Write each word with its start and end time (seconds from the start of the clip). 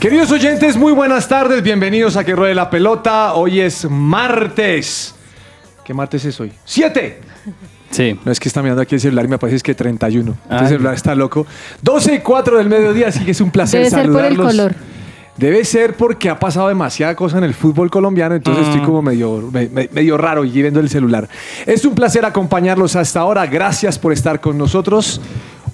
Queridos 0.00 0.30
oyentes, 0.32 0.76
muy 0.76 0.92
buenas 0.92 1.28
tardes, 1.28 1.62
bienvenidos 1.62 2.16
a 2.16 2.24
Que 2.24 2.34
Ruede 2.34 2.54
la 2.54 2.70
Pelota. 2.70 3.34
Hoy 3.34 3.60
es 3.60 3.88
martes. 3.90 5.14
¿Qué 5.84 5.92
martes 5.92 6.24
es 6.24 6.40
hoy? 6.40 6.52
¡Siete! 6.64 7.20
Sí. 7.90 8.18
No 8.24 8.32
es 8.32 8.40
que 8.40 8.48
está 8.48 8.62
mirando 8.62 8.80
aquí 8.80 8.94
el 8.94 9.00
celular 9.00 9.24
y 9.26 9.28
me 9.28 9.38
parece 9.38 9.60
que 9.62 9.74
31. 9.74 10.36
Ah. 10.48 10.56
Este 10.56 10.68
celular 10.68 10.94
está 10.94 11.14
loco. 11.14 11.46
12 11.82 12.14
y 12.14 12.18
4 12.20 12.58
del 12.58 12.68
mediodía, 12.68 13.08
así 13.08 13.24
que 13.24 13.32
es 13.32 13.40
un 13.42 13.50
placer 13.50 13.80
Debe 13.80 13.90
ser 13.90 14.10
por 14.10 14.24
el 14.24 14.36
saludarlos. 14.36 14.46
color. 14.46 14.74
Debe 15.36 15.64
ser 15.64 15.94
porque 15.96 16.28
ha 16.28 16.38
pasado 16.38 16.68
demasiada 16.68 17.14
cosa 17.14 17.38
en 17.38 17.44
el 17.44 17.54
fútbol 17.54 17.90
colombiano, 17.90 18.34
entonces 18.34 18.66
estoy 18.68 18.82
como 18.82 19.00
medio, 19.00 19.48
me- 19.52 19.68
me- 19.68 19.88
medio 19.90 20.18
raro 20.18 20.44
y 20.44 20.50
viendo 20.50 20.80
el 20.80 20.90
celular. 20.90 21.28
Es 21.66 21.84
un 21.86 21.94
placer 21.94 22.24
acompañarlos 22.26 22.94
hasta 22.96 23.20
ahora. 23.20 23.46
Gracias 23.46 23.98
por 23.98 24.12
estar 24.12 24.40
con 24.40 24.56
nosotros. 24.58 25.20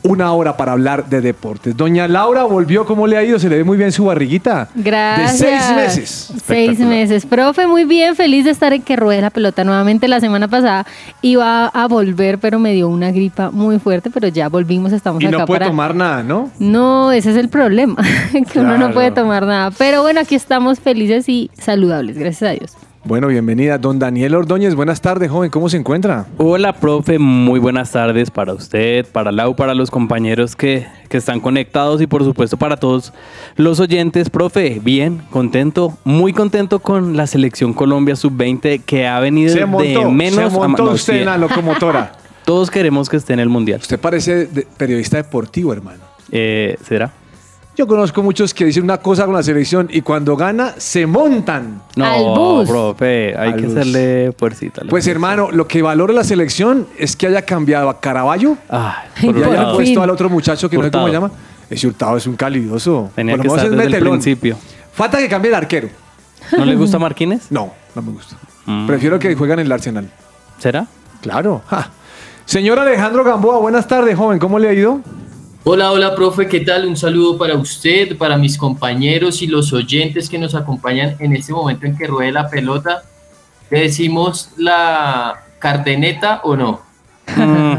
Una 0.08 0.32
hora 0.32 0.56
para 0.56 0.72
hablar 0.72 1.08
de 1.08 1.20
deportes. 1.20 1.76
Doña 1.76 2.06
Laura 2.08 2.44
volvió, 2.44 2.84
¿cómo 2.84 3.06
le 3.06 3.16
ha 3.16 3.24
ido? 3.24 3.38
Se 3.38 3.48
le 3.48 3.56
ve 3.56 3.64
muy 3.64 3.76
bien 3.76 3.92
su 3.92 4.04
barriguita. 4.04 4.68
Gracias. 4.74 5.40
De 5.40 5.46
seis 5.46 5.76
meses. 5.76 6.32
Seis 6.44 6.78
meses. 6.78 7.26
Profe, 7.26 7.66
muy 7.66 7.84
bien, 7.84 8.14
feliz 8.16 8.44
de 8.44 8.50
estar 8.50 8.72
en 8.72 8.82
que 8.82 8.96
ruede 8.96 9.20
la 9.20 9.30
pelota 9.30 9.64
nuevamente. 9.64 10.08
La 10.08 10.20
semana 10.20 10.48
pasada 10.48 10.86
iba 11.22 11.66
a 11.66 11.88
volver, 11.88 12.38
pero 12.38 12.58
me 12.58 12.72
dio 12.72 12.88
una 12.88 13.10
gripa 13.10 13.50
muy 13.50 13.78
fuerte, 13.78 14.10
pero 14.10 14.28
ya 14.28 14.48
volvimos, 14.48 14.92
estamos 14.92 15.22
Y 15.22 15.26
acá 15.26 15.38
no 15.38 15.46
puede 15.46 15.60
para... 15.60 15.70
tomar 15.70 15.94
nada, 15.94 16.22
¿no? 16.22 16.50
No, 16.58 17.12
ese 17.12 17.30
es 17.30 17.36
el 17.36 17.48
problema, 17.48 17.96
que 18.52 18.60
uno 18.60 18.78
no 18.78 18.92
puede 18.92 19.10
tomar 19.10 19.44
nada. 19.46 19.70
Pero 19.76 20.02
bueno, 20.02 20.20
aquí 20.20 20.34
estamos 20.34 20.80
felices 20.80 21.28
y 21.28 21.50
saludables, 21.58 22.16
gracias 22.18 22.50
a 22.50 22.52
Dios. 22.54 22.72
Bueno, 23.06 23.28
bienvenida. 23.28 23.78
Don 23.78 24.00
Daniel 24.00 24.34
Ordóñez, 24.34 24.74
buenas 24.74 25.00
tardes, 25.00 25.30
joven. 25.30 25.48
¿Cómo 25.48 25.68
se 25.68 25.76
encuentra? 25.76 26.26
Hola, 26.38 26.72
profe. 26.72 27.20
Muy 27.20 27.60
buenas 27.60 27.92
tardes 27.92 28.32
para 28.32 28.52
usted, 28.52 29.06
para 29.06 29.30
Lau, 29.30 29.54
para 29.54 29.74
los 29.74 29.92
compañeros 29.92 30.56
que, 30.56 30.88
que 31.08 31.18
están 31.18 31.38
conectados 31.38 32.02
y 32.02 32.08
por 32.08 32.24
supuesto 32.24 32.56
para 32.56 32.76
todos 32.76 33.12
los 33.54 33.78
oyentes. 33.78 34.28
Profe, 34.28 34.80
bien, 34.82 35.22
contento, 35.30 35.96
muy 36.02 36.32
contento 36.32 36.80
con 36.80 37.16
la 37.16 37.28
selección 37.28 37.74
Colombia 37.74 38.16
sub-20 38.16 38.82
que 38.84 39.06
ha 39.06 39.20
venido 39.20 39.52
Se 39.52 39.60
de 39.60 39.66
menos 40.10 40.34
se 40.34 40.42
a 40.42 40.48
montó 40.48 40.86
más. 40.86 40.94
usted 40.94 41.20
en 41.20 41.26
la 41.26 41.38
locomotora. 41.38 42.12
Todos 42.44 42.70
queremos 42.72 43.08
que 43.08 43.18
esté 43.18 43.34
en 43.34 43.40
el 43.40 43.48
mundial. 43.48 43.78
Usted 43.80 44.00
parece 44.00 44.46
de- 44.46 44.66
periodista 44.76 45.16
deportivo, 45.16 45.72
hermano. 45.72 46.00
Eh, 46.32 46.76
¿Será? 46.84 47.12
Yo 47.76 47.86
conozco 47.86 48.22
muchos 48.22 48.54
que 48.54 48.64
dicen 48.64 48.84
una 48.84 48.96
cosa 48.98 49.26
con 49.26 49.34
la 49.34 49.42
selección 49.42 49.88
y 49.92 50.00
cuando 50.00 50.34
gana 50.34 50.74
se 50.78 51.06
montan. 51.06 51.82
No, 51.94 52.04
Al 52.06 52.24
bus. 52.24 52.68
profe, 52.68 53.36
hay 53.36 53.52
Al 53.52 53.56
que 53.60 53.66
bus. 53.66 53.76
hacerle 53.76 54.32
fuercita. 54.38 54.82
Pues 54.88 55.06
hermano, 55.06 55.50
lo 55.52 55.68
que 55.68 55.82
valora 55.82 56.14
la 56.14 56.24
selección 56.24 56.86
es 56.98 57.16
que 57.16 57.26
haya 57.26 57.42
cambiado 57.42 57.90
a 57.90 58.00
Caraballo 58.00 58.56
Ay, 58.70 59.08
y 59.22 59.42
haya 59.42 59.72
puesto 59.74 60.02
al 60.02 60.08
otro 60.08 60.30
muchacho 60.30 60.70
que 60.70 60.78
no 60.78 60.84
sé 60.84 60.90
cómo 60.90 61.06
se 61.08 61.12
llama. 61.12 61.30
Ese 61.68 61.86
Hurtado 61.86 62.16
es 62.16 62.26
un 62.26 62.36
calidoso. 62.36 63.10
Tenía 63.14 63.36
Por 63.36 63.44
lo 63.44 63.52
que 63.52 63.56
estar 63.60 63.76
desde 63.76 63.96
el 63.98 64.08
principio. 64.08 64.56
Falta 64.92 65.18
que 65.18 65.28
cambie 65.28 65.50
el 65.50 65.54
arquero. 65.56 65.88
¿No 66.56 66.64
le 66.64 66.76
gusta 66.76 66.98
Marquines? 66.98 67.46
No, 67.50 67.72
no 67.94 68.00
me 68.02 68.12
gusta. 68.12 68.36
Mm. 68.64 68.86
Prefiero 68.86 69.18
que 69.18 69.34
jueguen 69.34 69.58
en 69.58 69.66
el 69.66 69.72
Arsenal. 69.72 70.08
¿Será? 70.58 70.86
Claro. 71.20 71.60
ja. 71.66 71.90
Señor 72.46 72.78
Alejandro 72.78 73.22
Gamboa, 73.24 73.58
buenas 73.58 73.86
tardes, 73.86 74.16
joven. 74.16 74.38
¿Cómo 74.38 74.58
le 74.58 74.68
ha 74.68 74.72
ido? 74.72 75.00
Hola, 75.68 75.90
hola, 75.90 76.14
profe, 76.14 76.46
¿qué 76.46 76.60
tal? 76.60 76.86
Un 76.86 76.96
saludo 76.96 77.36
para 77.36 77.56
usted, 77.56 78.16
para 78.16 78.36
mis 78.36 78.56
compañeros 78.56 79.42
y 79.42 79.48
los 79.48 79.72
oyentes 79.72 80.30
que 80.30 80.38
nos 80.38 80.54
acompañan 80.54 81.16
en 81.18 81.34
este 81.34 81.52
momento 81.52 81.86
en 81.86 81.96
que 81.96 82.06
ruede 82.06 82.30
la 82.30 82.48
pelota. 82.48 83.02
¿Le 83.68 83.80
decimos 83.80 84.50
la 84.56 85.42
cardeneta 85.58 86.40
o 86.44 86.54
no? 86.54 86.82
No, 87.36 87.74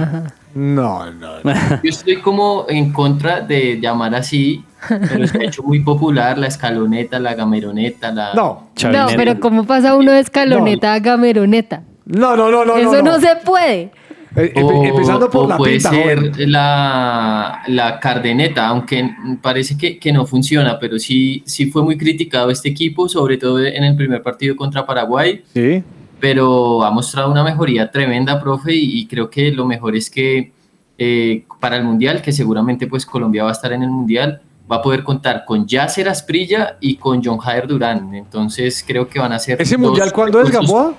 no. 0.53 1.11
no. 1.13 1.39
Yo 1.81 1.89
estoy 1.89 2.17
como 2.17 2.65
en 2.67 2.91
contra 2.91 3.39
de 3.39 3.79
llamar 3.79 4.15
así, 4.15 4.65
pero 4.89 5.25
se 5.25 5.37
ha 5.37 5.43
hecho 5.45 5.63
muy 5.63 5.79
popular 5.79 6.37
la 6.37 6.47
escaloneta, 6.47 7.19
la 7.19 7.35
gameroneta, 7.35 8.11
la... 8.11 8.33
No, 8.33 8.67
No, 8.91 9.07
pero 9.15 9.39
¿cómo 9.39 9.65
pasa 9.65 9.95
uno 9.95 10.11
de 10.11 10.19
escaloneta 10.19 10.93
a 10.93 10.99
gameroneta? 10.99 11.83
no, 12.03 12.35
no, 12.35 12.51
no. 12.51 12.65
no 12.65 12.75
Eso 12.75 13.01
no, 13.01 13.17
se 13.21 13.37
puede. 13.45 13.91
Eh, 14.39 14.53
O- 14.63 14.83
empezando 14.85 15.29
por 15.31 15.45
o 15.45 15.47
la 15.47 15.57
puede 15.57 15.73
pinta, 15.73 15.89
ser 15.89 16.17
joven. 16.31 16.51
la, 16.51 17.63
la 17.67 17.99
cardeneta, 17.99 18.67
aunque 18.67 19.09
parece 19.41 19.75
que, 19.77 19.97
que 19.97 20.11
no 20.11 20.25
funciona, 20.27 20.77
pero 20.79 20.99
sí, 20.99 21.41
sí 21.45 21.71
fue 21.71 21.81
muy 21.83 21.97
criticado 21.97 22.51
este 22.51 22.69
equipo, 22.69 23.09
sobre 23.09 23.37
todo 23.37 23.59
en 23.65 23.83
el 23.83 23.95
primer 23.95 24.21
partido 24.21 24.55
contra 24.55 24.85
Paraguay, 24.85 25.43
Sí. 25.53 25.83
pero 26.19 26.83
ha 26.83 26.91
mostrado 26.91 27.31
una 27.31 27.43
mejoría 27.43 27.89
tremenda, 27.89 28.39
profe, 28.39 28.75
y, 28.75 28.99
y 28.99 29.07
creo 29.07 29.29
que 29.29 29.51
lo 29.51 29.65
mejor 29.65 29.95
es 29.95 30.09
que 30.09 30.51
eh, 30.99 31.43
para 31.59 31.75
el 31.77 31.83
Mundial, 31.83 32.21
que 32.21 32.31
seguramente 32.31 32.85
pues 32.87 33.05
Colombia 33.05 33.43
va 33.43 33.49
a 33.49 33.53
estar 33.53 33.71
en 33.73 33.81
el 33.83 33.89
Mundial, 33.89 34.41
va 34.71 34.77
a 34.77 34.81
poder 34.81 35.01
contar 35.03 35.45
con 35.45 35.65
Yasser 35.65 36.09
Asprilla 36.09 36.77
y 36.81 36.95
con 36.97 37.23
John 37.23 37.37
Jader 37.37 37.67
Durán, 37.67 38.13
entonces 38.13 38.83
creo 38.85 39.07
que 39.07 39.17
van 39.19 39.31
a 39.33 39.39
ser... 39.39 39.61
¿Ese 39.61 39.77
mundial 39.77 40.11
cuándo 40.11 40.41
es, 40.41 40.51
Gamboa? 40.51 40.93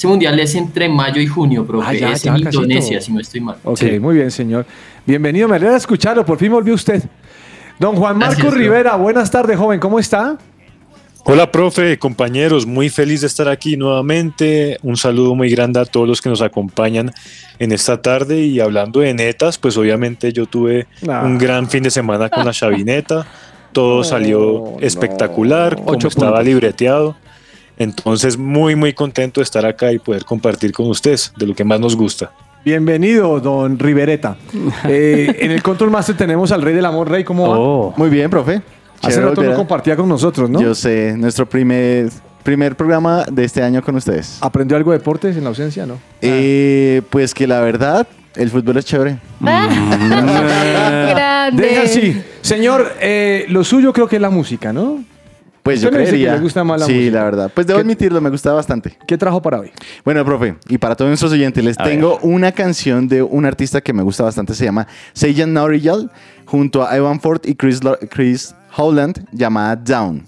Ese 0.00 0.06
Mundial 0.08 0.40
es 0.40 0.54
entre 0.54 0.88
mayo 0.88 1.20
y 1.20 1.26
junio, 1.26 1.66
profe, 1.66 1.86
Ah, 1.86 1.92
ya, 1.92 2.12
es 2.12 2.22
ya, 2.22 2.34
en 2.34 2.42
casito. 2.42 2.62
Indonesia, 2.62 3.02
si 3.02 3.12
no 3.12 3.20
estoy 3.20 3.42
mal. 3.42 3.56
Ok, 3.64 3.76
Sí. 3.76 4.00
muy 4.00 4.14
bien, 4.14 4.30
señor. 4.30 4.64
Bienvenido, 5.04 5.46
me 5.46 5.56
alegra 5.56 5.76
escucharlo. 5.76 6.24
Por 6.24 6.38
fin 6.38 6.50
volvió 6.50 6.72
usted. 6.72 7.02
Don 7.78 7.94
Juan 7.96 8.16
Marcos 8.16 8.36
Gracias, 8.38 8.50
bro. 8.54 8.62
Rivera, 8.62 8.96
buenas 8.96 9.30
tardes, 9.30 9.58
joven. 9.58 9.78
¿Cómo 9.78 9.98
está? 9.98 10.38
Hola, 11.26 11.52
profe, 11.52 11.98
compañeros, 11.98 12.64
muy 12.64 12.88
feliz 12.88 13.20
de 13.20 13.26
estar 13.26 13.46
aquí 13.50 13.76
nuevamente. 13.76 14.78
Un 14.82 14.96
saludo 14.96 15.34
muy 15.34 15.50
grande 15.50 15.80
a 15.80 15.84
todos 15.84 16.08
los 16.08 16.22
que 16.22 16.30
nos 16.30 16.40
acompañan 16.40 17.12
en 17.58 17.70
esta 17.70 18.00
tarde. 18.00 18.40
Y 18.40 18.58
hablando 18.58 19.00
de 19.00 19.12
netas, 19.12 19.58
pues 19.58 19.76
obviamente 19.76 20.32
yo 20.32 20.46
tuve 20.46 20.86
Ah. 21.10 21.20
un 21.26 21.36
gran 21.36 21.68
fin 21.68 21.82
de 21.82 21.90
semana 21.90 22.30
con 22.30 22.46
la 22.46 22.52
chavineta. 22.52 23.26
Todo 23.72 24.02
salió 24.04 24.78
espectacular, 24.80 25.76
como 25.76 25.90
Ocho 25.90 26.08
estaba 26.08 26.36
puntos. 26.38 26.46
libreteado. 26.46 27.16
Entonces, 27.80 28.36
muy, 28.36 28.76
muy 28.76 28.92
contento 28.92 29.40
de 29.40 29.44
estar 29.44 29.64
acá 29.64 29.90
y 29.90 29.98
poder 29.98 30.26
compartir 30.26 30.70
con 30.70 30.86
ustedes 30.90 31.32
de 31.38 31.46
lo 31.46 31.54
que 31.54 31.64
más 31.64 31.80
nos 31.80 31.96
gusta. 31.96 32.30
Bienvenido, 32.62 33.40
don 33.40 33.78
Rivereta. 33.78 34.36
Eh, 34.86 35.34
en 35.40 35.50
el 35.50 35.62
Control 35.62 35.90
Master 35.90 36.14
tenemos 36.14 36.52
al 36.52 36.60
Rey 36.60 36.74
del 36.74 36.84
Amor, 36.84 37.08
Rey. 37.08 37.24
¿Cómo 37.24 37.48
va? 37.48 37.58
Oh. 37.58 37.94
Muy 37.96 38.10
bien, 38.10 38.28
profe. 38.28 38.60
Hace 39.00 39.14
Chévere 39.14 39.34
rato 39.34 39.52
a- 39.52 39.54
compartía 39.54 39.96
con 39.96 40.10
nosotros, 40.10 40.50
¿no? 40.50 40.60
Yo 40.60 40.74
sé, 40.74 41.14
nuestro 41.16 41.48
primer, 41.48 42.10
primer 42.42 42.76
programa 42.76 43.24
de 43.32 43.44
este 43.44 43.62
año 43.62 43.80
con 43.82 43.96
ustedes. 43.96 44.36
¿Aprendió 44.42 44.76
algo 44.76 44.92
de 44.92 44.98
deportes 44.98 45.34
en 45.38 45.44
la 45.44 45.48
ausencia, 45.48 45.86
no? 45.86 45.98
Eh, 46.20 47.00
pues 47.08 47.32
que 47.32 47.46
la 47.46 47.60
verdad, 47.60 48.06
el 48.36 48.50
fútbol 48.50 48.76
es 48.76 48.84
chévere. 48.84 49.16
Grande. 49.40 51.62
Deja 51.62 51.82
así. 51.84 52.22
Señor, 52.42 52.92
eh, 53.00 53.46
lo 53.48 53.64
suyo 53.64 53.94
creo 53.94 54.06
que 54.06 54.16
es 54.16 54.22
la 54.22 54.28
música, 54.30 54.70
¿no? 54.70 55.02
Pues 55.62 55.76
Usted 55.78 55.88
yo 55.88 55.92
me 55.92 55.98
dice 55.98 56.10
que 56.12 56.16
creería. 56.16 56.34
le 56.36 56.40
gusta 56.40 56.64
más 56.64 56.80
la 56.80 56.86
sí, 56.86 56.92
música. 56.94 57.16
la 57.18 57.24
verdad. 57.24 57.52
Pues 57.54 57.66
debo 57.66 57.78
¿Qué- 57.78 57.82
admitirlo, 57.82 58.20
me 58.20 58.30
gusta 58.30 58.52
bastante. 58.52 58.96
¿Qué 59.06 59.18
trajo 59.18 59.42
para 59.42 59.60
hoy? 59.60 59.70
Bueno, 60.04 60.24
profe, 60.24 60.56
y 60.68 60.78
para 60.78 60.94
todos 60.96 61.08
nuestros 61.10 61.32
oyentes, 61.32 61.62
les 61.62 61.78
A 61.78 61.84
tengo 61.84 62.18
una 62.22 62.52
canción 62.52 63.06
de 63.08 63.22
un 63.22 63.44
artista 63.44 63.80
que 63.80 63.92
me 63.92 64.02
gusta 64.02 64.22
bastante, 64.24 64.54
se 64.54 64.64
llama 64.64 64.86
Sejan 65.12 65.52
Norrijal, 65.52 66.10
junto 66.46 66.82
a 66.86 66.96
Evan 66.96 67.20
Ford 67.20 67.40
y 67.44 67.54
Chris, 67.54 67.84
Lo- 67.84 67.98
Chris 68.10 68.54
Howland, 68.76 69.26
llamada 69.32 69.76
Down. 69.76 70.24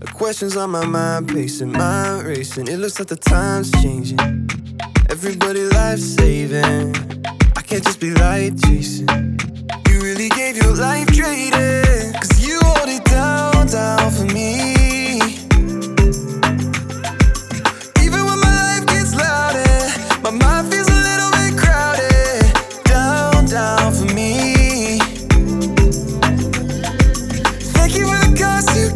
The 0.00 0.06
questions 0.12 0.56
on 0.56 0.70
my 0.70 0.86
mind, 0.86 1.26
pacing, 1.32 1.72
mind 1.72 2.22
racing. 2.24 2.68
It 2.68 2.78
looks 2.78 2.98
like 3.00 3.08
the 3.08 3.16
time's 3.16 3.70
changing. 3.82 4.18
Everybody 5.10 5.64
life 5.72 5.98
saving. 5.98 6.92
Can't 7.68 7.84
just 7.84 8.00
be 8.00 8.14
light 8.14 8.54
chasing. 8.64 9.06
You 9.90 10.00
really 10.00 10.30
gave 10.30 10.56
your 10.56 10.74
life 10.74 11.06
trading. 11.08 12.14
Cause 12.14 12.40
you 12.40 12.58
hold 12.64 12.88
it 12.88 13.04
down, 13.04 13.66
down 13.66 14.10
for 14.10 14.24
me. 14.24 15.20
Even 18.02 18.24
when 18.24 18.40
my 18.40 18.52
life 18.70 18.86
gets 18.86 19.14
louder, 19.14 19.68
my 20.22 20.30
mind 20.30 20.72
feels 20.72 20.88
a 20.88 21.00
little 21.08 21.30
bit 21.38 21.58
crowded. 21.60 22.42
Down, 22.84 23.44
down 23.44 23.92
for 23.92 24.14
me. 24.14 24.98
Thank 27.76 27.96
you 27.96 28.06
for 28.06 28.34
the. 28.36 28.88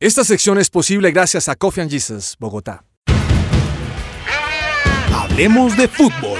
Esta 0.00 0.24
sección 0.24 0.58
es 0.58 0.68
posible 0.68 1.12
gracias 1.12 1.48
a 1.48 1.54
Coffee 1.54 1.82
and 1.82 1.88
Jesus, 1.88 2.34
Bogotá. 2.40 2.91
Hablemos 5.32 5.76
de 5.78 5.88
fútbol. 5.88 6.38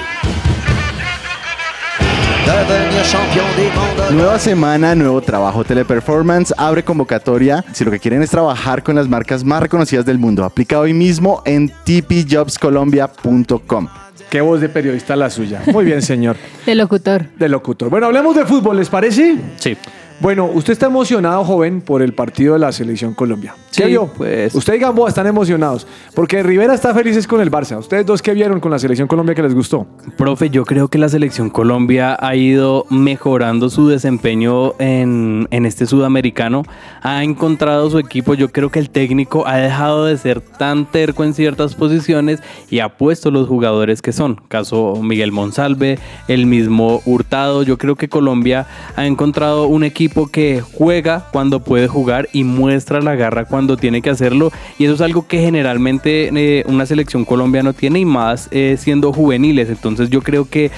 Nueva 4.12 4.38
semana, 4.38 4.94
nuevo 4.94 5.22
trabajo. 5.22 5.64
Teleperformance 5.64 6.52
abre 6.58 6.84
convocatoria. 6.84 7.64
Si 7.72 7.86
lo 7.86 7.90
que 7.90 7.98
quieren 7.98 8.20
es 8.20 8.28
trabajar 8.28 8.82
con 8.82 8.96
las 8.96 9.08
marcas 9.08 9.44
más 9.44 9.62
reconocidas 9.62 10.04
del 10.04 10.18
mundo, 10.18 10.44
aplica 10.44 10.78
hoy 10.78 10.92
mismo 10.92 11.40
en 11.46 11.72
tpjobscolombia.com. 11.84 13.88
Qué 14.28 14.42
voz 14.42 14.60
de 14.60 14.68
periodista 14.68 15.16
la 15.16 15.30
suya. 15.30 15.62
Muy 15.72 15.86
bien, 15.86 16.02
señor. 16.02 16.36
De 16.66 16.74
locutor. 16.74 17.24
De 17.38 17.48
locutor. 17.48 17.88
Bueno, 17.88 18.08
hablemos 18.08 18.36
de 18.36 18.44
fútbol, 18.44 18.76
¿les 18.76 18.90
parece? 18.90 19.38
Sí. 19.56 19.74
Bueno, 20.22 20.44
usted 20.54 20.74
está 20.74 20.86
emocionado, 20.86 21.42
joven, 21.42 21.80
por 21.80 22.00
el 22.00 22.14
partido 22.14 22.52
de 22.52 22.60
la 22.60 22.70
Selección 22.70 23.12
Colombia. 23.12 23.56
¿Qué 23.74 23.82
Sí, 23.84 23.88
vio? 23.88 24.06
pues- 24.06 24.54
Usted 24.54 24.74
y 24.74 24.78
Gamboa 24.78 25.08
están 25.08 25.26
emocionados. 25.26 25.84
Porque 26.14 26.44
Rivera 26.44 26.74
está 26.74 26.94
felices 26.94 27.26
con 27.26 27.40
el 27.40 27.50
Barça. 27.50 27.76
¿Ustedes 27.76 28.06
dos 28.06 28.22
qué 28.22 28.32
vieron 28.32 28.60
con 28.60 28.70
la 28.70 28.78
Selección 28.78 29.08
Colombia 29.08 29.34
que 29.34 29.42
les 29.42 29.52
gustó? 29.52 29.84
Profe, 30.16 30.48
yo 30.48 30.64
creo 30.64 30.86
que 30.86 30.98
la 30.98 31.08
selección 31.08 31.50
Colombia 31.50 32.16
ha 32.20 32.36
ido 32.36 32.86
mejorando 32.88 33.68
su 33.68 33.88
desempeño 33.88 34.74
en, 34.78 35.48
en 35.50 35.66
este 35.66 35.86
sudamericano. 35.86 36.62
Ha 37.02 37.24
encontrado 37.24 37.90
su 37.90 37.98
equipo. 37.98 38.34
Yo 38.34 38.52
creo 38.52 38.70
que 38.70 38.78
el 38.78 38.90
técnico 38.90 39.44
ha 39.48 39.56
dejado 39.56 40.04
de 40.04 40.16
ser 40.18 40.40
tan 40.40 40.86
terco 40.88 41.24
en 41.24 41.34
ciertas 41.34 41.74
posiciones 41.74 42.40
y 42.70 42.78
ha 42.78 42.90
puesto 42.96 43.32
los 43.32 43.48
jugadores 43.48 44.02
que 44.02 44.12
son. 44.12 44.40
Caso 44.46 45.00
Miguel 45.02 45.32
Monsalve, 45.32 45.98
el 46.28 46.46
mismo 46.46 47.00
Hurtado. 47.06 47.64
Yo 47.64 47.76
creo 47.76 47.96
que 47.96 48.08
Colombia 48.08 48.66
ha 48.94 49.04
encontrado 49.06 49.66
un 49.66 49.82
equipo 49.82 50.11
que 50.30 50.60
juega 50.60 51.26
cuando 51.32 51.60
puede 51.60 51.88
jugar 51.88 52.28
y 52.32 52.44
muestra 52.44 53.00
la 53.00 53.14
garra 53.14 53.44
cuando 53.44 53.76
tiene 53.76 54.02
que 54.02 54.10
hacerlo. 54.10 54.52
Y 54.78 54.84
eso 54.84 54.94
es 54.94 55.00
algo 55.00 55.26
que 55.26 55.40
generalmente 55.40 56.30
eh, 56.34 56.64
una 56.66 56.86
selección 56.86 57.24
Colombia 57.24 57.62
no 57.62 57.72
tiene 57.72 58.00
y 58.00 58.04
más 58.04 58.48
eh, 58.50 58.76
siendo 58.78 59.12
juveniles. 59.12 59.68
Entonces 59.68 60.10
yo 60.10 60.22
creo 60.22 60.48
que 60.48 60.70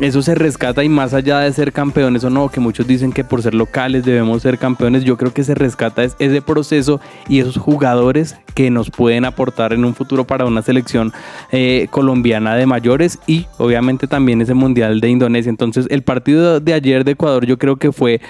eso 0.00 0.22
se 0.22 0.34
rescata 0.34 0.82
y 0.82 0.88
más 0.88 1.12
allá 1.12 1.40
de 1.40 1.52
ser 1.52 1.72
campeones 1.72 2.24
o 2.24 2.30
no, 2.30 2.48
que 2.48 2.58
muchos 2.58 2.86
dicen 2.86 3.12
que 3.12 3.22
por 3.22 3.42
ser 3.42 3.54
locales 3.54 4.04
debemos 4.04 4.42
ser 4.42 4.58
campeones, 4.58 5.04
yo 5.04 5.16
creo 5.16 5.32
que 5.32 5.44
se 5.44 5.54
rescata 5.54 6.04
es 6.04 6.16
ese 6.18 6.40
proceso 6.40 7.00
y 7.28 7.40
esos 7.40 7.58
jugadores 7.58 8.36
que 8.54 8.70
nos 8.70 8.90
pueden 8.90 9.24
aportar 9.24 9.72
en 9.72 9.84
un 9.84 9.94
futuro 9.94 10.24
para 10.24 10.46
una 10.46 10.62
selección 10.62 11.12
eh, 11.52 11.86
colombiana 11.90 12.54
de 12.54 12.66
mayores 12.66 13.18
y 13.26 13.46
obviamente 13.58 14.06
también 14.06 14.40
ese 14.40 14.54
mundial 14.54 15.00
de 15.00 15.10
Indonesia. 15.10 15.50
Entonces 15.50 15.86
el 15.90 16.02
partido 16.02 16.60
de 16.60 16.72
ayer 16.72 17.04
de 17.04 17.12
Ecuador 17.12 17.46
yo 17.46 17.58
creo 17.58 17.76
que 17.76 17.92
fue 17.92 18.20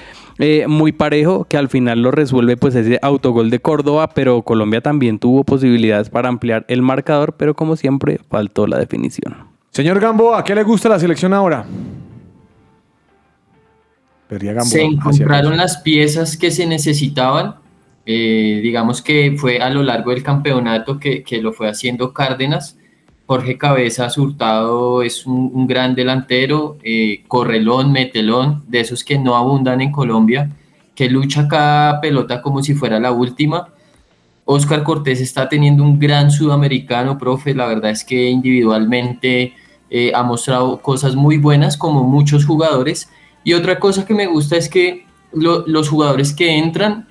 eh, 0.41 0.67
muy 0.67 0.93
parejo, 0.93 1.45
que 1.45 1.59
al 1.59 1.69
final 1.69 2.01
lo 2.01 2.11
resuelve 2.11 2.57
pues 2.57 2.75
ese 2.75 2.99
autogol 3.03 3.51
de 3.51 3.61
Córdoba, 3.61 4.09
pero 4.15 4.41
Colombia 4.41 4.81
también 4.81 5.19
tuvo 5.19 5.45
posibilidades 5.45 6.09
para 6.09 6.31
ampliar 6.31 6.65
el 6.69 6.81
marcador, 6.81 7.35
pero 7.37 7.55
como 7.55 7.77
siempre 7.77 8.19
faltó 8.31 8.67
la 8.67 8.79
definición. 8.79 9.37
Señor 9.71 10.01
Gamboa, 10.01 10.41
¿a 10.41 10.45
qué 10.45 10.55
le 10.55 10.63
gusta 10.63 10.89
la 10.89 10.99
selección 10.99 11.35
ahora? 11.35 11.67
Perdía 14.29 14.55
Gamboa. 14.55 14.71
se 14.71 14.83
encontraron 14.83 15.57
las 15.59 15.77
piezas 15.77 16.39
que 16.39 16.51
se 16.51 16.67
necesitaban. 16.67 17.57
Eh, 18.07 18.61
digamos 18.63 19.03
que 19.03 19.37
fue 19.37 19.59
a 19.59 19.69
lo 19.69 19.83
largo 19.83 20.11
del 20.11 20.23
campeonato 20.23 20.99
que, 20.99 21.23
que 21.23 21.43
lo 21.43 21.53
fue 21.53 21.69
haciendo 21.69 22.15
Cárdenas. 22.15 22.79
Jorge 23.31 23.57
Cabezas 23.57 24.19
Hurtado 24.19 25.05
es 25.05 25.25
un, 25.25 25.69
gran 25.69 25.95
delantero, 25.95 26.79
eh, 26.83 27.23
correlón, 27.29 27.93
metelón, 27.93 28.65
de 28.67 28.81
esos 28.81 29.05
que 29.05 29.21
no 29.21 29.37
abundan 29.37 29.81
en 29.81 29.93
Colombia, 29.93 30.51
que 30.97 31.09
lucha 31.09 31.47
cada 31.47 32.01
pelota 32.01 32.43
como 32.43 32.61
si 32.61 32.75
fuera 32.75 32.99
la 32.99 33.13
última. 33.13 33.69
Oscar 34.47 34.83
Cortés 34.83 35.21
está 35.21 35.49
teniendo 35.49 35.85
un 35.85 36.01
gran 36.01 36.33
sudamericano, 36.33 37.19
profe. 37.19 37.55
La 37.55 37.69
verdad 37.69 37.93
es 37.93 38.03
que 38.03 38.29
individualmente 38.31 39.55
eh, 39.91 40.11
ha 40.13 40.25
mostrado 40.25 40.83
cosas 40.83 41.15
muy 41.15 41.39
buenas, 41.39 41.77
como 41.77 42.03
muchos 42.03 42.45
jugadores. 42.45 43.11
Y 43.45 43.53
otra 43.53 43.79
cosa 43.79 44.05
que 44.07 44.15
me 44.15 44.27
gusta 44.27 44.57
es 44.57 44.69
que 44.69 45.07
lo- 45.33 45.65
los 45.69 45.89
jugadores 45.89 46.33
que 46.33 46.59
entran 46.59 47.07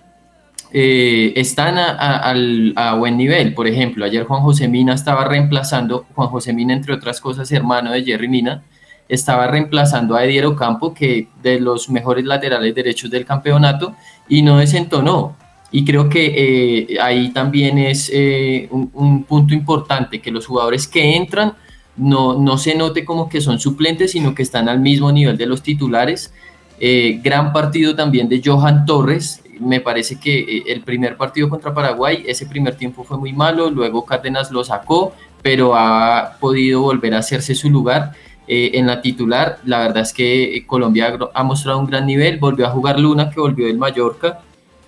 eh, 0.71 1.33
están 1.35 1.77
a, 1.77 1.89
a- 1.91 2.17
al- 2.29 2.73
a 2.75 2.95
buen 2.95 3.17
nivel. 3.17 3.53
Por 3.53 3.67
ejemplo, 3.67 4.05
ayer 4.05 4.23
Juan 4.25 4.41
José 4.41 4.67
Mina 4.67 4.93
estaba 4.93 5.25
reemplazando, 5.25 6.05
Juan 6.15 6.29
José 6.29 6.53
Mina, 6.53 6.73
entre 6.73 6.93
otras 6.93 7.19
cosas, 7.21 7.51
hermano 7.51 7.91
de 7.91 8.03
Jerry 8.03 8.27
Mina, 8.27 8.63
estaba 9.07 9.47
reemplazando 9.47 10.15
a 10.15 10.23
Ediero 10.23 10.55
Campo, 10.55 10.93
que 10.93 11.27
de 11.41 11.59
los 11.59 11.89
mejores 11.89 12.25
laterales 12.25 12.75
derechos 12.75 13.09
del 13.09 13.25
campeonato, 13.25 13.95
y 14.27 14.41
no 14.43 14.57
desentonó. 14.57 15.35
Y 15.71 15.83
creo 15.85 16.09
que 16.09 16.87
eh, 16.91 16.97
ahí 17.01 17.29
también 17.29 17.77
es 17.79 18.09
eh, 18.13 18.67
un, 18.71 18.89
un 18.93 19.23
punto 19.23 19.53
importante, 19.53 20.19
que 20.19 20.31
los 20.31 20.45
jugadores 20.45 20.87
que 20.87 21.15
entran 21.15 21.53
no, 21.95 22.39
no 22.39 22.57
se 22.57 22.75
note 22.75 23.03
como 23.03 23.27
que 23.29 23.41
son 23.41 23.59
suplentes, 23.59 24.11
sino 24.11 24.33
que 24.33 24.43
están 24.43 24.69
al 24.69 24.79
mismo 24.79 25.11
nivel 25.11 25.37
de 25.37 25.45
los 25.47 25.61
titulares. 25.63 26.33
Eh, 26.79 27.19
gran 27.23 27.51
partido 27.51 27.95
también 27.95 28.29
de 28.29 28.41
Johan 28.43 28.85
Torres. 28.85 29.41
Me 29.59 29.81
parece 29.81 30.17
que 30.19 30.39
eh, 30.39 30.63
el 30.67 30.81
primer 30.81 31.17
partido 31.17 31.49
contra 31.49 31.73
Paraguay, 31.73 32.23
ese 32.25 32.45
primer 32.45 32.75
tiempo 32.75 33.03
fue 33.03 33.17
muy 33.17 33.33
malo, 33.33 33.69
luego 33.69 34.05
Cárdenas 34.05 34.51
lo 34.51 34.63
sacó, 34.63 35.13
pero 35.41 35.75
ha 35.75 36.37
podido 36.39 36.81
volver 36.81 37.13
a 37.13 37.19
hacerse 37.19 37.55
su 37.55 37.69
lugar 37.69 38.13
eh, 38.47 38.71
en 38.73 38.87
la 38.87 39.01
titular. 39.01 39.59
La 39.65 39.79
verdad 39.79 40.03
es 40.03 40.13
que 40.13 40.55
eh, 40.55 40.65
Colombia 40.65 41.17
ha 41.33 41.43
mostrado 41.43 41.79
un 41.79 41.87
gran 41.87 42.05
nivel, 42.05 42.39
volvió 42.39 42.67
a 42.67 42.69
jugar 42.69 42.99
Luna, 42.99 43.29
que 43.29 43.39
volvió 43.39 43.67
del 43.67 43.77
Mallorca, 43.77 44.41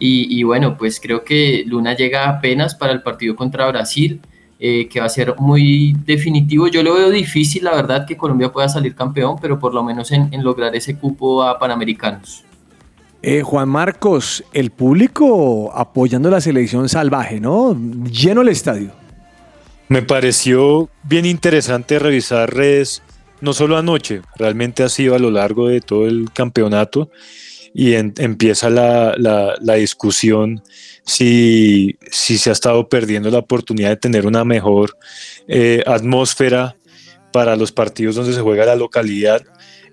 y, 0.04 0.42
bueno, 0.42 0.80
pues 0.80 1.00
creo 1.00 1.24
que 1.24 1.64
Luna 1.68 1.96
llega 1.96 2.28
apenas 2.28 2.74
para 2.74 2.92
el 2.92 3.04
partido 3.04 3.36
contra 3.36 3.68
Brasil, 3.68 4.20
que 4.58 5.00
va 5.00 5.06
a 5.06 5.10
ser 5.10 5.36
muy 5.38 5.96
definitivo. 6.08 6.68
Yo 6.68 6.82
lo 6.82 6.96
veo 6.96 7.12
difícil, 7.12 7.66
la 7.66 7.76
verdad, 7.76 8.08
que 8.08 8.18
Colombia 8.18 8.52
pueda 8.52 8.68
salir 8.68 8.96
campeón, 8.96 9.36
pero 9.40 9.60
por 9.60 9.76
lo 9.76 9.84
menos 9.84 10.12
en, 10.12 10.30
en 10.32 10.44
lograr 10.44 10.76
ese 10.76 10.98
cupo 10.98 11.44
a 11.44 11.60
Panamericanos. 11.60 12.46
Eh, 13.24 13.44
Juan 13.44 13.70
Marcos, 13.70 14.44
el 14.52 14.72
público 14.72 15.72
apoyando 15.76 16.30
la 16.32 16.42
selección 16.42 16.90
salvaje, 16.90 17.40
¿no? 17.40 17.78
Lleno 18.10 18.42
el 18.42 18.48
estadio. 18.48 18.92
Me 19.90 20.02
pareció 20.02 20.90
bien 21.04 21.26
interesante 21.26 22.00
revisar 22.00 22.52
redes, 22.54 23.04
no 23.42 23.54
solo 23.54 23.78
anoche, 23.78 24.22
realmente 24.38 24.84
ha 24.84 24.90
sido 24.90 25.14
a 25.16 25.20
lo 25.20 25.30
largo 25.30 25.68
de 25.68 25.82
todo 25.82 26.08
el 26.08 26.30
campeonato 26.34 27.10
y 27.74 27.94
empieza 27.94 28.70
la, 28.70 29.14
la- 29.18 29.56
la 29.62 29.74
discusión 29.76 30.62
si, 31.06 31.98
si 32.10 32.38
se 32.38 32.50
ha 32.50 32.54
estado 32.54 32.90
perdiendo 32.90 33.30
la 33.30 33.40
oportunidad 33.40 33.90
de 33.90 33.96
tener 33.98 34.26
una 34.26 34.44
mejor 34.46 34.98
eh, 35.48 35.84
atmósfera 35.86 36.76
para 37.32 37.56
los 37.56 37.72
partidos 37.72 38.16
donde 38.16 38.34
se 38.34 38.42
juega 38.42 38.66
la 38.66 38.76
localidad, 38.76 39.42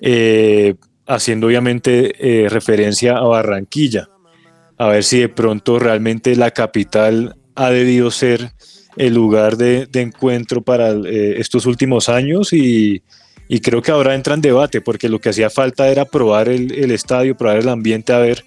eh, 0.00 0.74
haciendo 1.08 1.46
obviamente 1.46 2.12
eh, 2.18 2.48
referencia 2.48 3.16
a 3.16 3.22
Barranquilla, 3.22 4.08
a 4.76 4.88
ver 4.88 5.02
si 5.02 5.18
de 5.18 5.28
pronto 5.28 5.78
realmente 5.78 6.36
la 6.36 6.50
capital 6.52 7.34
ha 7.56 7.70
debido 7.70 8.10
ser 8.10 8.52
el 8.96 9.14
lugar 9.14 9.56
de, 9.56 9.88
encuentro 9.94 10.62
para 10.62 10.90
eh, 10.90 11.36
estos 11.38 11.66
últimos 11.66 12.08
años 12.08 12.52
y, 12.52 13.02
creo 13.62 13.80
que 13.80 13.90
ahora 13.90 14.14
entra 14.14 14.34
en 14.34 14.42
debate 14.42 14.82
porque 14.82 15.08
lo 15.08 15.18
que 15.18 15.30
hacía 15.30 15.48
falta 15.48 15.88
era 15.88 16.04
probar 16.04 16.48
el, 16.50 16.90
estadio, 16.90 17.34
probar 17.34 17.58
el 17.58 17.68
ambiente, 17.70 18.12
a 18.12 18.18
ver 18.18 18.44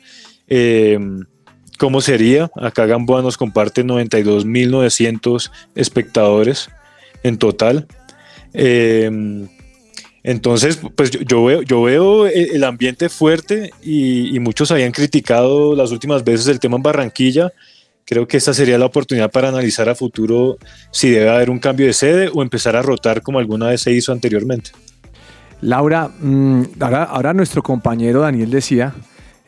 eh, 0.47 0.99
cómo 1.79 2.01
sería. 2.01 2.51
Acá 2.55 2.85
Gamboa 2.85 3.23
nos 3.23 3.37
comparte 3.37 3.83
92.900 3.83 5.49
espectadores 5.73 6.69
en 7.23 7.37
total. 7.39 7.87
Entonces, 10.23 10.79
pues 10.95 11.11
yo, 11.11 11.45
veo, 11.45 11.61
yo 11.63 11.81
veo 11.81 12.27
el 12.27 12.51
el 12.51 12.63
ambiente 12.63 13.09
fuerte 13.09 13.71
y, 13.81 14.39
muchos 14.39 14.71
habían 14.71 14.91
criticado 14.91 15.75
las 15.75 15.91
últimas 15.91 16.23
veces 16.23 16.47
el 16.47 16.59
tema 16.59 16.77
en 16.77 16.83
Barranquilla. 16.83 17.51
Creo 18.05 18.27
que 18.27 18.37
esta 18.37 18.53
sería 18.53 18.77
la 18.77 18.85
oportunidad 18.85 19.31
para 19.31 19.49
analizar 19.49 19.89
a 19.89 19.95
futuro 19.95 20.57
si 20.91 21.09
debe 21.09 21.29
haber 21.29 21.49
un 21.49 21.59
cambio 21.59 21.87
de 21.87 21.93
sede 21.93 22.29
o 22.33 22.41
empezar 22.41 22.75
a 22.75 22.81
rotar 22.81 23.21
como 23.21 23.39
alguna 23.39 23.67
vez 23.67 23.81
se 23.81 23.91
hizo 23.93 24.11
anteriormente. 24.11 24.71
Laura, 25.61 26.07
mm, 26.07 26.63
ahora 26.79 27.33
nuestro 27.33 27.63
compañero 27.63 28.21
Daniel 28.21 28.49
decía 28.49 28.93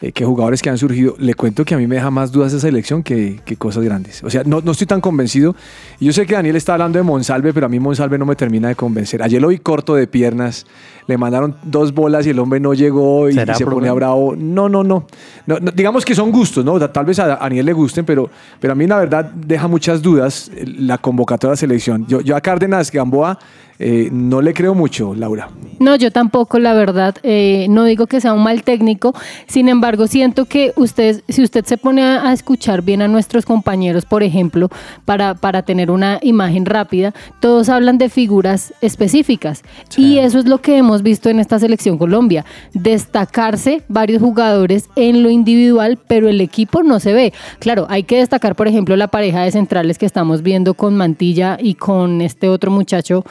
eh, 0.04 0.12
que 0.12 0.26
jugadores 0.26 0.62
que 0.62 0.70
han 0.70 0.78
surgido, 0.78 1.16
le 1.18 1.34
cuento 1.34 1.64
que 1.64 1.74
a 1.74 1.78
mí 1.78 1.88
me 1.88 1.96
deja 1.96 2.12
más 2.12 2.30
dudas 2.30 2.52
esa 2.52 2.68
elección 2.68 3.04
que, 3.04 3.40
que 3.46 3.56
cosas 3.56 3.86
grandes. 3.86 4.22
O 4.22 4.30
sea, 4.30 4.44
no, 4.46 4.60
no 4.60 4.74
estoy 4.74 4.86
tan 4.86 5.00
convencido. 5.00 5.56
Yo 5.98 6.12
sé 6.12 6.26
que 6.26 6.34
Daniel 6.34 6.58
está 6.58 6.74
hablando 6.74 7.00
de 7.00 7.04
Monsalve, 7.04 7.54
pero 7.54 7.68
a 7.68 7.70
mí 7.70 7.80
Monsalve 7.80 8.18
no 8.18 8.26
me 8.26 8.36
termina 8.36 8.68
de 8.68 8.76
convencer. 8.76 9.24
Ayer 9.24 9.42
lo 9.42 9.48
vi 9.48 9.60
corto 9.60 9.96
de 9.96 10.06
piernas, 10.06 10.66
le 11.08 11.18
mandaron 11.18 11.56
dos 11.64 11.94
bolas 11.94 12.28
y 12.28 12.32
el 12.32 12.40
hombre 12.40 12.60
no 12.60 12.74
llegó 12.74 13.30
y, 13.30 13.34
¿Será 13.34 13.54
y 13.54 13.56
se 13.56 13.64
problema? 13.64 13.80
ponía 13.80 13.94
bravo. 13.94 14.36
No, 14.36 14.68
no, 14.68 14.84
no, 14.84 15.08
no, 15.46 15.60
no, 15.62 15.72
Digamos 15.72 16.04
que 16.04 16.16
son 16.16 16.32
gustos, 16.34 16.66
¿no? 16.66 16.74
O 16.74 16.80
sea, 16.80 16.92
Tal 16.92 17.06
vez 17.06 17.20
a 17.20 17.24
a 17.24 17.38
Daniel 17.38 17.66
le 17.66 17.72
gusten, 17.72 18.04
pero, 18.04 18.30
pero 18.60 18.74
a 18.74 18.76
mí 18.76 18.86
la 18.86 19.00
verdad 19.00 19.24
deja 19.24 19.70
muchas 19.70 20.02
dudas 20.02 20.52
eh, 20.54 20.66
la 20.68 20.98
convocatoria 20.98 21.52
de 21.52 21.54
la 21.54 21.58
selección. 21.58 22.06
Yo, 22.08 22.20
yo 22.20 22.36
a 22.36 22.42
Cárdenas, 22.42 22.92
Gamboa, 22.92 23.40
eh, 23.84 24.10
no 24.12 24.42
le 24.42 24.54
creo 24.54 24.74
mucho, 24.74 25.14
Laura. 25.14 25.50
No, 25.80 25.96
yo 25.96 26.12
tampoco, 26.12 26.60
la 26.60 26.74
verdad. 26.74 27.16
eh, 27.24 27.68
no 27.70 27.84
digo 27.84 28.08
que 28.08 28.22
sea 28.22 28.34
un 28.34 28.44
mal 28.44 28.64
técnico. 28.64 29.14
Sin 29.48 29.68
embargo, 29.68 30.08
siento 30.08 30.46
que 30.46 30.72
usted, 30.78 31.22
si 31.28 31.44
usted 31.44 31.66
se 31.66 31.78
pone 31.78 32.04
a, 32.04 32.30
a 32.30 32.34
escuchar 32.34 32.82
bien 32.84 33.02
a 33.02 33.08
nuestros 33.08 33.46
compañeros, 33.46 34.06
por 34.06 34.24
ejemplo, 34.24 34.70
para, 35.04 35.34
para 35.34 35.64
tener 35.64 35.92
una 35.92 36.20
imagen 36.22 36.66
rápida, 36.66 37.14
todos 37.42 37.68
hablan 37.70 37.98
de 37.98 38.08
figuras 38.10 38.74
específicas. 38.82 39.64
Y 39.98 40.20
eso 40.20 40.40
es 40.40 40.48
lo 40.48 40.60
que 40.60 40.78
hemos 40.78 41.02
visto 41.02 41.30
en 41.30 41.40
esta 41.40 41.60
selección 41.60 41.98
Colombia. 41.98 42.46
Destacarse 42.74 43.82
varios 43.90 44.22
jugadores 44.22 44.90
en 44.96 45.24
lo 45.24 45.30
individual, 45.30 45.98
pero 46.08 46.30
el 46.30 46.40
equipo 46.40 46.84
no 46.84 47.00
se 47.00 47.12
ve. 47.14 47.34
Claro, 47.60 47.88
hay 47.90 48.04
que 48.04 48.18
destacar, 48.18 48.56
por 48.56 48.68
ejemplo, 48.68 48.96
la 48.96 49.08
pareja 49.08 49.42
de 49.42 49.52
centrales 49.52 49.98
que 49.98 50.06
estamos 50.06 50.44
viendo 50.44 50.76
con 50.76 50.96
Mantilla 50.96 51.58
y 51.60 51.74
con 51.76 52.22
este 52.22 52.48
otro 52.48 52.72
muchacho. 52.72 53.26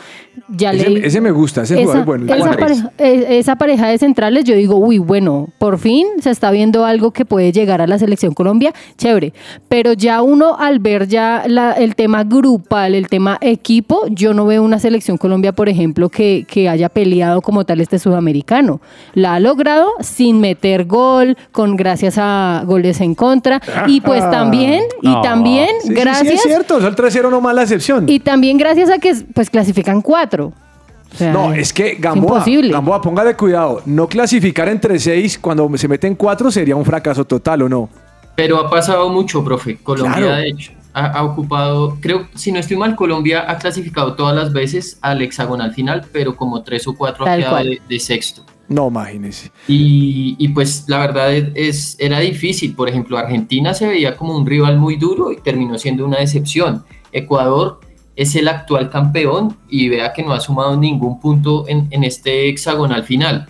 Ya 0.49 0.73
Ese, 0.73 0.91
le- 0.91 1.07
ese 1.07 1.21
me 1.21 1.31
gusta, 1.31 1.63
ese 1.63 1.81
es 1.81 2.05
bueno. 2.05 2.33
esa, 2.35 2.53
pareja, 2.57 2.91
esa 2.99 3.57
pareja 3.57 3.87
de 3.89 3.99
centrales, 3.99 4.45
yo 4.45 4.55
digo, 4.55 4.77
uy, 4.77 4.99
bueno, 4.99 5.49
por 5.59 5.79
fin 5.79 6.07
se 6.21 6.31
está 6.31 6.51
viendo 6.51 6.85
algo 6.85 7.11
que 7.13 7.25
puede 7.25 7.53
llegar 7.53 7.81
a 7.81 7.87
la 7.87 7.99
selección 7.99 8.35
Colombia, 8.35 8.73
chévere. 8.99 9.33
Pero 9.69 9.93
ya 9.95 10.21
uno 10.23 10.57
al 10.59 10.79
ver 10.79 11.09
ya 11.09 11.45
la- 11.47 11.73
el 11.73 11.95
tema 11.97 12.25
grupal, 12.25 12.95
el 12.95 13.09
tema 13.09 13.39
equipo, 13.41 14.03
yo 14.11 14.35
no 14.35 14.47
veo 14.47 14.63
una 14.63 14.79
selección 14.79 15.17
Colombia, 15.17 15.53
por 15.53 15.69
ejemplo, 15.69 16.09
que, 16.09 16.45
que 16.49 16.69
haya 16.69 16.89
peleado 16.89 17.41
como 17.41 17.65
tal 17.65 17.81
este 17.81 17.99
sudamericano. 17.99 18.81
La 19.15 19.35
ha 19.35 19.41
logrado 19.41 19.89
sin 20.01 20.41
meter 20.41 20.85
gol, 20.87 21.37
con 21.53 21.77
gracias 21.77 22.17
a 22.19 22.63
goles 22.67 23.01
en 23.01 23.15
contra. 23.15 23.61
Y 23.87 24.01
pues 24.01 24.21
también, 24.31 24.83
y 25.03 25.09
No. 25.09 25.21
también, 25.23 25.69
Sí, 25.83 25.89
sí, 25.89 25.95
sí, 25.95 26.01
gracias. 26.01 26.35
es 26.35 26.43
cierto, 26.43 26.79
es 26.79 26.85
el 26.85 26.95
3-0 26.95 27.31
no 27.31 27.41
más 27.41 27.55
la 27.55 27.63
excepción. 27.63 28.09
y 28.09 28.21
también 28.21 28.59
gracias 28.59 28.91
a 28.91 28.99
que 28.99 29.15
pues 29.35 29.49
clasifican 29.51 30.01
cuatro. 30.03 30.22
O 30.31 31.17
sea, 31.17 31.33
No, 31.33 31.53
es 31.53 31.73
que 31.73 31.97
Gamboa, 31.99 32.39
imposible. 32.39 32.71
Gamboa, 32.73 33.01
póngale 33.03 33.35
cuidado. 33.37 33.83
No 33.87 34.09
clasificar 34.09 34.69
entre 34.69 34.99
seis 34.99 35.39
cuando 35.39 35.71
se 35.77 35.87
meten 35.89 36.15
cuatro 36.15 36.51
sería 36.51 36.75
un 36.77 36.85
fracaso 36.85 37.25
total, 37.25 37.63
¿o 37.63 37.69
no? 37.69 37.89
Pero 38.35 38.59
ha 38.59 38.71
pasado 38.71 39.09
mucho, 39.11 39.45
profe. 39.45 39.77
Colombia, 39.77 40.17
Claro. 40.17 40.37
de 40.37 40.49
hecho, 40.49 40.73
ha, 40.95 41.07
ha 41.19 41.25
ocupado, 41.25 41.99
creo, 42.01 42.29
si 42.35 42.51
no 42.51 42.59
estoy 42.61 42.79
mal, 42.79 42.97
Colombia 42.97 43.45
ha 43.47 43.59
clasificado 43.59 44.15
todas 44.15 44.35
las 44.35 44.53
veces 44.55 44.99
al 45.03 45.21
hexagonal 45.21 45.75
final, 45.75 46.07
pero 46.13 46.35
como 46.35 46.63
tres 46.63 46.87
o 46.89 46.95
cuatro 46.97 47.27
Tal 47.27 47.35
ha 47.35 47.37
quedado 47.45 47.57
de, 47.65 47.83
de 47.87 48.01
sexto. 48.01 48.45
No, 48.69 48.89
imagínese. 48.89 49.51
Y, 49.69 50.35
y 50.39 50.49
pues 50.49 50.85
la 50.89 50.99
verdad 50.99 51.31
es, 51.35 51.49
es- 51.55 51.97
era 51.99 52.21
difícil. 52.21 52.75
Por 52.75 52.89
ejemplo, 52.89 53.19
Argentina 53.19 53.75
se 53.75 53.87
veía 53.87 54.17
como 54.17 54.35
un 54.35 54.47
rival 54.47 54.79
muy 54.79 54.97
duro 54.97 55.31
y 55.31 55.37
terminó 55.37 55.77
siendo 55.77 56.07
una 56.07 56.19
decepción. 56.21 56.85
Ecuador 57.13 57.81
es 58.17 58.37
el 58.37 58.49
actual 58.49 58.91
campeón 58.91 59.57
y 59.69 59.89
vea 59.89 60.13
que 60.13 60.23
no 60.23 60.33
ha 60.33 60.41
sumado 60.41 60.77
ningún 60.77 61.19
punto 61.21 61.67
en, 61.69 61.89
en 61.91 62.05
este 62.05 62.49
hexagonal 62.49 63.05
final. 63.05 63.47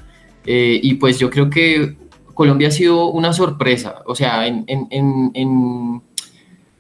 Eh, 0.47 0.79
y 0.83 0.95
pues 0.95 1.19
yo 1.19 1.31
creo 1.31 1.51
que 1.51 1.97
Colombia 2.35 2.69
ha 2.69 2.73
sido 2.73 3.07
una 3.11 3.33
sorpresa. 3.33 3.97
O 4.07 4.15
sea, 4.15 4.47
en, 4.47 4.65
en- 4.67 4.87
en- 4.91 5.31
en- 5.35 6.03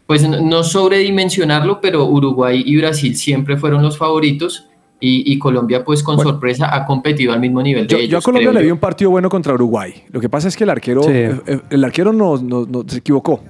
pues 0.07 0.23
no- 0.29 0.63
sobredimensionarlo, 0.65 1.81
pero 1.81 2.05
Uruguay 2.07 2.63
y 2.65 2.77
Brasil 2.77 3.17
siempre 3.17 3.57
fueron 3.57 3.83
los 3.83 3.97
favoritos. 3.99 4.69
Y, 5.05 5.33
y 5.33 5.37
Colombia, 5.41 5.83
pues 5.85 6.01
con 6.01 6.15
Bueno. 6.15 6.31
sorpresa, 6.31 6.73
ha 6.73 6.87
competido 6.87 7.33
al 7.33 7.41
mismo 7.41 7.61
nivel 7.61 7.89
Yo, 7.89 7.97
de 7.99 8.03
yo 8.05 8.19
a 8.19 8.19
ellos. 8.19 8.25
Colombia 8.25 8.51
creo 8.51 8.61
le 8.61 8.67
vi 8.67 8.71
un 8.71 8.79
partido 8.79 9.11
bueno 9.11 9.29
contra 9.29 9.53
Uruguay. 9.53 10.05
Lo 10.13 10.21
que 10.21 10.29
pasa 10.29 10.47
es 10.47 10.57
que 10.57 10.63
el 10.63 10.71
arquero, 10.71 11.03
Sí. 11.03 11.11
eh, 11.13 11.41
eh, 11.45 11.61
el 11.71 11.83
arquero 11.83 12.13
no, 12.13 12.37
no- 12.37 12.67
no- 12.67 12.85
se 12.87 12.99
equivocó. 12.99 13.43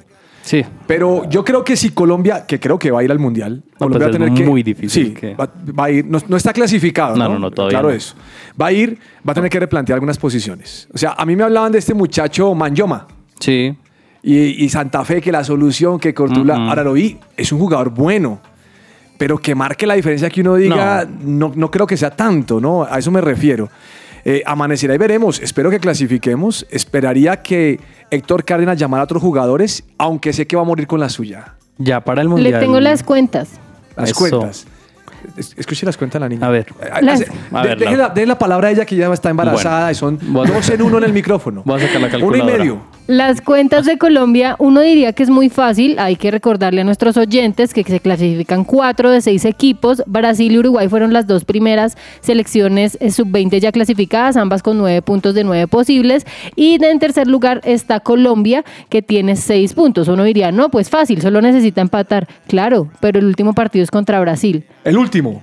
Sí. 0.43 0.65
Pero 0.87 1.29
yo 1.31 1.45
creo 1.45 1.65
que 1.65 1.77
si 1.77 1.91
Colombia, 1.91 2.45
que 2.47 2.59
creo 2.61 2.79
que 2.79 2.91
va 2.91 3.01
a 3.01 3.05
ir 3.05 3.11
al 3.13 3.19
Mundial, 3.19 3.63
No, 3.73 3.79
Colombia 3.79 3.99
pues 3.99 4.03
va 4.07 4.09
a 4.09 4.19
tener 4.29 4.35
que... 4.39 4.45
muy 4.51 4.63
difícil 4.63 5.07
Sí, 5.07 5.15
que- 5.15 5.35
va, 5.35 5.49
va 5.79 5.85
a 5.85 5.91
ir, 5.91 6.05
no, 6.05 6.19
no 6.29 6.37
está 6.37 6.53
clasificado, 6.53 7.17
No, 7.17 7.25
¿no? 7.29 7.35
no, 7.35 7.39
no, 7.39 7.51
todavía 7.51 7.79
Claro 7.79 7.91
eso. 7.95 8.15
Va 8.61 8.67
a 8.67 8.73
ir, 8.73 8.99
va 9.27 9.31
a 9.33 9.35
tener 9.35 9.49
que 9.49 9.61
replantear 9.61 9.95
algunas 9.97 10.19
posiciones. 10.19 10.89
O 10.93 10.99
sea, 10.99 11.13
a 11.17 11.25
mí 11.25 11.37
me 11.37 11.45
hablaban 11.45 11.71
de 11.73 11.79
este 11.79 11.95
muchacho 11.95 12.55
Manjoma 12.55 13.07
Sí. 13.41 13.75
y, 14.23 14.65
y 14.65 14.69
Santa 14.69 15.05
Fe, 15.05 15.21
que 15.21 15.31
la 15.33 15.45
solución, 15.45 15.99
que 16.01 16.13
Cortula, 16.13 16.57
Mm-mm. 16.57 16.69
ahora 16.69 16.83
lo 16.85 16.93
vi, 16.95 17.19
es 17.37 17.53
un 17.53 17.59
jugador 17.61 17.91
bueno. 17.91 18.41
Pero 19.19 19.39
que 19.39 19.55
marque 19.55 19.87
la 19.87 19.95
diferencia 19.95 20.29
que 20.29 20.41
uno 20.41 20.57
diga, 20.57 21.07
no, 21.21 21.53
no 21.55 21.71
creo 21.71 21.87
que 21.87 21.97
sea 21.97 22.11
tanto, 22.11 22.61
¿no? 22.61 22.83
A 22.83 22.99
eso 22.99 23.13
me 23.13 23.21
refiero. 23.21 23.69
Eh, 24.25 24.43
amanecerá 24.47 24.95
y 24.95 24.99
veremos. 24.99 25.41
Espero 25.41 25.71
que 25.71 25.81
clasifiquemos. 25.81 26.67
Esperaría 26.71 27.43
que 27.43 27.81
Héctor 28.11 28.45
Cárdenas 28.45 28.79
llamara 28.79 29.03
a 29.03 29.05
otros 29.05 29.23
jugadores, 29.23 29.85
aunque 29.99 30.33
sé 30.33 30.47
que 30.47 30.57
va 30.57 30.63
a 30.63 30.65
morir 30.65 30.87
con 30.87 31.01
la 31.01 31.09
suya. 31.09 31.55
Ya 31.79 32.01
para 32.01 32.23
el 32.23 32.29
mundial. 32.29 32.53
Le 32.53 32.59
tengo 32.61 32.81
las 32.81 33.03
cuentas. 33.03 33.51
Las 33.97 34.11
Eso. 34.11 34.19
cuentas. 34.19 34.67
Es- 35.37 35.55
Escuche 35.57 35.87
las 35.87 35.97
cuentas 35.97 36.21
la 36.21 36.29
niña. 36.29 36.47
A 36.47 36.51
ver. 36.51 36.67
Eh, 36.81 36.87
Las- 37.03 37.21
hace- 37.23 37.33
A 37.53 37.63
de- 37.63 37.69
ver, 37.69 37.79
deje, 37.79 37.97
Laura. 37.97 38.13
la, 38.17 38.27
la 38.27 38.39
palabra 38.39 38.69
a 38.69 38.71
ella 38.71 38.85
que 38.85 38.97
ya 38.97 39.13
está 39.13 39.31
embarazada 39.31 39.79
Bueno. 39.81 39.91
y 39.91 39.95
son 39.95 40.19
dos 40.33 40.71
en 40.71 40.83
uno 40.83 40.99
en 40.99 41.05
el 41.05 41.13
micrófono. 41.13 41.63
Voy 41.65 41.81
a 41.81 41.87
sacar 41.87 42.01
la 42.01 42.07
Uno 42.09 42.17
y 42.17 42.21
calculadora. 42.21 42.59
medio. 42.59 42.81
Las 43.09 43.41
cuentas 43.41 43.85
de 43.85 43.99
Colombia, 43.99 44.55
uno 44.61 44.81
diría 44.81 45.13
que 45.13 45.25
es 45.25 45.29
muy 45.31 45.49
fácil, 45.49 45.99
hay 45.99 46.15
que 46.15 46.31
recordarle 46.31 46.83
a 46.83 46.85
nuestros 46.85 47.17
oyentes 47.17 47.75
que 47.75 47.83
se 47.83 47.99
clasifican 47.99 48.63
cuatro 48.65 49.11
de 49.11 49.21
seis 49.21 49.45
equipos, 49.45 50.03
Brasil 50.07 50.53
y 50.53 50.59
Uruguay 50.59 50.89
fueron 50.89 51.13
las 51.13 51.27
dos 51.27 51.45
primeras 51.45 51.97
selecciones 52.21 52.97
eh, 53.01 53.11
sub-20 53.11 53.59
ya 53.61 53.73
clasificadas, 53.73 54.37
ambas 54.37 54.63
con 54.63 54.79
nueve 54.79 55.03
puntos 55.03 55.35
de 55.35 55.43
nueve 55.45 55.67
posibles, 55.67 56.25
y 56.57 56.83
en 56.83 56.99
tercer 57.01 57.27
lugar 57.27 57.61
está 57.65 57.99
Colombia, 58.01 58.65
que 58.89 59.03
tiene 59.03 59.35
seis 59.37 59.75
puntos. 59.75 60.07
Uno 60.09 60.23
diría, 60.25 60.53
no, 60.53 60.71
pues 60.71 60.89
fácil, 60.89 61.21
solo 61.21 61.43
necesita 61.43 61.81
empatar, 61.81 62.29
claro, 62.47 62.89
pero 63.01 63.19
el 63.19 63.27
último 63.27 63.53
partido 63.53 63.83
es 63.83 63.91
contra 63.91 64.21
Brasil. 64.21 64.65
El 64.85 64.99
último. 64.99 65.43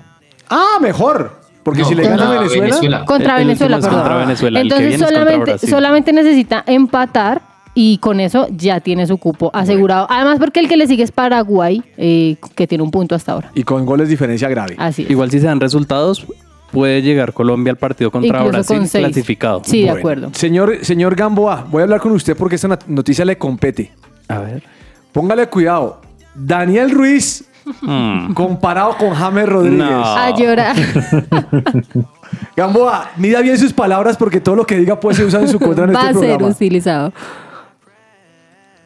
Ah, 0.50 0.78
mejor. 0.82 1.40
Porque 1.64 1.82
No, 1.82 1.88
si 1.90 1.96
le 1.96 2.04
gana 2.04 2.30
Venezuela, 2.32 2.64
Venezuela. 2.66 3.06
Contra 3.06 3.36
El- 3.36 3.42
el 3.42 3.48
Venezuela, 3.48 3.76
último 3.76 3.78
es 3.78 3.84
perdón. 3.86 4.00
contra 4.10 4.26
Venezuela, 4.26 4.60
el 4.62 4.68
que 4.70 4.74
Entonces 4.76 4.88
viene 4.88 4.96
es 4.96 5.02
contra 5.02 5.20
solamente, 5.20 5.52
Brasil. 5.52 5.70
solamente 5.70 6.14
necesita 6.14 6.64
empatar 6.66 7.42
y 7.76 7.98
con 8.00 8.20
eso 8.20 8.48
ya 8.50 8.80
tiene 8.80 9.06
su 9.06 9.18
cupo 9.18 9.52
asegurado. 9.54 10.08
Además 10.10 10.40
porque 10.40 10.60
el 10.62 10.68
que 10.68 10.78
le 10.78 10.88
sigue 10.88 11.04
es 11.04 11.12
Paraguay, 11.12 11.84
eh, 11.98 12.38
que 12.56 12.66
tiene 12.66 12.84
un 12.84 12.92
punto 12.92 13.14
hasta 13.14 13.34
ahora. 13.34 13.52
y 13.54 13.64
con 13.64 13.86
goles 13.86 14.10
diferencia 14.10 14.50
grave. 14.50 14.76
Así 14.80 15.04
es. 15.04 15.10
Igual 15.12 15.30
si 15.30 15.40
se 15.40 15.46
dan 15.46 15.60
resultados, 15.60 16.26
puede 16.72 17.02
llegar 17.02 17.34
Colombia 17.34 17.72
al 17.72 17.78
partido 17.78 18.10
contra 18.10 18.30
Incluso 18.40 18.52
Brasil 18.52 18.78
con 18.78 18.88
seis. 18.88 19.06
clasificado. 19.06 19.62
Sí, 19.66 19.84
de 19.84 19.92
acuerdo. 19.92 20.30
Señor, 20.34 20.78
señor 20.84 21.16
Gamboa, 21.16 21.66
voy 21.70 21.82
a 21.82 21.84
hablar 21.84 22.00
con 22.00 22.14
usted 22.14 22.36
porque 22.36 22.56
esta 22.56 22.68
not- 22.70 22.86
noticia 22.88 23.26
le 23.26 23.38
compete. 23.38 23.92
A 24.28 24.40
ver. 24.40 24.64
Póngale 25.12 25.48
cuidado. 25.48 26.02
Daniel 26.36 26.92
Ruiz 26.92 27.46
Mm. 27.82 28.34
comparado 28.34 28.96
con 28.98 29.12
James 29.12 29.48
Rodríguez. 29.48 29.80
No. 29.90 30.04
A 30.06 30.36
llorar. 30.36 30.76
Gamboa, 32.56 33.12
mida 33.18 33.42
bien 33.42 33.58
sus 33.58 33.74
palabras 33.74 34.18
porque 34.18 34.40
todo 34.40 34.56
lo 34.56 34.66
que 34.66 34.78
diga 34.78 35.00
puede 35.00 35.16
ser 35.18 35.26
usado 35.26 35.44
en 35.44 35.50
su 35.50 35.60
contra 35.60 35.86
en 35.86 35.92
Va 35.96 36.00
este 36.02 36.06
a 36.10 36.14
ser 36.14 36.20
programa. 36.30 36.48
utilizado. 36.48 37.14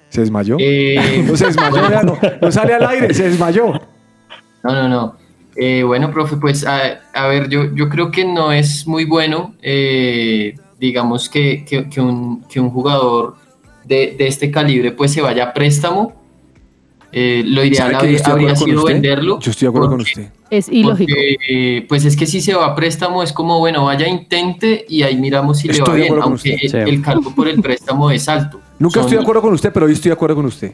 ¿Se 0.09 0.21
desmayó? 0.21 0.57
Eh, 0.59 1.23
No 1.27 1.35
se 1.35 1.45
desmayó, 1.47 1.89
ya 1.89 2.03
no, 2.03 2.17
no 2.41 2.51
sale 2.51 2.73
al 2.73 2.85
aire, 2.87 3.13
se 3.13 3.23
desmayó. 3.29 3.73
No, 4.63 4.71
no, 4.73 4.87
no. 4.87 5.15
Eh, 5.55 5.83
bueno, 5.83 6.11
profe, 6.11 6.37
pues 6.37 6.65
a, 6.65 6.79
a 7.13 7.27
ver, 7.27 7.49
yo, 7.49 7.65
yo 7.75 7.89
creo 7.89 8.11
que 8.11 8.25
no 8.25 8.51
es 8.51 8.87
muy 8.87 9.05
bueno, 9.05 9.53
eh, 9.61 10.55
digamos, 10.79 11.29
que, 11.29 11.63
que- 11.65 11.89
que 11.89 12.01
un, 12.01 12.41
que 12.43 12.59
un 12.59 12.69
jugador 12.71 13.35
de, 13.85 14.15
de 14.17 14.27
este 14.27 14.49
calibre 14.51 14.91
pues 14.91 15.11
se 15.13 15.21
vaya 15.21 15.45
a 15.45 15.53
préstamo. 15.53 16.13
Eh, 17.13 17.43
lo 17.45 17.63
ideal 17.63 17.75
¿Sabe 17.77 17.91
que 17.91 17.93
yo 17.93 17.99
habría, 17.99 18.15
estoy 18.17 18.29
de 18.29 18.31
habría 18.33 18.47
acuerdo 18.53 18.59
con 18.59 18.69
sido 18.69 18.79
usted? 18.81 18.93
venderlo. 18.93 19.39
Yo 19.39 19.51
estoy 19.51 19.65
de 19.65 19.69
acuerdo 19.69 19.89
con 19.89 20.01
usted. 20.01 20.27
Es 20.49 20.69
ilógico. 20.69 21.13
porque, 21.15 21.85
pues 21.87 22.05
es 22.05 22.15
que 22.17 22.25
si 22.25 22.41
se 22.41 22.53
va 22.55 22.65
a 22.67 22.75
préstamo 22.75 23.21
es 23.23 23.31
como, 23.33 23.59
bueno, 23.59 23.85
vaya, 23.85 24.07
intente 24.07 24.85
y 24.89 25.03
ahí 25.03 25.15
miramos 25.15 25.59
si 25.59 25.67
le 25.67 25.73
Estoy 25.73 25.87
va 25.87 25.93
de 25.93 25.99
bien, 26.01 26.07
acuerdo 26.13 26.23
con 26.23 26.31
aunque 26.33 26.53
usted. 26.55 26.79
el, 26.79 26.87
Sí. 26.87 26.95
el 26.95 27.01
cargo 27.01 27.35
por 27.35 27.47
el 27.47 27.61
préstamo 27.61 28.09
es 28.11 28.27
alto. 28.27 28.59
Nunca 28.79 28.95
Son- 28.95 29.03
estoy 29.03 29.17
de 29.17 29.21
acuerdo 29.23 29.41
con 29.41 29.53
usted, 29.53 29.71
pero 29.71 29.85
hoy 29.85 29.93
estoy 29.93 30.09
de 30.09 30.13
acuerdo 30.13 30.35
con 30.35 30.45
usted. 30.45 30.71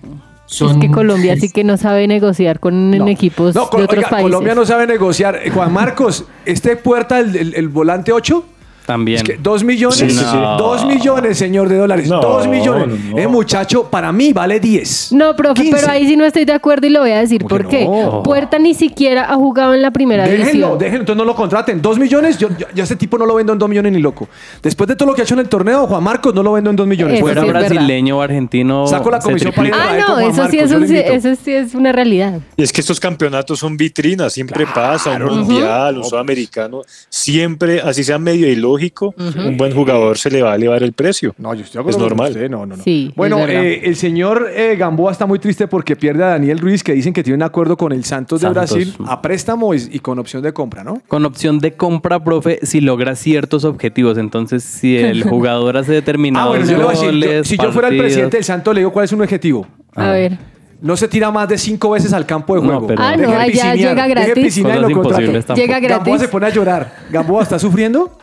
Es 0.49 0.77
que 0.81 0.89
Colombia 0.89 1.35
sí 1.37 1.49
que 1.51 1.63
no 1.63 1.77
sabe 1.77 2.07
negociar 2.07 2.59
con 2.59 2.89
No. 2.91 3.07
equipos 3.07 3.53
No, 3.53 3.65
de 3.65 3.69
Col- 3.69 3.83
otros 3.83 3.97
oiga, 3.99 4.09
países. 4.09 4.23
Colombia 4.31 4.55
no 4.55 4.65
sabe 4.65 4.87
negociar. 4.87 5.39
Eh, 5.43 5.51
Juan 5.51 5.71
Marcos, 5.71 6.25
este 6.45 6.75
puerta, 6.75 7.19
el, 7.19 7.35
el- 7.35 7.53
el 7.55 7.67
volante 7.69 8.11
8, 8.11 8.43
También. 8.89 9.17
es 9.17 9.23
que 9.23 9.37
dos 9.37 9.63
millones, 9.63 9.97
Sí, 9.99 10.09
sí, 10.09 10.17
sí. 10.17 10.37
dos 10.57 10.83
millones, 10.83 11.37
señor 11.37 11.69
de 11.69 11.77
dólares, 11.77 12.09
No, 12.09 12.19
dos 12.21 12.47
millones. 12.47 12.87
no. 13.11 13.17
Eh, 13.19 13.27
muchacho, 13.27 13.83
para 13.83 14.11
mí 14.11 14.33
vale 14.33 14.59
10. 14.59 15.11
No, 15.11 15.35
profe, 15.35 15.61
15. 15.61 15.77
pero 15.79 15.91
ahí 15.91 16.07
sí 16.07 16.17
no 16.17 16.25
estoy 16.25 16.43
de 16.45 16.53
acuerdo 16.53 16.87
y 16.87 16.89
lo 16.89 17.01
voy 17.01 17.11
a 17.11 17.19
decir 17.19 17.43
¿Cómo 17.43 17.55
que 17.55 17.63
por 17.63 17.67
qué. 17.69 17.85
no? 17.85 18.23
Puerta 18.23 18.57
ni 18.57 18.73
siquiera 18.73 19.31
ha 19.31 19.35
jugado 19.35 19.75
en 19.75 19.83
la 19.83 19.91
primera 19.91 20.23
Déjenlo, 20.23 20.43
división. 20.47 20.77
déjenlo, 20.79 20.99
entonces 21.01 21.17
no 21.17 21.25
lo 21.25 21.35
contraten. 21.35 21.81
Dos 21.83 21.99
millones, 21.99 22.37
yo, 22.39 22.49
yo, 22.57 22.65
yo 22.73 22.81
a 22.81 22.85
ese 22.85 22.95
tipo 22.95 23.17
no 23.19 23.27
lo 23.27 23.35
vendo 23.35 23.53
en 23.53 23.59
dos 23.59 23.69
millones 23.69 23.91
ni 23.93 23.99
loco. 24.01 24.27
Después 24.63 24.87
de 24.87 24.95
todo 24.95 25.09
lo 25.09 25.13
que 25.15 25.21
ha 25.21 25.23
hecho 25.23 25.35
en 25.35 25.41
el 25.41 25.49
torneo, 25.49 25.85
Juan 25.85 26.03
Marcos 26.03 26.33
no 26.33 26.41
lo 26.41 26.53
vendo 26.53 26.71
en 26.71 26.75
dos 26.75 26.87
millones. 26.87 27.15
Eso 27.17 27.25
Fuera 27.25 27.43
sí 27.43 27.47
brasileño 27.47 28.17
o 28.17 28.21
argentino. 28.21 28.87
Saco 28.87 29.11
la 29.11 29.19
comisión 29.19 29.53
para 29.53 29.67
ir 29.67 29.73
Ah, 29.75 29.97
no, 30.07 30.15
a 30.15 30.25
eso 30.25 30.47
sí, 30.49 30.57
es 30.57 30.71
un- 30.71 30.83
eso 30.83 31.35
sí 31.43 31.51
es 31.53 31.75
una 31.75 31.91
realidad. 31.91 32.39
Y 32.57 32.63
es 32.63 32.73
que 32.73 32.81
estos 32.81 32.99
campeonatos 32.99 33.59
son 33.59 33.77
vitrinas, 33.77 34.33
siempre 34.33 34.65
pasa, 34.73 35.11
un 35.11 35.39
mundial, 35.41 35.97
un 35.99 36.03
sudamericano, 36.03 36.81
siempre, 37.09 37.81
así 37.81 38.03
sea 38.03 38.17
medio 38.17 38.47
ilógico. 38.49 38.78
Lógico, 38.79 39.13
un 39.17 39.57
buen 39.57 39.73
jugador 39.73 40.17
se 40.17 40.29
le 40.31 40.41
va 40.41 40.53
a 40.53 40.55
elevar 40.55 40.81
el 40.83 40.93
precio. 40.93 41.33
No, 41.37 41.53
yo 41.53 41.63
estoy 41.63 41.83
de 41.83 41.89
Es 41.89 41.95
acuerdo 41.95 41.99
con 41.99 42.07
normal. 42.09 42.31
usted, 42.31 42.49
No, 42.49 42.65
no, 42.65 42.77
no. 42.77 42.83
Sí, 42.83 43.11
bueno, 43.15 43.39
es 43.39 43.49
eh, 43.49 43.81
el 43.83 43.95
señor 43.95 44.49
eh, 44.53 44.75
Gamboa 44.77 45.11
está 45.11 45.25
muy 45.25 45.39
triste 45.39 45.67
porque 45.67 45.95
pierde 45.95 46.23
a 46.23 46.27
Daniel 46.29 46.59
Ruiz, 46.59 46.83
que 46.83 46.93
dicen 46.93 47.13
que 47.13 47.23
tiene 47.23 47.35
un 47.37 47.43
acuerdo 47.43 47.75
con 47.77 47.91
el 47.91 48.03
Santos 48.05 48.41
de 48.41 48.47
Santos. 48.47 48.71
Brasil 48.71 48.93
a 49.07 49.21
préstamo 49.21 49.73
y, 49.73 49.89
y 49.91 49.99
con 49.99 50.17
opción 50.19 50.41
de 50.43 50.53
compra, 50.53 50.83
¿no? 50.83 51.01
Con 51.07 51.25
opción 51.25 51.59
de 51.59 51.73
compra, 51.73 52.23
profe, 52.23 52.59
si 52.63 52.81
logra 52.81 53.15
ciertos 53.15 53.65
objetivos. 53.65 54.17
Entonces, 54.17 54.63
si 54.63 54.97
el 54.97 55.23
jugador 55.29 55.77
hace 55.77 55.91
Ah, 55.91 55.95
determinados 55.95 56.49
bueno, 56.49 56.65
yo 56.65 56.77
le 56.77 56.83
voy 56.83 56.87
a 56.87 56.91
decir, 56.91 57.05
yo- 57.11 57.27
goles, 57.27 57.47
si 57.47 57.57
yo 57.57 57.71
fuera 57.71 57.87
el 57.89 57.97
presidente 57.97 58.37
del 58.37 58.43
Santos, 58.43 58.73
le 58.73 58.81
digo 58.81 58.91
cuál 58.93 59.05
es 59.05 59.11
un 59.11 59.21
objetivo. 59.21 59.67
A 59.95 60.11
ver. 60.11 60.37
No 60.81 60.95
se 60.95 61.09
tira 61.09 61.29
más 61.29 61.49
de 61.49 61.57
cinco 61.57 61.89
veces 61.89 62.13
al 62.13 62.25
campo 62.25 62.55
de 62.55 62.61
No, 62.61 62.67
juego. 62.67 62.87
pero- 62.87 63.03
Ah, 63.03 63.17
no, 63.17 63.29
Deje 63.31 63.53
ya 63.53 63.75
llega 63.75 63.95
deje 63.95 64.09
gratis. 64.09 64.43
piscinear 64.45 64.89
y 64.89 64.93
Cosas 64.93 65.21
lo. 65.21 65.55
Llega 65.55 65.79
Gamboa 65.81 65.99
gratis. 66.03 66.21
se 66.21 66.27
pone 66.29 66.45
a 66.45 66.49
llorar. 66.51 66.95
Gamboa 67.11 67.43
está 67.43 67.59
sufriendo. 67.59 68.17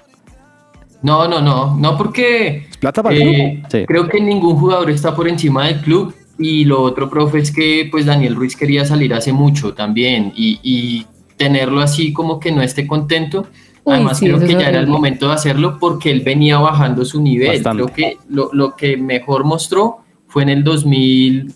No, 1.02 1.28
no, 1.28 1.40
no, 1.40 1.76
no 1.76 1.96
porque 1.96 2.66
Es 2.70 2.76
plata 2.78 3.02
para 3.02 3.14
el 3.14 3.22
eh, 3.22 3.62
Sí. 3.70 3.84
creo 3.86 4.08
que 4.08 4.20
ningún 4.20 4.56
jugador 4.56 4.90
está 4.90 5.14
por 5.14 5.28
encima 5.28 5.66
del 5.66 5.80
club 5.80 6.14
y 6.38 6.64
lo 6.64 6.82
otro, 6.82 7.08
profe, 7.08 7.38
es 7.38 7.50
que 7.52 7.88
pues 7.90 8.06
Daniel 8.06 8.34
Ruiz 8.34 8.56
quería 8.56 8.84
salir 8.84 9.14
hace 9.14 9.32
mucho 9.32 9.72
también 9.74 10.32
y, 10.36 10.58
y 10.62 11.06
tenerlo 11.36 11.80
así 11.80 12.12
como 12.12 12.40
que 12.40 12.52
no 12.52 12.62
esté 12.62 12.86
contento. 12.86 13.46
Uy, 13.84 13.94
Además, 13.94 14.18
sí, 14.18 14.26
creo 14.26 14.40
que 14.40 14.52
ya 14.54 14.68
era 14.68 14.80
el 14.80 14.86
momento 14.88 15.28
de 15.28 15.34
hacerlo 15.34 15.78
porque 15.78 16.10
él 16.10 16.20
venía 16.22 16.58
bajando 16.58 17.04
su 17.04 17.22
nivel. 17.22 17.62
Bastante. 17.62 17.84
Creo 17.84 17.94
que 17.94 18.18
lo, 18.28 18.50
lo 18.52 18.74
que 18.74 18.96
mejor 18.96 19.44
mostró 19.44 19.98
fue 20.26 20.42
en 20.42 20.48
el 20.48 20.64
2000, 20.64 21.52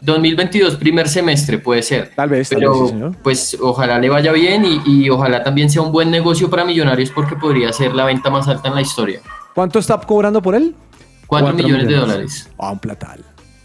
2022, 0.00 0.76
primer 0.76 1.08
semestre, 1.08 1.58
puede 1.58 1.82
ser. 1.82 2.12
Tal 2.14 2.28
vez, 2.28 2.48
tal 2.50 2.58
Pero 2.58 2.72
vez, 2.72 2.80
sí, 2.82 2.88
señor. 2.88 3.16
pues 3.22 3.56
ojalá 3.60 3.98
le 3.98 4.08
vaya 4.08 4.32
bien 4.32 4.64
y, 4.64 4.82
y 4.84 5.10
ojalá 5.10 5.42
también 5.42 5.70
sea 5.70 5.82
un 5.82 5.92
buen 5.92 6.10
negocio 6.10 6.48
para 6.50 6.64
Millonarios 6.64 7.10
porque 7.10 7.36
podría 7.36 7.72
ser 7.72 7.94
la 7.94 8.04
venta 8.04 8.30
más 8.30 8.46
alta 8.48 8.68
en 8.68 8.74
la 8.74 8.80
historia. 8.82 9.20
¿Cuánto 9.54 9.78
está 9.78 9.98
cobrando 10.00 10.42
por 10.42 10.54
él? 10.54 10.74
4 11.26 11.46
Cuatro 11.46 11.54
millones 11.56 11.86
de 11.88 11.94
millones. 11.94 12.08
dólares. 12.14 12.50
Ah, 12.58 12.70
un 12.72 12.78
platal. 12.78 13.24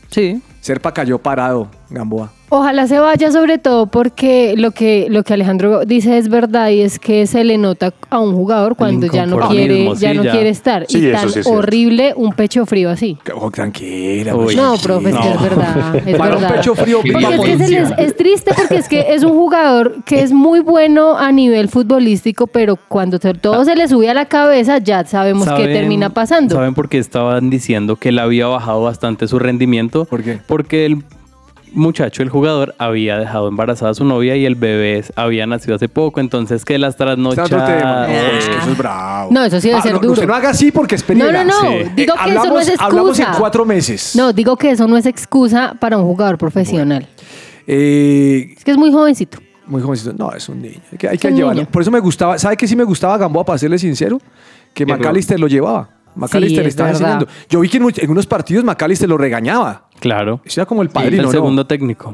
Sí. 0.09 0.41
Serpa 0.61 0.93
cayó 0.93 1.17
parado, 1.17 1.67
Gamboa. 1.89 2.31
Ojalá 2.53 2.85
se 2.85 2.99
vaya 2.99 3.31
sobre 3.31 3.57
todo 3.59 3.85
porque 3.87 4.55
lo 4.57 4.71
que, 4.71 5.07
lo 5.09 5.23
que 5.23 5.33
Alejandro 5.33 5.85
dice 5.85 6.17
es 6.17 6.27
verdad 6.27 6.67
y 6.69 6.81
es 6.81 6.99
que 6.99 7.25
se 7.25 7.45
le 7.45 7.57
nota 7.57 7.93
a 8.09 8.19
un 8.19 8.33
jugador 8.35 8.75
cuando 8.75 9.07
ya 9.07 9.25
no 9.25 9.39
quiere, 9.47 9.85
ya 9.95 10.11
sí, 10.11 10.17
no 10.17 10.23
ya. 10.25 10.31
quiere 10.33 10.49
estar. 10.49 10.85
Sí, 10.89 10.97
y 11.07 11.11
tan 11.13 11.21
sí 11.21 11.27
es 11.27 11.45
cierto. 11.45 11.51
horrible 11.51 12.13
un 12.17 12.33
pecho 12.33 12.65
frío 12.65 12.89
así. 12.89 13.17
Oh, 13.33 13.49
tranquila. 13.49 14.35
Uy. 14.35 14.57
No, 14.57 14.75
profe, 14.83 15.11
es 15.11 15.15
que 15.15 15.23
No. 15.29 15.33
es 15.33 15.41
verdad. 15.41 15.95
Es 16.09 16.17
Para 16.17 16.35
un 16.37 16.43
pecho 16.43 16.75
frío, 16.75 16.99
Porque 16.99 17.35
es, 17.35 17.41
que 17.41 17.57
se 17.57 17.69
les- 17.69 17.91
es 17.97 18.17
triste 18.17 18.51
porque 18.53 18.75
es 18.75 18.89
que 18.89 19.13
es 19.13 19.23
un 19.23 19.31
jugador 19.31 20.03
que 20.03 20.21
es 20.21 20.33
muy 20.33 20.59
bueno 20.59 21.17
a 21.17 21.31
nivel 21.31 21.69
futbolístico, 21.69 22.47
pero 22.47 22.75
cuando 22.75 23.17
todo 23.17 23.63
se 23.63 23.77
le 23.77 23.87
sube 23.87 24.09
a 24.09 24.13
la 24.13 24.25
cabeza 24.25 24.77
ya 24.79 25.05
sabemos 25.05 25.45
qué 25.45 25.51
¿Saben- 25.53 25.73
termina 25.73 26.09
pasando. 26.09 26.53
¿Saben 26.55 26.73
por 26.73 26.89
qué 26.89 26.97
estaban 26.97 27.49
diciendo 27.49 27.95
que 27.95 28.09
él 28.09 28.19
había 28.19 28.47
bajado 28.47 28.81
bastante 28.83 29.25
su 29.29 29.39
rendimiento? 29.39 30.03
¿Por 30.03 30.21
qué? 30.21 30.37
Porque 30.51 30.85
el 30.85 31.03
muchacho, 31.73 32.21
el 32.23 32.27
jugador, 32.29 32.75
había 32.77 33.17
dejado 33.17 33.47
embarazada 33.47 33.91
a 33.91 33.93
su 33.93 34.03
novia 34.03 34.35
y 34.35 34.45
el 34.45 34.55
bebé 34.55 35.01
había 35.15 35.47
nacido 35.47 35.75
hace 35.75 35.87
poco. 35.87 36.19
Entonces, 36.19 36.65
que 36.65 36.77
las 36.77 36.97
otro 37.45 37.63
tema. 37.63 38.05
No, 38.07 38.13
es 38.13 38.49
que 38.49 38.57
eso 38.57 38.69
es 38.71 38.77
bravo. 38.77 39.29
No, 39.31 39.45
eso 39.45 39.61
sí 39.61 39.69
debe 39.69 39.79
Ah, 39.79 39.83
ser 39.83 39.93
no, 39.93 39.99
duro. 39.99 40.11
Usted 40.11 40.27
no 40.27 40.35
haga 40.35 40.49
así 40.49 40.71
porque 40.73 40.95
es. 40.95 41.09
No, 41.09 41.31
no, 41.31 41.43
no. 41.45 41.61
Sí. 41.61 41.67
Digo 41.95 42.13
Eh, 42.15 42.19
que 42.25 42.31
eso 42.31 42.45
no 42.47 42.59
es 42.59 42.67
excusa. 42.67 42.85
Hablamos 42.85 43.19
en 43.19 43.25
cuatro 43.37 43.65
meses. 43.65 44.13
No, 44.17 44.33
digo 44.33 44.57
que 44.57 44.71
eso 44.71 44.87
no 44.87 44.97
es 44.97 45.05
excusa 45.05 45.73
para 45.79 45.97
un 45.97 46.03
jugador 46.03 46.37
profesional. 46.37 47.07
Eh, 47.65 48.53
Es 48.57 48.63
que 48.65 48.71
es 48.71 48.77
muy 48.77 48.91
jovencito. 48.91 49.37
muy 49.67 49.81
jovencito. 49.81 50.13
No, 50.17 50.33
es 50.33 50.49
un 50.49 50.61
niño. 50.61 50.81
Hay 50.91 50.97
que, 50.97 51.07
hay 51.07 51.17
que 51.17 51.27
un 51.29 51.35
llevarlo. 51.35 51.61
niño. 51.61 51.71
Por 51.71 51.81
eso 51.81 51.91
me 51.91 51.99
gustaba. 52.01 52.37
¿Sabe 52.37 52.57
qué 52.57 52.67
sí 52.67 52.75
me 52.75 52.83
gustaba 52.83 53.17
Gamboa, 53.17 53.45
para 53.45 53.57
serle 53.57 53.79
sincero? 53.79 54.19
Que 54.73 54.85
¿Qué, 54.85 54.91
McAllister 54.93 55.39
lo 55.39 55.47
llevaba. 55.47 55.89
McAllister 56.15 56.59
es 56.59 56.63
le 56.65 56.69
estaba 56.69 56.89
verdad. 56.91 57.01
enseñando. 57.21 57.27
Yo 57.49 57.59
vi 57.61 57.69
que 57.69 57.77
en, 57.77 57.87
en 57.95 58.09
unos 58.11 58.27
partidos 58.27 58.65
McAllister 58.65 59.07
lo 59.07 59.17
regañaba. 59.17 59.85
Claro. 60.01 60.41
Era 60.53 60.65
como 60.65 60.81
el 60.81 60.89
Es 60.89 60.93
padrino, 60.93 61.21
el 61.21 61.25
¿no? 61.27 61.31
segundo 61.31 61.65
técnico. 61.65 62.13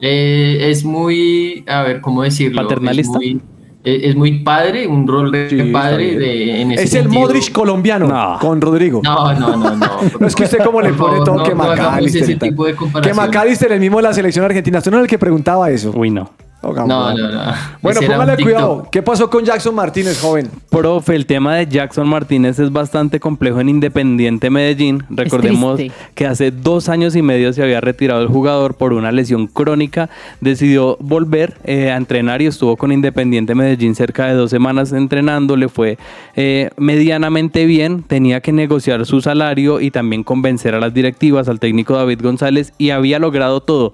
Eh, 0.00 0.70
es 0.70 0.84
muy, 0.84 1.64
a 1.68 1.82
ver, 1.82 2.00
¿cómo 2.00 2.22
decirlo? 2.22 2.62
¿Paternalista? 2.62 3.18
Es 3.18 3.34
muy, 3.34 3.40
eh, 3.84 4.00
es 4.04 4.16
muy 4.16 4.38
padre, 4.44 4.86
un 4.86 5.06
rol 5.08 5.32
de 5.32 5.50
Sí, 5.50 5.58
está 5.58 5.72
padre 5.72 6.16
de, 6.16 6.60
en 6.62 6.72
ese 6.72 6.84
Es 6.84 6.94
el. 6.94 7.08
Modric 7.08 7.50
colombiano 7.52 8.06
No. 8.06 8.38
con 8.40 8.60
Rodrigo. 8.60 9.00
No, 9.02 9.32
no, 9.34 9.56
no, 9.56 9.74
no. 9.76 9.86
No, 10.20 10.26
es 10.26 10.34
que 10.36 10.44
usted 10.44 10.58
como 10.64 10.80
le 10.80 10.92
pone 10.92 11.18
todo 11.24 11.36
no- 11.38 11.42
que 11.42 11.54
McAllister. 11.54 12.22
ese 12.22 12.36
tipo 12.36 12.64
de 12.64 12.74
que. 13.02 13.12
McAllister, 13.14 13.72
el 13.72 13.80
mismo 13.80 13.96
de 13.98 14.04
la 14.04 14.12
selección 14.14 14.44
argentina. 14.44 14.78
Usted 14.78 14.90
no 14.92 14.98
era 14.98 15.02
el 15.04 15.10
que 15.10 15.18
preguntaba 15.18 15.68
eso. 15.70 15.92
Uy, 15.94 16.10
no. 16.10 16.30
Oh. 16.60 16.72
No, 16.72 16.86
no, 16.86 17.14
no. 17.14 17.40
Bueno, 17.80 18.00
Ese 18.00 18.10
póngale 18.10 18.42
cuidado. 18.42 18.88
¿Qué 18.90 19.00
pasó 19.00 19.30
con 19.30 19.44
Jackson 19.44 19.74
Martínez, 19.74 20.20
joven? 20.20 20.50
Profe, 20.70 21.14
el 21.14 21.24
tema 21.24 21.54
de 21.54 21.68
Jackson 21.68 22.08
Martínez 22.08 22.58
es 22.58 22.72
bastante 22.72 23.20
complejo 23.20 23.60
en 23.60 23.68
Independiente 23.68 24.50
Medellín. 24.50 25.04
Recordemos 25.08 25.80
que 26.16 26.26
hace 26.26 26.50
dos 26.50 26.88
años 26.88 27.14
y 27.14 27.22
medio 27.22 27.52
se 27.52 27.62
había 27.62 27.80
retirado 27.80 28.22
el 28.22 28.28
jugador 28.28 28.74
por 28.74 28.92
una 28.92 29.12
lesión 29.12 29.46
crónica. 29.46 30.10
Decidió 30.40 30.96
volver 31.00 31.56
eh, 31.62 31.92
a 31.92 31.96
entrenar 31.96 32.42
y 32.42 32.46
estuvo 32.46 32.76
con 32.76 32.90
Independiente 32.90 33.54
Medellín 33.54 33.94
cerca 33.94 34.26
de 34.26 34.34
dos 34.34 34.50
semanas 34.50 34.92
entrenando. 34.92 35.56
Le 35.56 35.68
fue 35.68 35.96
eh, 36.34 36.70
medianamente 36.76 37.66
bien. 37.66 38.02
Tenía 38.02 38.40
que 38.40 38.52
negociar 38.52 39.06
su 39.06 39.20
salario 39.20 39.80
y 39.80 39.92
también 39.92 40.24
convencer 40.24 40.74
a 40.74 40.80
las 40.80 40.92
directivas, 40.92 41.48
al 41.48 41.60
técnico 41.60 41.94
David 41.94 42.20
González 42.20 42.72
y 42.78 42.90
había 42.90 43.20
logrado 43.20 43.60
todo. 43.60 43.92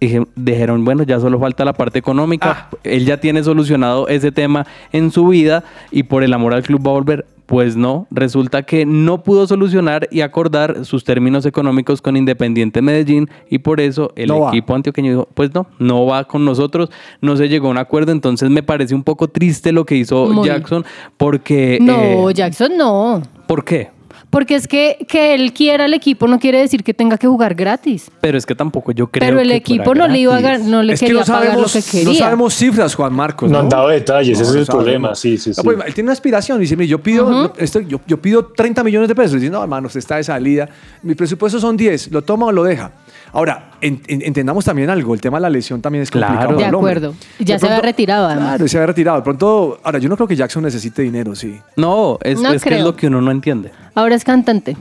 Dije- 0.00 0.26
dijeron, 0.36 0.84
bueno, 0.84 1.02
ya 1.02 1.18
solo 1.18 1.40
falta 1.40 1.64
la 1.64 1.72
parte 1.72 1.98
económica. 1.98 2.68
Él 2.84 3.04
ya 3.04 3.16
tiene 3.18 3.42
solucionado 3.42 4.06
ese 4.08 4.30
tema 4.30 4.66
en 4.92 5.10
su 5.10 5.26
vida 5.28 5.64
y 5.90 6.04
por 6.04 6.22
el 6.22 6.32
amor 6.32 6.54
al 6.54 6.62
club 6.62 6.86
va 6.86 6.90
a 6.90 6.94
volver. 6.94 7.26
Pues 7.46 7.76
no, 7.76 8.06
resulta 8.10 8.62
que 8.64 8.84
no 8.84 9.22
pudo 9.22 9.46
solucionar 9.46 10.06
y 10.10 10.20
acordar 10.20 10.84
sus 10.84 11.02
términos 11.02 11.46
económicos 11.46 12.02
con 12.02 12.14
Independiente 12.14 12.82
Medellín 12.82 13.30
y 13.48 13.60
por 13.60 13.80
eso 13.80 14.12
el 14.16 14.28
No 14.28 14.40
va. 14.40 14.48
equipo 14.50 14.74
antioqueño 14.74 15.10
dijo, 15.12 15.28
pues 15.32 15.54
no, 15.54 15.66
no 15.78 16.04
va 16.04 16.24
con 16.24 16.44
nosotros, 16.44 16.90
no 17.22 17.38
se 17.38 17.48
llegó 17.48 17.68
a 17.68 17.70
un 17.70 17.78
acuerdo, 17.78 18.12
entonces 18.12 18.50
me 18.50 18.62
parece 18.62 18.94
un 18.94 19.02
poco 19.02 19.28
triste 19.28 19.72
lo 19.72 19.86
que 19.86 19.94
hizo 19.96 20.26
Muy. 20.26 20.46
Jackson 20.46 20.84
porque... 21.16 21.78
No, 21.80 22.28
eh, 22.28 22.34
Jackson 22.34 22.76
no. 22.76 23.22
¿Por 23.46 23.64
qué? 23.64 23.88
Porque 24.30 24.56
es 24.56 24.68
que 24.68 25.06
que 25.08 25.34
él 25.34 25.52
quiera 25.54 25.86
el 25.86 25.94
equipo 25.94 26.26
no 26.28 26.38
quiere 26.38 26.58
decir 26.58 26.84
que 26.84 26.92
tenga 26.92 27.16
que 27.16 27.26
jugar 27.26 27.54
gratis. 27.54 28.10
Pero 28.20 28.36
es 28.36 28.44
que 28.44 28.54
tampoco 28.54 28.92
yo 28.92 29.06
creo 29.06 29.26
Pero 29.26 29.40
el 29.40 29.48
que 29.48 29.54
equipo 29.56 29.84
fuera 29.86 30.06
no 30.06 30.12
le 30.12 30.18
iba 30.18 30.36
a 30.36 30.40
gan- 30.40 30.64
no 30.64 30.82
le 30.82 30.92
es 30.92 31.00
que 31.00 31.06
quería 31.06 31.20
no 31.20 31.26
pagar 31.26 31.58
lo 31.58 31.66
que 31.66 31.80
quería. 31.82 32.04
no 32.08 32.14
sabemos 32.14 32.54
cifras, 32.54 32.94
Juan 32.94 33.14
Marcos. 33.14 33.50
No 33.50 33.60
han 33.60 33.68
dado 33.70 33.88
detalles, 33.88 34.38
ese 34.38 34.50
es 34.50 34.56
el 34.56 34.66
sabemos. 34.66 34.84
problema, 34.84 35.14
sí, 35.14 35.38
sí, 35.38 35.50
No, 35.50 35.54
sí. 35.54 35.60
pues, 35.64 35.78
él 35.86 35.94
tiene 35.94 36.08
una 36.08 36.12
aspiración. 36.12 36.60
Dice, 36.60 36.76
mire, 36.76 36.88
yo 36.88 36.98
pido, 37.02 37.52
esto, 37.56 37.80
yo, 37.80 38.00
yo 38.06 38.20
pido 38.20 38.44
30 38.46 38.84
millones 38.84 39.08
de 39.08 39.14
pesos. 39.14 39.40
Dice, 39.40 39.50
no, 39.50 39.62
hermano, 39.62 39.86
usted 39.86 39.98
está 40.00 40.16
de 40.16 40.24
salida. 40.24 40.68
Mi 41.02 41.14
presupuesto 41.14 41.58
son 41.58 41.76
10. 41.76 42.10
¿Lo 42.12 42.22
toma 42.22 42.46
o 42.46 42.52
lo 42.52 42.64
deja? 42.64 42.92
Ahora, 43.32 43.70
en- 43.80 44.00
en- 44.08 44.22
entendamos 44.22 44.64
también 44.64 44.90
algo. 44.90 45.14
El 45.14 45.20
tema 45.20 45.38
de 45.38 45.42
la 45.42 45.50
lesión 45.50 45.80
también 45.82 46.02
es 46.02 46.10
Claro. 46.10 46.28
complicado. 46.34 46.58
De 46.60 46.64
el 46.68 46.74
hombre. 46.74 46.92
acuerdo. 46.92 47.14
Ya 47.38 47.54
De 47.54 47.58
se 47.60 47.66
había 47.66 47.80
retirado, 47.80 48.26
además. 48.26 48.48
Claro, 48.48 48.68
se 48.68 48.76
había 48.78 48.86
retirado. 48.86 49.16
De 49.18 49.22
pronto, 49.22 49.80
ahora, 49.84 49.98
yo 49.98 50.08
no 50.08 50.16
creo 50.16 50.26
que 50.28 50.36
Jackson 50.36 50.62
necesite 50.62 51.02
dinero, 51.02 51.34
sí. 51.34 51.58
No, 51.76 52.18
es, 52.22 52.40
No 52.40 52.52
es 52.52 52.62
que 52.64 52.76
es 52.76 52.82
lo 52.82 52.96
que 52.96 53.06
uno 53.08 53.20
no 53.20 53.30
entiende. 53.30 53.70
Ahora 53.94 54.14
es 54.14 54.24
cantante. 54.24 54.76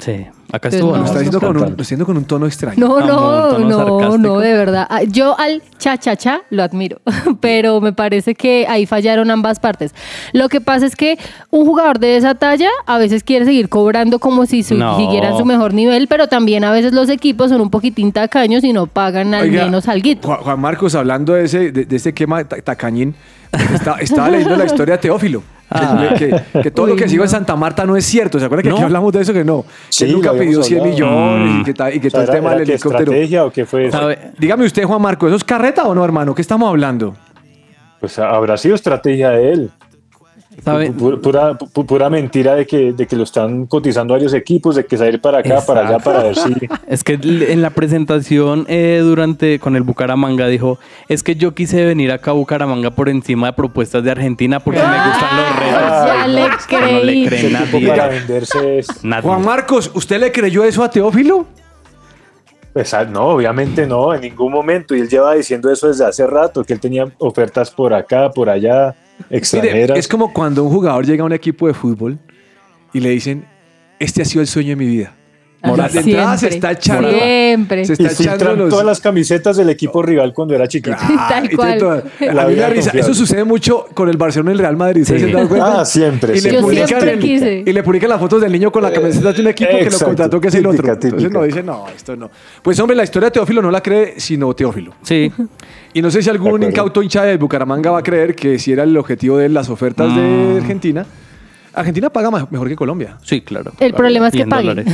Sí, 0.00 0.26
acá 0.50 0.70
Pues 0.70 0.74
estuvo. 0.74 0.90
no. 0.92 0.96
Lo 0.96 0.98
¿no? 1.02 1.04
está 1.06 1.18
diciendo, 1.20 1.38
con 1.40 1.48
un, 1.48 1.54
Cantando. 1.54 1.64
lo 1.64 1.70
está 1.74 1.82
diciendo 1.82 2.06
con 2.06 2.16
un 2.16 2.24
tono 2.24 2.46
extraño. 2.46 2.76
No, 2.78 3.00
no, 3.00 3.58
no, 3.60 3.78
sarcástico. 3.78 4.18
no, 4.18 4.38
de 4.40 4.52
verdad. 4.54 4.86
Ah, 4.90 5.02
Yo 5.04 5.38
al 5.38 5.62
cha 5.78 5.96
cha 5.98 6.16
cha 6.16 6.40
lo 6.50 6.62
admiro, 6.64 7.00
pero 7.40 7.80
me 7.80 7.92
parece 7.92 8.34
que 8.34 8.66
ahí 8.68 8.86
fallaron 8.86 9.30
ambas 9.30 9.60
partes. 9.60 9.94
Lo 10.32 10.48
que 10.48 10.60
pasa 10.60 10.86
es 10.86 10.96
que 10.96 11.18
un 11.50 11.64
jugador 11.64 11.98
de 12.00 12.16
esa 12.16 12.34
talla 12.34 12.70
a 12.86 12.98
veces 12.98 13.22
quiere 13.22 13.44
seguir 13.44 13.68
cobrando 13.68 14.18
como 14.18 14.46
si 14.46 14.62
su- 14.64 14.74
No. 14.74 14.96
siguiera 14.98 15.28
en 15.30 15.36
su 15.38 15.44
mejor 15.44 15.74
nivel, 15.74 16.08
pero 16.08 16.26
también 16.26 16.64
a 16.64 16.72
veces 16.72 16.92
los 16.92 17.08
equipos 17.08 17.50
son 17.50 17.60
un 17.60 17.70
poquitín 17.70 18.10
tacaños 18.10 18.64
y 18.64 18.72
no 18.72 18.86
pagan 18.86 19.32
al 19.34 19.44
Oiga, 19.44 19.64
menos 19.66 19.86
alguito. 19.88 20.26
Juan, 20.26 20.40
Juan 20.40 20.60
Marcos, 20.60 20.94
hablando 20.94 21.34
de 21.34 21.44
ese, 21.44 21.70
de, 21.70 21.84
de 21.84 21.96
ese 21.96 22.12
quema 22.12 22.42
ta- 22.44 22.60
tacañín, 22.60 23.14
está- 23.72 23.96
estaba 24.00 24.28
leyendo 24.30 24.56
la 24.56 24.64
historia 24.66 24.94
de 24.96 24.98
Teófilo. 25.02 25.42
Que- 25.74 26.32
Ah. 26.34 26.42
Que, 26.52 26.62
que 26.62 26.70
todo 26.70 26.86
lo 26.86 26.96
que 26.96 27.08
sigo 27.08 27.24
en 27.24 27.28
Santa 27.30 27.56
Marta 27.56 27.84
no 27.84 27.96
es 27.96 28.04
cierto. 28.04 28.38
¿Se 28.38 28.44
acuerdan 28.46 28.62
que 28.64 28.70
aquí 28.70 28.80
¿No? 28.80 28.86
hablamos 28.86 29.12
de 29.12 29.20
eso? 29.22 29.32
Que 29.32 29.44
no. 29.44 29.62
Que 29.62 29.68
Sí, 29.90 30.04
nunca 30.12 30.30
pidió 30.32 30.42
habíamos 30.62 30.66
100 30.66 30.80
hablado. 30.80 30.94
millones 30.94 31.50
y 31.50 31.58
Mm. 31.58 31.64
que, 31.64 31.70
y 31.96 32.00
que 32.00 32.08
O 32.08 32.10
sea, 32.10 32.20
todo 32.20 32.22
el 32.22 32.30
tema 32.38 32.50
del 32.54 32.60
helicóptero. 32.70 32.98
estrategia 33.12 33.44
o 33.44 33.50
qué 33.50 33.64
fue 33.66 33.86
eso? 33.88 33.98
¿Sabe? 33.98 34.18
Dígame 34.38 34.64
usted, 34.64 34.84
Juan 34.84 35.02
Marcos, 35.02 35.28
¿eso 35.28 35.36
es 35.36 35.44
carreta 35.44 35.84
o 35.84 35.94
no, 35.94 36.04
hermano? 36.04 36.34
¿Qué 36.34 36.42
estamos 36.42 36.68
hablando? 36.68 37.14
Pues 38.00 38.18
habrá 38.18 38.56
sido 38.56 38.74
estrategia 38.74 39.30
de 39.30 39.52
él. 39.52 39.70
Pura, 40.62 41.58
pu- 41.58 41.84
pura 41.86 42.08
mentira 42.10 42.54
de 42.54 42.66
que, 42.66 42.92
de 42.92 43.06
que 43.06 43.16
lo 43.16 43.24
están 43.24 43.66
cotizando 43.66 44.14
varios 44.14 44.32
equipos, 44.34 44.76
de 44.76 44.86
que 44.86 44.96
salir 44.96 45.20
para 45.20 45.38
acá, 45.38 45.60
para 45.66 45.86
allá, 45.88 45.98
para 45.98 46.22
ver 46.22 46.36
si... 46.36 46.54
Es 46.86 47.02
que 47.02 47.14
en 47.22 47.60
la 47.60 47.70
presentación 47.70 48.64
eh, 48.68 49.00
durante 49.02 49.58
con 49.58 49.74
el 49.76 49.82
Bucaramanga 49.82 50.46
dijo, 50.46 50.78
es 51.08 51.22
que 51.22 51.34
yo 51.34 51.54
quise 51.54 51.84
venir 51.84 52.12
acá 52.12 52.30
a 52.30 52.34
Bucaramanga 52.34 52.90
por 52.92 53.08
encima 53.08 53.48
de 53.48 53.52
propuestas 53.54 54.04
de 54.04 54.10
Argentina 54.12 54.60
porque 54.60 54.80
me 54.80 54.86
gustan 54.86 55.36
los 55.36 55.58
retos. 55.58 56.06
ya 56.06 56.26
le 56.28 56.40
No 56.40 57.04
le 57.04 57.12
creí. 57.12 57.26
cree 57.26 57.46
ese 57.46 57.48
tipo 57.48 57.78
nadie. 57.80 57.88
para 57.88 58.08
venderse 58.08 58.78
es... 58.78 58.86
Nadie. 59.04 59.22
Juan 59.22 59.44
Marcos, 59.44 59.90
¿usted 59.94 60.20
le 60.20 60.30
creyó 60.32 60.64
eso 60.64 60.82
a 60.84 60.90
Teófilo? 60.90 61.46
Pues, 62.72 62.92
ah, 62.92 63.04
no, 63.04 63.28
obviamente 63.28 63.86
no, 63.86 64.12
en 64.14 64.20
ningún 64.22 64.50
momento. 64.52 64.96
Y 64.96 65.00
él 65.00 65.08
lleva 65.08 65.34
diciendo 65.34 65.70
eso 65.70 65.86
desde 65.88 66.04
hace 66.06 66.26
rato, 66.26 66.64
que 66.64 66.72
él 66.72 66.80
tenía 66.80 67.06
ofertas 67.18 67.70
por 67.70 67.94
acá, 67.94 68.30
por 68.30 68.50
allá. 68.50 68.94
Mire, 69.18 69.38
extranjeras. 69.38 69.98
es 69.98 70.08
como 70.08 70.32
cuando 70.32 70.64
un 70.64 70.70
jugador 70.70 71.06
llega 71.06 71.22
a 71.22 71.26
un 71.26 71.32
equipo 71.32 71.66
de 71.66 71.74
fútbol 71.74 72.18
y 72.92 73.00
le 73.00 73.10
dicen, 73.10 73.44
este 73.98 74.22
ha 74.22 74.24
sido 74.24 74.40
el 74.40 74.46
sueño 74.46 74.70
de 74.70 74.76
mi 74.76 74.86
vida. 74.86 75.14
Ajá, 75.64 75.88
de 75.88 76.00
entrada 76.00 76.32
se 76.36 76.38
siempre, 76.50 76.54
está 76.56 76.70
echando. 76.72 77.10
Siempre. 77.10 77.84
Se 77.84 77.92
y 78.02 78.06
está 78.06 78.22
echando 78.34 78.56
los... 78.56 78.68
todas 78.70 78.84
las 78.86 79.00
camisetas 79.00 79.56
del 79.56 79.70
equipo 79.70 80.02
rival 80.02 80.32
cuando 80.32 80.54
era 80.54 80.68
chiquito. 80.68 80.96
Ah, 81.00 81.26
Tal 81.30 81.50
cual. 81.56 81.78
toda- 81.78 82.02
A 82.42 82.46
mí 82.46 82.54
risa. 82.54 82.90
Eso 82.94 83.14
sucede 83.14 83.44
mucho 83.44 83.86
con 83.94 84.08
el 84.08 84.16
Barcelona 84.16 84.50
y 84.50 84.54
el 84.54 84.58
Real 84.58 84.76
Madrid. 84.76 85.02
¿ustedes 85.02 85.22
Sí. 85.22 85.26
se 85.28 85.30
han 85.30 85.36
dado 85.36 85.48
cuenta? 85.48 85.80
Ah, 85.80 85.84
siempre, 85.84 86.32
Y 86.32 86.34
le, 86.34 86.40
siempre. 86.40 86.60
Yo 86.60 86.66
publican 86.66 86.88
siempre 86.88 87.12
el- 87.62 87.68
y 87.68 87.72
le 87.72 87.82
publican 87.82 88.10
las 88.10 88.20
fotos 88.20 88.40
del 88.40 88.52
niño 88.52 88.70
con 88.70 88.82
la 88.82 88.92
camiseta 88.92 89.32
de 89.32 89.40
un 89.40 89.48
equipo 89.48 89.70
que 89.78 89.90
lo 89.90 89.98
contrató 89.98 90.40
que 90.40 90.48
es 90.48 90.54
el 90.54 90.66
otro. 90.66 90.82
Típica, 90.82 91.06
Entonces 91.06 91.30
no 91.32 91.42
dice, 91.44 91.62
no, 91.62 91.86
esto 91.94 92.16
no. 92.16 92.30
Pues 92.62 92.78
hombre, 92.80 92.96
la 92.96 93.04
historia 93.04 93.28
de 93.28 93.32
Teófilo 93.32 93.62
no 93.62 93.70
la 93.70 93.82
cree 93.82 94.14
sino 94.20 94.52
Teófilo. 94.54 94.92
Sí. 95.02 95.32
Y 95.92 96.02
no 96.02 96.10
sé 96.10 96.22
si 96.22 96.30
algún 96.30 96.62
incauto 96.62 97.02
hincha 97.02 97.22
de 97.24 97.36
Bucaramanga 97.36 97.90
va 97.90 97.98
a 98.00 98.02
creer 98.02 98.34
que 98.34 98.58
si 98.58 98.72
era 98.72 98.82
el 98.82 98.96
objetivo 98.96 99.38
de 99.38 99.48
las 99.48 99.68
ofertas 99.68 100.10
Mm. 100.10 100.16
de 100.16 100.58
Argentina, 100.60 101.06
Argentina 101.74 102.10
paga 102.10 102.30
ma- 102.30 102.46
mejor 102.50 102.68
que 102.68 102.76
Colombia. 102.76 103.16
Sí, 103.22 103.40
claro. 103.42 103.70
El 103.72 103.76
claro. 103.90 103.96
problema 103.96 104.28
es 104.28 104.32
que 104.34 104.42
en 104.42 104.48
paguen. 104.48 104.84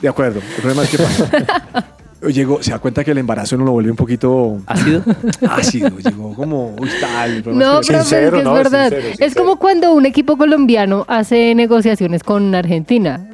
De 0.00 0.08
acuerdo. 0.08 0.40
El 0.56 0.62
problema 0.62 0.82
es 0.84 0.90
que 0.90 0.98
paga. 0.98 1.86
Llegó, 2.28 2.62
se 2.62 2.70
da 2.70 2.78
cuenta 2.78 3.02
que 3.02 3.12
el 3.12 3.18
embarazo 3.18 3.56
no 3.56 3.64
lo 3.64 3.72
vuelve 3.72 3.90
un 3.90 3.96
poquito 3.96 4.60
¿Ácido? 4.66 5.02
ácido. 5.48 5.88
Llegó 5.98 6.34
como, 6.34 6.74
uy, 6.78 6.90
tal. 7.00 7.42
No, 7.56 7.80
es 7.80 7.86
que- 7.86 7.92
pero 7.94 8.02
Sincero, 8.04 8.36
es 8.36 8.42
que 8.42 8.44
no, 8.44 8.56
es 8.58 8.62
verdad. 8.70 8.90
sincero, 8.90 9.14
Es 9.20 9.34
como 9.34 9.56
cuando 9.58 9.92
un 9.94 10.04
equipo 10.04 10.36
colombiano 10.36 11.06
hace 11.08 11.54
negociaciones 11.54 12.22
con 12.22 12.54
Argentina. 12.54 13.29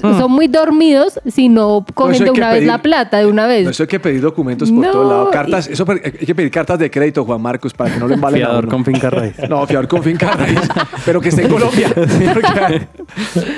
Son 0.00 0.30
muy 0.30 0.46
dormidos 0.48 1.18
si 1.26 1.48
no 1.48 1.84
cogen 1.94 2.24
de 2.24 2.30
una 2.30 2.48
vez 2.50 2.58
pedir- 2.58 2.66
la 2.68 2.82
plata 2.82 3.18
de 3.18 3.26
una 3.26 3.46
vez. 3.46 3.64
No, 3.64 3.70
eso 3.70 3.82
hay 3.82 3.88
que 3.88 3.98
pedir 4.00 4.20
documentos 4.20 4.70
por 4.70 4.84
No, 4.84 4.90
todos 4.92 5.08
lados. 5.08 5.28
y- 5.28 5.32
Cartas, 5.32 5.66
eso 5.68 5.84
hay 5.90 6.12
que 6.12 6.34
pedir 6.34 6.50
cartas 6.50 6.78
de 6.78 6.90
crédito, 6.90 7.24
Juan 7.24 7.40
Marcos, 7.40 7.74
para 7.74 7.92
que 7.92 7.98
no 8.00 8.06
lo 8.06 8.14
embalen 8.14 8.42
a 8.42 8.46
Fiador 8.46 8.64
uno. 8.64 8.70
con 8.72 8.84
finca 8.84 9.10
raíz. 9.10 9.34
No, 9.48 9.66
fiador 9.66 9.88
con 9.88 10.02
finca 10.02 10.30
raíz, 10.32 10.60
pero 11.04 11.20
que 11.20 11.28
esté 11.30 11.42
en 11.42 11.50
Colombia. 11.50 11.88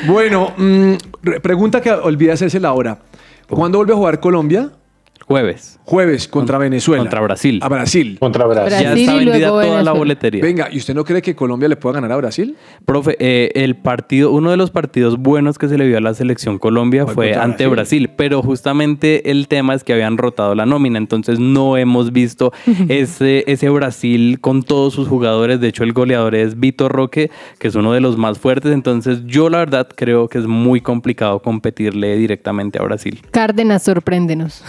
Bueno, 0.06 0.52
mm, 0.56 0.92
re- 1.22 1.40
pregunta 1.40 1.80
que 1.80 1.90
olvidé 1.90 2.32
hacerse 2.32 2.60
la 2.60 2.72
hora. 2.72 2.98
¿Cuándo 3.48 3.78
vuelve 3.78 3.92
a 3.92 3.96
jugar 3.96 4.20
Colombia? 4.20 4.70
Jueves. 5.28 5.78
Jueves 5.84 6.26
contra 6.26 6.56
Venezuela. 6.58 7.02
contra 7.02 7.20
Brasil. 7.20 7.60
A 7.62 7.68
Brasil. 7.68 8.16
Contra 8.18 8.46
Brasil. 8.46 8.64
Brasil. 8.70 8.86
Ya 8.88 8.96
y 8.96 9.00
está 9.02 9.12
luego 9.14 9.30
vendida 9.30 9.48
toda 9.48 9.62
la 9.62 9.68
Venezuela. 9.70 9.92
boletería. 9.92 10.42
Venga, 10.42 10.68
¿y 10.72 10.78
usted 10.78 10.94
no 10.94 11.04
cree 11.04 11.20
que 11.20 11.34
Colombia 11.36 11.68
le 11.68 11.76
pueda 11.76 11.94
ganar 11.96 12.12
a 12.12 12.16
Brasil? 12.16 12.56
Profe, 12.86 13.16
eh, 13.20 13.50
el 13.54 13.76
partido, 13.76 14.32
uno 14.32 14.50
de 14.50 14.56
los 14.56 14.70
partidos 14.70 15.18
buenos 15.18 15.58
que 15.58 15.68
se 15.68 15.76
le 15.76 15.86
vio 15.86 15.98
a 15.98 16.00
la 16.00 16.14
selección 16.14 16.58
Colombia 16.58 17.04
Fue 17.04 17.14
fue 17.14 17.26
contra 17.26 17.44
ante 17.44 17.66
Brasil. 17.66 18.00
Brasil. 18.06 18.10
pero 18.16 18.42
justamente 18.42 19.30
el 19.30 19.48
tema 19.48 19.74
es 19.74 19.84
que 19.84 19.92
habían 19.92 20.16
rotado 20.16 20.54
la 20.54 20.64
nómina, 20.64 20.96
entonces 20.98 21.38
no 21.38 21.76
hemos 21.76 22.10
visto 22.12 22.52
ese, 22.88 23.44
ese 23.46 23.68
Brasil 23.68 24.38
con 24.40 24.62
todos 24.62 24.94
sus 24.94 25.08
jugadores. 25.08 25.60
De 25.60 25.68
hecho, 25.68 25.84
el 25.84 25.92
goleador 25.92 26.34
es 26.34 26.58
Vitor 26.58 26.90
Roque, 26.90 27.30
que 27.58 27.68
es 27.68 27.74
uno 27.74 27.92
de 27.92 28.00
los 28.00 28.16
más 28.16 28.38
fuertes. 28.38 28.72
Entonces, 28.72 29.24
yo 29.26 29.50
la 29.50 29.58
verdad 29.58 29.88
creo 29.94 30.28
que 30.28 30.38
es 30.38 30.46
muy 30.46 30.80
complicado 30.80 31.40
competirle 31.40 32.16
directamente 32.16 32.78
a 32.78 32.82
Brasil. 32.82 33.20
Cárdenas, 33.30 33.82
sorpréndenos. 33.82 34.62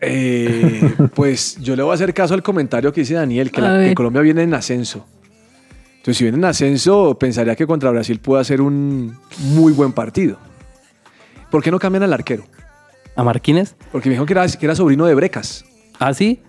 Eh, 0.00 0.94
pues 1.14 1.56
yo 1.60 1.74
le 1.74 1.82
voy 1.82 1.90
a 1.90 1.94
hacer 1.94 2.14
caso 2.14 2.32
al 2.32 2.42
comentario 2.42 2.92
que 2.92 3.00
dice 3.00 3.14
Daniel, 3.14 3.50
que, 3.50 3.60
la-. 3.60 3.92
Colombia 3.94 4.22
viene 4.22 4.44
en 4.44 4.54
ascenso. 4.54 5.04
Entonces, 5.96 6.18
si 6.18 6.24
viene 6.24 6.38
en 6.38 6.44
ascenso, 6.44 7.18
pensaría 7.18 7.56
que 7.56 7.66
contra 7.66 7.90
Brasil 7.90 8.20
puede 8.20 8.40
hacer 8.40 8.60
un 8.60 9.18
muy 9.40 9.72
buen 9.72 9.92
partido. 9.92 10.38
¿Por 11.50 11.62
qué 11.62 11.70
no 11.70 11.78
cambian 11.78 12.04
al 12.04 12.12
arquero? 12.12 12.44
¿A 13.16 13.24
Marquínez? 13.24 13.74
Porque 13.90 14.08
me 14.08 14.12
dijeron 14.12 14.26
que 14.26 14.34
era, 14.34 14.46
que 14.46 14.66
era 14.66 14.76
sobrino 14.76 15.04
de 15.06 15.14
Brecas. 15.14 15.64
¿Ah, 15.98 16.14
sí? 16.14 16.40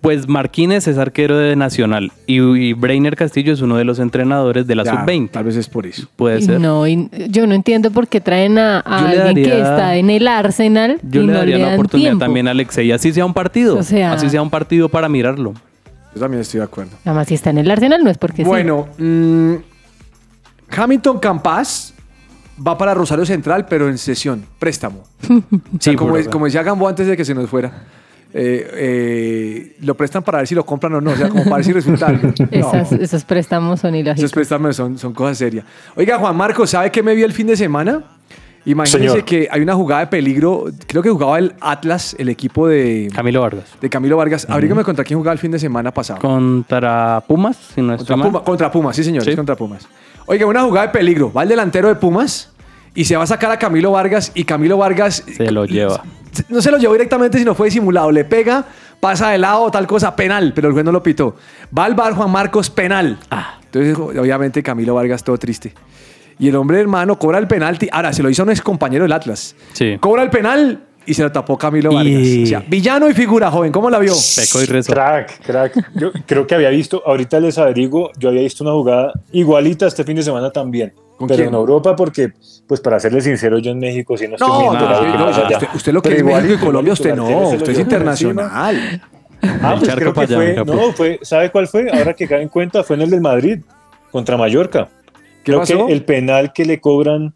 Pues 0.00 0.28
Marquínez 0.28 0.86
es 0.86 0.98
arquero 0.98 1.38
de 1.38 1.56
Nacional 1.56 2.12
y, 2.26 2.40
y 2.42 2.72
Breiner 2.74 3.16
Castillo 3.16 3.54
es 3.54 3.62
uno 3.62 3.76
de 3.76 3.84
los 3.84 3.98
entrenadores 3.98 4.66
de 4.66 4.74
la 4.74 4.84
Ya, 4.84 4.90
sub-20. 4.92 5.30
Tal 5.30 5.44
vez 5.44 5.56
es 5.56 5.68
por 5.68 5.86
eso. 5.86 6.06
Puede 6.16 6.42
ser. 6.42 6.60
No, 6.60 6.86
y 6.86 7.08
yo 7.30 7.46
no 7.46 7.54
entiendo 7.54 7.90
por 7.90 8.06
qué 8.08 8.20
traen 8.20 8.58
a, 8.58 8.80
alguien 8.80 9.34
que 9.34 9.58
está 9.60 9.96
en 9.96 10.10
el 10.10 10.28
Arsenal 10.28 10.98
Yo 11.02 11.22
y 11.22 11.26
le 11.26 11.32
no 11.32 11.38
daría 11.38 11.56
le 11.56 11.62
la 11.66 11.74
oportunidad 11.74 12.10
tiempo. 12.10 12.24
también 12.24 12.48
a 12.48 12.50
Alexei, 12.50 12.92
así 12.92 13.12
sea 13.14 13.24
un 13.24 13.32
partido. 13.34 13.78
O 13.78 13.82
sea- 13.82 14.12
así 14.12 14.28
sea 14.28 14.42
un 14.42 14.50
partido 14.50 14.88
para 14.90 15.08
mirarlo. 15.08 15.54
Yo 16.14 16.20
también 16.20 16.42
estoy 16.42 16.58
de 16.58 16.64
acuerdo. 16.64 16.92
Nada 17.04 17.18
más 17.18 17.26
si 17.28 17.34
está 17.34 17.50
en 17.50 17.58
el 17.58 17.70
Arsenal 17.70 18.04
no 18.04 18.10
es 18.10 18.18
porque 18.18 18.42
sí. 18.42 18.44
Bueno, 18.44 18.88
mm, 18.98 19.54
Hamilton 20.76 21.18
Campas 21.18 21.94
va 22.64 22.76
para 22.78 22.94
Rosario 22.94 23.24
Central, 23.26 23.66
pero 23.66 23.88
en 23.88 23.98
sesión, 23.98 24.44
préstamo. 24.58 25.02
O 25.28 25.80
sea, 25.80 25.92
Sí, 25.92 25.96
como, 25.96 26.14
como 26.30 26.44
decía 26.44 26.62
Gambo 26.62 26.86
antes 26.88 27.06
de 27.06 27.16
que 27.16 27.24
se 27.24 27.34
nos 27.34 27.48
fuera. 27.48 27.84
Eh, 28.36 28.68
eh, 28.74 29.76
lo 29.82 29.94
prestan 29.96 30.22
para 30.24 30.38
ver 30.38 30.46
si 30.48 30.54
lo 30.56 30.66
compran 30.66 30.92
o 30.94 31.00
no, 31.00 31.12
o 31.12 31.16
sea, 31.16 31.28
como 31.28 31.44
para 31.44 31.56
ver 31.56 31.64
si 31.64 31.72
resulta 31.72 32.06
algo. 32.08 32.28
No, 32.38 32.46
Esas- 32.50 32.92
esos 32.92 33.24
préstamos 33.24 33.80
son 33.80 33.94
esos 33.94 34.04
ilógicos. 34.06 34.32
préstamos 34.32 34.74
son, 34.76 34.98
son 34.98 35.12
cosas 35.14 35.38
serias. 35.38 35.64
Oiga, 35.96 36.18
Juan 36.18 36.36
Marcos, 36.36 36.70
¿sabe 36.70 36.90
qué 36.90 37.02
me 37.02 37.14
vi 37.14 37.22
el 37.22 37.32
fin 37.32 37.46
de 37.46 37.56
semana? 37.56 38.02
Imagínese 38.66 39.08
Señor. 39.10 39.24
que 39.26 39.46
hay 39.50 39.60
una 39.60 39.74
jugada 39.74 40.00
de 40.00 40.06
peligro, 40.06 40.64
creo 40.86 41.02
que 41.02 41.10
jugaba 41.10 41.38
el 41.38 41.52
Atlas, 41.60 42.16
el 42.18 42.30
equipo 42.30 42.66
de, 42.66 43.10
Camilo 43.14 43.42
Vargas. 43.42 43.66
de 43.80 43.90
Camilo 43.90 44.16
Vargas. 44.16 44.46
Abrígame 44.48 44.82
contra 44.84 45.04
quién 45.04 45.18
jugaba 45.18 45.34
el 45.34 45.38
fin 45.38 45.50
de 45.50 45.58
semana 45.58 45.92
pasado. 45.92 46.18
Contra 46.20 47.22
Pumas, 47.28 47.58
si 47.74 47.82
no 47.82 47.94
Contra. 47.98 48.16
Puma- 48.16 48.42
contra 48.42 48.70
Pumas, 48.72 48.96
sí, 48.96 49.04
señores, 49.04 49.28
Sí. 49.28 49.36
contra 49.36 49.54
Pumas. 49.54 49.86
Oiga, 50.26 50.46
una 50.46 50.62
jugada 50.62 50.86
de 50.86 50.92
peligro. 50.94 51.30
Va 51.30 51.42
el 51.42 51.50
delantero 51.50 51.88
de 51.88 51.96
Pumas 51.96 52.53
y 52.94 53.04
se 53.04 53.16
va 53.16 53.24
a 53.24 53.26
sacar 53.26 53.50
a 53.50 53.58
Camilo 53.58 53.90
Vargas 53.92 54.30
y 54.34 54.44
Camilo 54.44 54.76
Vargas 54.78 55.24
Se 55.36 55.50
lo 55.50 55.64
lleva. 55.64 56.04
no 56.48 56.62
se 56.62 56.70
lo 56.70 56.78
llevó 56.78 56.92
directamente, 56.94 57.38
sino 57.38 57.54
fue 57.54 57.66
disimulado. 57.68 58.10
Le 58.12 58.24
pega, 58.24 58.64
pasa 59.00 59.30
de 59.30 59.38
lado, 59.38 59.70
tal 59.70 59.86
cosa, 59.86 60.14
penal, 60.14 60.52
pero 60.54 60.68
el 60.68 60.74
juez 60.74 60.84
no 60.84 60.92
lo 60.92 61.02
pitó. 61.02 61.36
Va 61.76 61.84
al 61.86 61.94
bar 61.94 62.14
Juan 62.14 62.30
Marcos, 62.30 62.70
penal. 62.70 63.18
Ah. 63.30 63.58
Entonces, 63.64 63.96
obviamente, 63.98 64.62
Camilo 64.62 64.94
Vargas 64.94 65.24
todo 65.24 65.36
triste. 65.38 65.74
Y 66.38 66.48
el 66.48 66.56
hombre 66.56 66.80
hermano 66.80 67.18
cobra 67.18 67.38
el 67.38 67.46
penalti. 67.48 67.88
Ahora, 67.92 68.12
se 68.12 68.22
lo 68.22 68.30
hizo 68.30 68.42
a 68.42 68.44
un 68.44 68.50
ex 68.50 68.60
compañero 68.60 69.04
del 69.04 69.12
Atlas. 69.12 69.54
Sí. 69.72 69.96
Cobra 70.00 70.22
el 70.22 70.30
penal 70.30 70.84
y 71.06 71.14
se 71.14 71.22
lo 71.22 71.30
tapó 71.32 71.58
Camilo 71.58 71.92
Vargas. 71.92 72.12
Y- 72.12 72.42
O 72.44 72.46
sea, 72.46 72.64
villano 72.66 73.08
y 73.08 73.14
figura, 73.14 73.50
joven. 73.50 73.70
¿Cómo 73.72 73.90
la 73.90 73.98
vio? 73.98 74.12
Peco 74.36 74.62
y 74.62 74.66
rezo. 74.66 74.92
Crack, 74.92 75.44
crack. 75.44 75.90
Yo 75.94 76.10
creo 76.26 76.46
que 76.46 76.54
había 76.54 76.70
visto, 76.70 77.02
ahorita 77.06 77.38
les 77.40 77.58
averiguo, 77.58 78.10
yo 78.18 78.28
había 78.30 78.42
visto 78.42 78.62
una 78.64 78.72
jugada 78.72 79.12
igualita 79.32 79.86
este 79.86 80.02
fin 80.04 80.16
de 80.16 80.22
semana 80.22 80.50
también. 80.50 80.92
¿Con 81.16 81.28
pero 81.28 81.36
quién? 81.38 81.48
en 81.48 81.54
Europa, 81.54 81.94
porque, 81.94 82.32
pues 82.66 82.80
para 82.80 82.98
serle 82.98 83.20
sincero, 83.20 83.58
yo 83.58 83.70
en 83.70 83.78
México 83.78 84.16
sí 84.16 84.26
no 84.26 84.34
estoy 84.34 84.48
No, 84.48 84.72
no, 84.72 85.30
usted, 85.30 85.68
usted 85.74 85.92
lo 85.92 86.02
que 86.02 86.10
Pero 86.10 86.28
es 86.28 86.34
México 86.42 86.54
y 86.54 86.64
Colombia, 86.64 86.92
usted 86.92 87.14
no. 87.14 87.48
Usted 87.50 87.68
es 87.70 87.78
internacional. 87.78 89.02
Ah, 89.42 89.76
pues 89.78 89.94
creo 89.94 90.12
que 90.14 90.26
fue, 90.26 90.64
no, 90.64 90.92
fue, 90.92 91.18
¿sabe 91.22 91.50
cuál 91.50 91.68
fue? 91.68 91.90
Ahora 91.90 92.14
que 92.14 92.26
cae 92.26 92.42
en 92.42 92.48
cuenta, 92.48 92.82
fue 92.82 92.96
en 92.96 93.02
el 93.02 93.10
del 93.10 93.20
Madrid, 93.20 93.60
contra 94.10 94.36
Mallorca. 94.36 94.88
¿Qué 95.44 95.52
Creo 95.52 95.58
pasó? 95.60 95.86
que 95.86 95.92
el 95.92 96.04
penal 96.04 96.52
que 96.54 96.64
le 96.64 96.80
cobran 96.80 97.34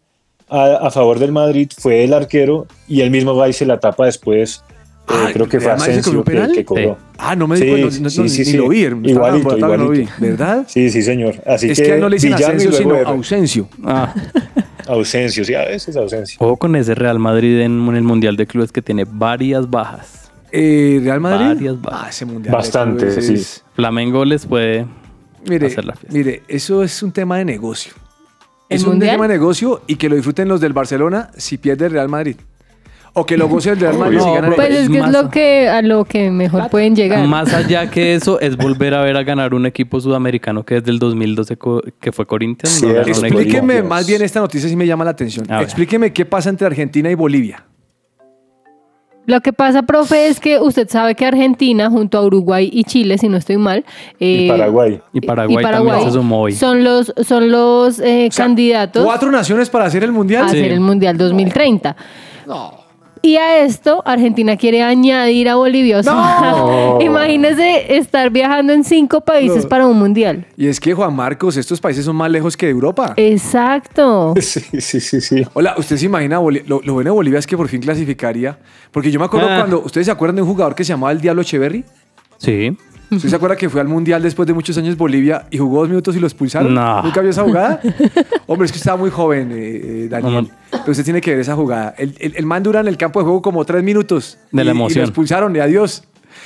a, 0.49 0.87
a 0.87 0.89
favor 0.91 1.19
del 1.19 1.31
Madrid 1.31 1.69
fue 1.77 2.03
el 2.03 2.13
arquero 2.13 2.65
y 2.87 3.01
él 3.01 3.11
mismo 3.11 3.35
va 3.35 3.47
y 3.47 3.53
se 3.53 3.65
la 3.65 3.79
tapa 3.79 4.05
después. 4.07 4.63
Eh, 5.09 5.13
Ah, 5.27 5.29
creo 5.33 5.47
que 5.47 5.59
fue 5.59 5.67
¿Real 5.67 5.79
Madrid 5.79 5.93
se 5.95 6.01
cobró 6.03 6.21
Asensio 6.21 6.47
que, 6.51 6.53
que 6.59 6.65
cobró. 6.65 6.97
Ah, 7.17 7.35
no 7.35 7.47
me 7.47 7.55
di 7.55 7.61
Sí, 7.63 7.69
cuenta, 7.69 7.95
no, 7.97 8.01
no, 8.03 8.09
sí, 8.09 8.21
ni- 8.21 8.29
sí, 8.29 8.43
ni 8.51 8.57
lo 8.57 8.69
vi. 8.69 8.83
estaba 8.83 9.07
Igualito, 9.09 9.57
no 9.57 9.67
lo 9.77 9.89
vi, 9.89 9.99
igualito. 10.01 10.11
¿Verdad? 10.19 10.65
Sí, 10.67 10.89
sí, 10.89 11.01
señor. 11.01 11.35
Así 11.45 11.69
es 11.71 11.81
que, 11.81 11.97
no 11.97 12.09
le 12.09 12.15
dicen 12.17 12.33
Asensio, 12.33 12.71
sino 12.71 12.95
héroe. 12.95 13.11
ausencio. 13.13 13.67
Ah, 13.83 14.13
Ausencio, 14.87 15.45
sí, 15.45 15.53
a 15.53 15.65
veces 15.65 15.95
ausencia. 15.95 16.37
ojo 16.39 16.57
con 16.57 16.75
ese 16.75 16.95
Real 16.95 17.19
Madrid 17.19 17.59
en, 17.59 17.87
en 17.87 17.95
el 17.95 18.03
Mundial 18.03 18.35
de 18.37 18.47
Clubes 18.47 18.71
que 18.71 18.81
tiene 18.81 19.05
varias 19.07 19.69
bajas. 19.69 20.31
Eh, 20.51 20.99
¿Real 21.03 21.19
Madrid? 21.19 21.45
Varias 21.47 21.81
bajas. 21.81 22.01
Ah, 22.05 22.09
ese 22.09 22.25
mundial. 22.25 22.51
de 22.51 22.57
Bastante, 22.57 23.05
clubes 23.07 23.25
sí. 23.55 23.61
Flamengo 23.75 24.25
les 24.25 24.47
puede 24.47 24.87
Mire, 25.47 25.67
hacer 25.67 25.85
la 25.85 25.93
fiesta. 25.95 26.17
mire, 26.17 26.41
eso 26.47 26.81
es 26.83 27.03
un 27.03 27.11
tema 27.11 27.37
de 27.37 27.45
negocio. 27.45 27.93
¿El 28.67 28.77
Es 28.77 28.83
un 28.83 28.99
tema 28.99 29.27
de 29.27 29.33
negocio 29.35 29.81
y 29.85 29.95
que 29.97 30.09
lo 30.09 30.15
disfruten 30.15 30.47
los 30.47 30.59
del 30.59 30.73
Barcelona 30.73 31.29
si 31.37 31.57
pierde 31.59 31.85
el 31.85 31.91
Real 31.91 32.09
Madrid. 32.09 32.35
O 33.13 33.25
que 33.25 33.37
lo 33.37 33.47
goce 33.49 33.71
el 33.71 33.79
Real 33.79 33.97
Madrid 33.97 34.19
si 34.19 34.25
No, 34.25 34.33
gana 34.33 34.47
el 34.49 34.53
Pues 34.55 34.69
Es 34.69 34.75
es 34.83 34.89
que 34.89 34.99
es 34.99 35.09
lo 35.11 35.29
que 35.29 35.67
a 35.67 35.81
lo 35.81 36.05
que 36.05 36.29
mejor 36.31 36.69
pueden 36.69 36.95
llegar. 36.95 37.25
Más 37.27 37.53
allá 37.53 37.89
que 37.89 38.13
eso, 38.15 38.39
es 38.39 38.55
volver 38.55 38.93
a 38.93 39.01
ver 39.01 39.17
a 39.17 39.23
ganar 39.23 39.53
un 39.53 39.65
equipo 39.65 39.99
sudamericano 39.99 40.63
que 40.63 40.75
desde 40.75 40.91
el 40.91 40.99
2012 40.99 41.57
co- 41.57 41.81
que 41.99 42.11
fue 42.11 42.25
Corinthians. 42.27 42.81
no 42.83 42.89
un 42.89 42.97
equipo. 42.97 43.09
Explíqueme 43.25 43.81
más 43.83 44.07
bien 44.07 44.21
esta 44.21 44.39
noticia 44.39 44.69
si 44.69 44.75
me 44.75 44.85
llama 44.85 45.03
la 45.05 45.11
atención. 45.11 45.45
A 45.51 45.55
ver. 45.55 45.63
Explíqueme 45.63 46.13
qué 46.13 46.25
pasa 46.25 46.49
entre 46.49 46.67
Argentina 46.67 47.09
y 47.09 47.15
Bolivia. 47.15 47.65
Lo 49.25 49.41
que 49.41 49.53
pasa, 49.53 49.83
profe, 49.83 50.27
es 50.27 50.39
que 50.39 50.59
usted 50.59 50.89
sabe 50.89 51.13
que 51.13 51.23
Argentina, 51.23 51.87
junto 51.91 52.17
a 52.17 52.23
Uruguay 52.25 52.67
y 52.73 52.83
Chile, 52.83 53.17
si 53.19 53.27
no 53.29 53.37
estoy 53.37 53.57
mal, 53.57 53.85
Y 54.17 54.45
eh, 54.45 54.47
Paraguay. 54.49 55.01
Y 55.13 55.21
Paraguay, 55.21 55.63
también 55.63 56.01
se 56.03 56.11
sumó 56.11 56.41
hoy. 56.41 56.53
son 56.53 56.83
los, 56.83 57.13
son 57.27 57.51
los 57.51 57.99
eh, 57.99 58.27
O 58.29 58.31
sea, 58.31 58.45
candidatos 58.45 59.05
Cuatro 59.05 59.29
naciones 59.29 59.69
para 59.69 59.85
hacer 59.85 60.03
el 60.03 60.11
mundial. 60.11 60.45
a 60.45 60.49
Sí. 60.49 60.57
hacer 60.57 60.71
el 60.71 60.79
Mundial 60.79 61.15
2030. 61.17 61.95
Y 63.21 63.35
a 63.35 63.59
esto, 63.65 64.01
Argentina 64.05 64.55
quiere 64.55 64.81
añadir 64.81 65.49
a 65.49 65.55
Bolivia. 65.55 65.99
O 65.99 66.03
sea, 66.03 66.95
imagínese 67.01 67.97
estar 67.97 68.29
viajando 68.29 68.71
en 68.73 68.83
cinco 68.83 69.21
países 69.21 69.63
No. 69.63 69.69
para 69.69 69.87
un 69.87 69.97
mundial. 69.99 70.45
Y 70.55 70.67
es 70.67 70.79
que, 70.79 70.93
Juan 70.93 71.13
Marcos, 71.15 71.57
estos 71.57 71.81
países 71.81 72.05
son 72.05 72.15
más 72.15 72.31
lejos 72.31 72.55
que 72.55 72.65
de 72.67 72.71
Europa. 72.71 73.13
Exacto. 73.17 74.33
Sí, 74.41 74.61
sí, 74.79 74.99
sí, 74.99 75.21
sí. 75.21 75.45
Hola, 75.53 75.75
¿usted 75.77 75.97
se 75.97 76.05
imagina? 76.05 76.37
Lo 76.37 76.41
bueno 76.93 77.03
de 77.03 77.09
Bolivia 77.11 77.39
es 77.39 77.45
que 77.47 77.55
por 77.57 77.67
fin 77.67 77.81
clasificaría. 77.81 78.57
Porque 78.91 79.11
yo 79.11 79.19
me 79.19 79.25
acuerdo 79.25 79.47
Ah. 79.49 79.57
cuando. 79.59 79.81
¿Ustedes 79.81 80.05
se 80.05 80.11
acuerdan 80.11 80.37
de 80.37 80.41
un 80.43 80.47
jugador 80.47 80.73
que 80.75 80.83
se 80.83 80.89
llamaba 80.93 81.11
el 81.11 81.21
Diablo 81.21 81.41
Echeverry? 81.41 81.83
Sí. 82.37 82.75
¿Usted 83.11 83.29
se 83.29 83.35
acuerda 83.35 83.55
que 83.55 83.69
fue 83.69 83.81
al 83.81 83.87
Mundial 83.87 84.21
después 84.21 84.45
de 84.47 84.53
muchos 84.53 84.77
años 84.77 84.95
Bolivia 84.95 85.45
y 85.49 85.57
jugó 85.57 85.79
dos 85.79 85.89
minutos 85.89 86.15
y 86.15 86.19
lo 86.19 86.27
expulsaron? 86.27 86.73
No. 86.73 87.01
¿Nunca 87.01 87.21
vio 87.21 87.31
esa 87.31 87.43
jugada? 87.43 87.79
Hombre, 88.47 88.65
es 88.65 88.71
que 88.71 88.77
estaba 88.77 88.97
muy 88.97 89.09
joven, 89.09 89.51
eh, 89.51 89.55
eh, 90.05 90.07
Daniel. 90.09 90.43
No, 90.43 90.49
Pero 90.79 90.91
usted 90.91 91.03
tiene 91.03 91.19
que 91.21 91.31
ver 91.31 91.39
esa 91.39 91.55
jugada. 91.55 91.95
El, 91.97 92.15
el, 92.19 92.35
el 92.35 92.45
man 92.45 92.61
dura 92.63 92.79
en 92.81 92.87
el 92.87 92.97
campo 92.97 93.19
de 93.19 93.23
juego 93.25 93.41
como 93.41 93.65
tres 93.65 93.83
minutos. 93.83 94.37
De 94.51 94.63
la 94.63 94.71
Y- 94.71 94.75
Y 94.75 94.77
emoción. 94.77 95.01
lo 95.01 95.07
expulsaron, 95.07 95.55
y 95.55 95.59
adiós. 95.59 96.03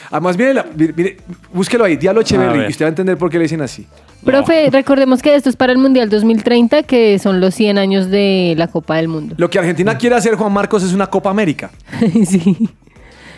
Además, 0.10 0.38
mire, 0.38 0.54
la- 0.54 0.66
mire, 0.76 0.94
mire, 0.96 1.18
búsquelo 1.54 1.84
ahí, 1.84 1.98
Diablo 1.98 2.22
Echeverry, 2.22 2.60
ver. 2.60 2.68
y 2.70 2.72
usted 2.72 2.86
va 2.86 2.88
a 2.88 2.90
entender 2.90 3.18
por 3.18 3.30
qué 3.30 3.38
le 3.38 3.44
dicen 3.44 3.62
así. 3.62 3.86
Profe, 4.24 4.70
recordemos 4.72 5.22
que 5.22 5.36
esto 5.36 5.50
es 5.50 5.58
para 5.58 5.74
el 5.74 5.78
Mundial 5.80 6.10
2030, 6.10 6.84
que 6.84 7.20
son 7.20 7.42
los 7.42 7.54
100 7.56 7.78
años 7.78 8.10
de 8.10 8.54
la 8.58 8.68
Copa 8.68 8.96
del 8.96 9.10
Mundo. 9.10 9.36
Lo 9.38 9.50
que 9.50 9.60
Argentina 9.60 9.98
quiere 9.98 10.16
hacer, 10.16 10.36
Juan 10.36 10.54
Marcos, 10.54 10.82
es 10.84 10.94
una 10.94 11.08
Copa 11.08 11.30
América. 11.30 11.72
sí. 12.26 12.70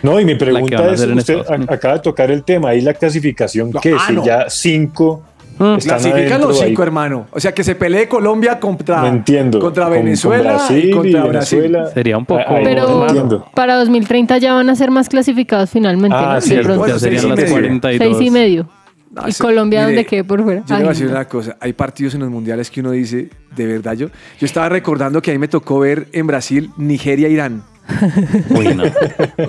No, 0.03 0.19
y 0.19 0.25
mi 0.25 0.35
pregunta 0.35 0.91
es, 0.91 1.01
usted 1.01 1.17
Estados 1.39 1.69
acaba 1.69 1.93
de 1.95 1.99
tocar 2.01 2.31
el 2.31 2.43
tema, 2.43 2.69
ahí 2.69 2.81
la 2.81 2.93
clasificación, 2.93 3.71
No, 3.71 3.79
que 3.81 3.93
ah, 3.93 4.03
si 4.07 4.13
no. 4.13 4.25
ya 4.25 4.49
cinco 4.49 5.23
están 5.51 5.79
Clasifican 5.79 6.41
los 6.41 6.61
ahí. 6.61 6.67
cinco, 6.69 6.83
hermano. 6.83 7.27
O 7.31 7.39
sea, 7.39 7.53
que 7.53 7.63
se 7.63 7.75
pelee 7.75 8.07
Colombia 8.09 8.59
contra, 8.59 9.01
No 9.01 9.07
entiendo. 9.07 9.59
contra 9.59 9.85
Con- 9.85 9.93
con 9.93 10.03
Venezuela 10.03 10.53
Brasil 10.55 10.85
y 10.85 10.91
contra 10.91 11.09
y 11.25 11.29
Brasil. 11.29 11.59
Venezuela. 11.61 11.91
Sería 11.93 12.17
un 12.17 12.25
poco 12.25 12.41
no 12.41 12.63
Pero 12.63 13.07
entiendo. 13.07 13.47
para 13.55 13.75
2030 13.77 14.37
ya 14.39 14.53
van 14.53 14.69
a 14.69 14.75
ser 14.75 14.91
más 14.91 15.07
clasificados 15.07 15.69
finalmente, 15.69 16.15
Ah, 16.19 16.33
¿no? 16.35 16.41
sí. 16.41 16.55
Ya 16.55 16.99
serían 16.99 16.99
seis 16.99 17.23
y 17.23 17.27
las 17.29 17.37
medio. 17.39 17.51
42. 17.53 18.17
Seis 18.17 18.27
y 18.27 18.31
medio. 18.31 18.69
No, 19.11 19.29
y 19.29 19.31
Colombia 19.31 19.79
mire, 19.79 19.91
donde 19.95 20.05
quede 20.05 20.23
por 20.25 20.43
fuera. 20.43 20.61
Yo 20.67 20.75
le 20.75 20.81
voy 20.81 20.87
a 20.87 20.89
decir 20.89 21.05
no. 21.05 21.11
una 21.13 21.25
cosa. 21.25 21.55
Hay 21.61 21.71
partidos 21.71 22.15
en 22.15 22.19
los 22.19 22.29
mundiales 22.29 22.69
que 22.69 22.81
uno 22.81 22.91
dice, 22.91 23.29
de 23.55 23.65
verdad, 23.65 23.93
yo, 23.93 24.07
yo 24.07 24.45
estaba 24.45 24.67
recordando 24.67 25.21
que 25.21 25.31
a 25.31 25.33
mí 25.33 25.37
me 25.39 25.47
tocó 25.47 25.79
ver 25.79 26.07
en 26.11 26.27
Brasil 26.27 26.69
Nigeria-Irán. 26.75 27.63
Uy, 28.49 28.73
no. 28.73 28.83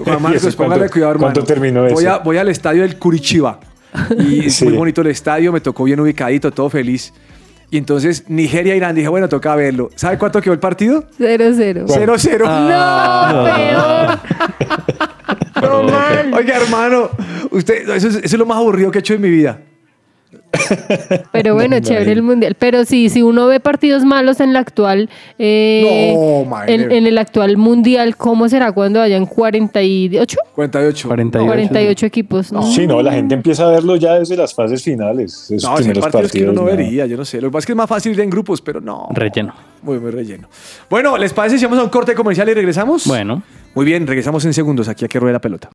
Juan 0.05 0.23
Marcos, 0.23 0.55
póngale 0.57 0.89
cuidado, 0.89 1.13
hermano. 1.13 1.33
cuánto 1.33 1.45
terminó 1.45 1.89
voy, 1.89 2.05
a- 2.07 2.19
voy 2.19 2.37
al 2.39 2.49
estadio 2.49 2.83
del 2.83 2.99
Curitiba. 2.99 3.61
Y 4.19 4.47
es 4.47 4.57
Sí. 4.57 4.65
muy 4.67 4.75
bonito 4.75 5.01
el 5.01 5.07
estadio, 5.07 5.53
me 5.53 5.61
tocó 5.61 5.85
bien 5.85 5.99
ubicadito, 6.01 6.51
todo 6.53 6.69
feliz. 6.69 7.13
Y 7.71 7.79
entonces 7.79 8.25
Nigeria-Irán, 8.29 8.95
dije, 8.95 9.09
bueno, 9.09 9.29
toca 9.29 9.57
verlo. 9.57 9.91
¿Sabe 9.97 10.19
cuánto 10.19 10.41
quedó 10.41 10.53
el 10.53 10.61
partido? 10.61 11.05
Cero, 11.19 11.47
cero. 11.57 11.85
0-0. 11.89 12.45
No, 12.45 13.45
peor. 13.45 14.19
No. 15.63 16.37
Oiga, 16.37 16.57
hermano, 16.59 17.11
usted, 17.51 17.89
eso 17.89 18.09
es, 18.09 18.15
eso 18.17 18.21
es 18.25 18.33
lo 18.39 18.47
más 18.47 18.59
aburrido 18.59 18.91
que 18.91 18.99
he 18.99 19.01
hecho 19.01 19.15
en 19.15 19.21
mi 19.23 19.31
vida. 19.31 19.59
Pero 21.33 21.55
bueno, 21.55 21.79
chévere 21.81 22.13
el 22.13 22.23
mundial. 22.23 22.55
Pero 22.59 22.85
sí, 22.85 23.09
si 23.09 23.23
uno 23.23 23.47
ve 23.47 23.61
partidos 23.61 24.05
malos 24.05 24.41
en 24.41 24.53
la 24.53 24.61
actual, 24.61 25.09
eh, 25.39 26.13
No, 26.15 26.63
en, 26.67 26.93
en 26.93 27.07
el 27.07 27.19
actual 27.19 27.57
mundial, 27.57 28.17
¿cómo 28.17 28.49
será 28.49 28.73
cuando 28.73 29.01
hayan 29.01 29.27
48? 29.27 30.39
48. 30.55 31.09
48. 31.09 31.47
48 31.47 32.07
equipos. 32.07 32.53
¿no? 32.53 32.63
Sí, 32.63 32.87
no, 32.87 33.03
la 33.03 33.13
gente 33.13 33.35
empieza 33.35 33.67
a 33.67 33.71
verlo 33.71 33.97
ya 33.97 34.15
desde 34.19 34.37
las 34.37 34.55
fases 34.55 34.83
finales. 34.83 35.51
Esos 35.51 35.69
No, 35.71 35.77
primeros 35.77 36.03
partidos 36.05 36.33
que 36.33 36.43
uno 36.43 36.53
no 36.53 36.61
partidos, 36.63 36.79
vería, 36.87 37.07
yo 37.07 37.17
no 37.17 37.25
sé. 37.25 37.41
Lo 37.41 37.49
que 37.49 37.53
pasa 37.53 37.59
es 37.61 37.67
que 37.67 37.73
es 37.73 37.77
más 37.77 37.89
fácil 37.89 38.13
ir 38.13 38.21
en 38.21 38.31
grupos, 38.31 38.61
pero 38.63 38.81
no. 38.81 39.09
Relleno. 39.13 39.55
Muy, 39.83 39.99
muy 39.99 40.11
relleno. 40.11 40.49
Bueno, 40.91 41.17
¿les 41.17 41.33
parece 41.33 41.59
si 41.59 41.65
vamos 41.65 41.79
a 41.79 41.85
un 41.85 41.91
corte 41.91 42.15
comercial 42.15 42.49
y 42.49 42.55
regresamos? 42.55 43.07
Bueno. 43.07 43.43
Muy 43.75 43.85
bien, 43.85 44.07
regresamos 44.07 44.45
en 44.47 44.55
segundos 44.55 44.89
aquí 44.89 45.05
a 45.05 45.09
que 45.09 45.21
ruede 45.21 45.35
la 45.35 45.41
pelota. 45.41 45.71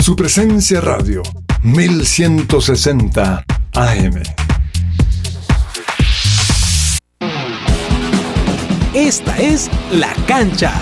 Su 0.00 0.16
presencia 0.16 0.80
radio, 0.80 1.22
1160 1.62 3.44
AM. 3.74 4.22
Esta 8.94 9.38
es 9.38 9.70
La 9.92 10.10
Cancha. 10.26 10.72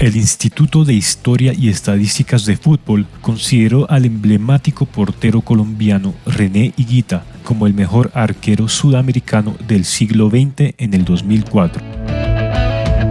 El 0.00 0.16
Instituto 0.16 0.86
de 0.86 0.94
Historia 0.94 1.52
y 1.52 1.68
Estadísticas 1.68 2.46
de 2.46 2.56
Fútbol 2.56 3.06
consideró 3.20 3.90
al 3.90 4.06
emblemático 4.06 4.86
portero 4.86 5.42
colombiano 5.42 6.14
René 6.24 6.72
Higuita 6.78 7.24
como 7.44 7.66
el 7.66 7.74
mejor 7.74 8.10
arquero 8.14 8.68
sudamericano 8.68 9.54
del 9.66 9.84
siglo 9.84 10.30
XX 10.30 10.74
en 10.78 10.94
el 10.94 11.04
2004. 11.04 11.97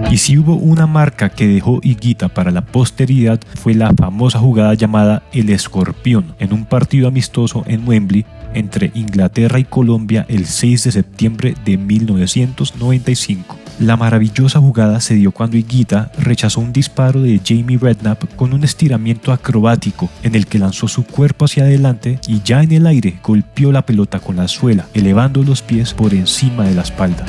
Y 0.09 0.17
si 0.17 0.37
hubo 0.37 0.55
una 0.55 0.87
marca 0.87 1.29
que 1.29 1.47
dejó 1.47 1.79
Higuita 1.83 2.29
para 2.29 2.49
la 2.49 2.61
posteridad 2.61 3.39
fue 3.55 3.73
la 3.73 3.93
famosa 3.93 4.39
jugada 4.39 4.73
llamada 4.73 5.23
El 5.33 5.49
Escorpión 5.49 6.33
en 6.39 6.53
un 6.53 6.65
partido 6.65 7.09
amistoso 7.09 7.65
en 7.67 7.85
Wembley 7.85 8.25
entre 8.53 8.91
Inglaterra 8.95 9.59
y 9.59 9.65
Colombia 9.65 10.25
el 10.29 10.45
6 10.45 10.85
de 10.85 10.91
septiembre 10.93 11.55
de 11.65 11.77
1995. 11.77 13.57
La 13.79 13.97
maravillosa 13.97 14.59
jugada 14.59 15.01
se 15.01 15.15
dio 15.15 15.31
cuando 15.31 15.57
Higuita 15.57 16.09
rechazó 16.17 16.61
un 16.61 16.71
disparo 16.71 17.21
de 17.21 17.41
Jamie 17.45 17.77
Redknapp 17.77 18.23
con 18.35 18.53
un 18.53 18.63
estiramiento 18.63 19.33
acrobático 19.33 20.09
en 20.23 20.35
el 20.35 20.47
que 20.47 20.57
lanzó 20.57 20.87
su 20.87 21.05
cuerpo 21.05 21.45
hacia 21.45 21.63
adelante 21.63 22.19
y 22.27 22.41
ya 22.43 22.63
en 22.63 22.71
el 22.71 22.87
aire 22.87 23.19
golpeó 23.21 23.73
la 23.73 23.85
pelota 23.85 24.19
con 24.19 24.37
la 24.37 24.47
suela, 24.47 24.87
elevando 24.93 25.43
los 25.43 25.61
pies 25.61 25.93
por 25.93 26.13
encima 26.13 26.63
de 26.63 26.75
la 26.75 26.83
espalda. 26.83 27.25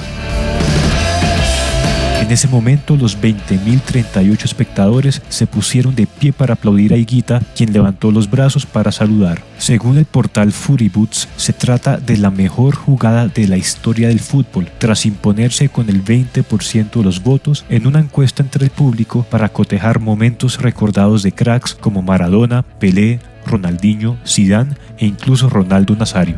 En 2.29 2.35
ese 2.35 2.47
momento 2.47 2.95
los 2.95 3.19
20.038 3.23 4.45
espectadores 4.45 5.23
se 5.31 5.47
pusieron 5.47 5.95
de 5.95 6.07
pie 6.07 6.35
para 6.35 6.53
aplaudir 6.53 6.93
a 6.93 6.99
Higuita, 6.99 7.41
quien 7.57 7.73
levantó 7.73 8.11
los 8.11 8.31
brazos 8.31 8.67
para 8.67 8.93
saludar. 8.93 9.43
Según 9.57 9.97
el 9.97 10.05
portal 10.05 10.53
Fury 10.53 10.91
Boots, 10.91 11.27
se 11.38 11.55
trata 11.55 11.97
de 11.97 12.19
la 12.19 12.31
mejor 12.31 12.75
jugada 12.75 13.29
de 13.29 13.49
la 13.49 13.57
historia 13.57 14.09
del 14.09 14.21
fútbol, 14.21 14.69
tras 14.77 15.07
imponerse 15.07 15.71
con 15.71 15.88
el 15.88 16.05
20% 16.05 16.91
de 16.91 17.03
los 17.03 17.23
votos 17.23 17.64
en 17.71 17.87
una 17.87 18.01
encuesta 18.01 18.43
entre 18.43 18.67
el 18.67 18.71
público 18.73 19.25
para 19.31 19.49
cotejar 19.49 19.99
momentos 19.99 20.61
recordados 20.61 21.23
de 21.23 21.33
cracks 21.33 21.75
como 21.75 22.03
Maradona, 22.03 22.62
Pelé, 22.62 23.21
Ronaldinho, 23.47 24.19
Zidane 24.27 24.75
e 24.99 25.07
incluso 25.07 25.49
Ronaldo 25.49 25.97
Nazario. 25.97 26.37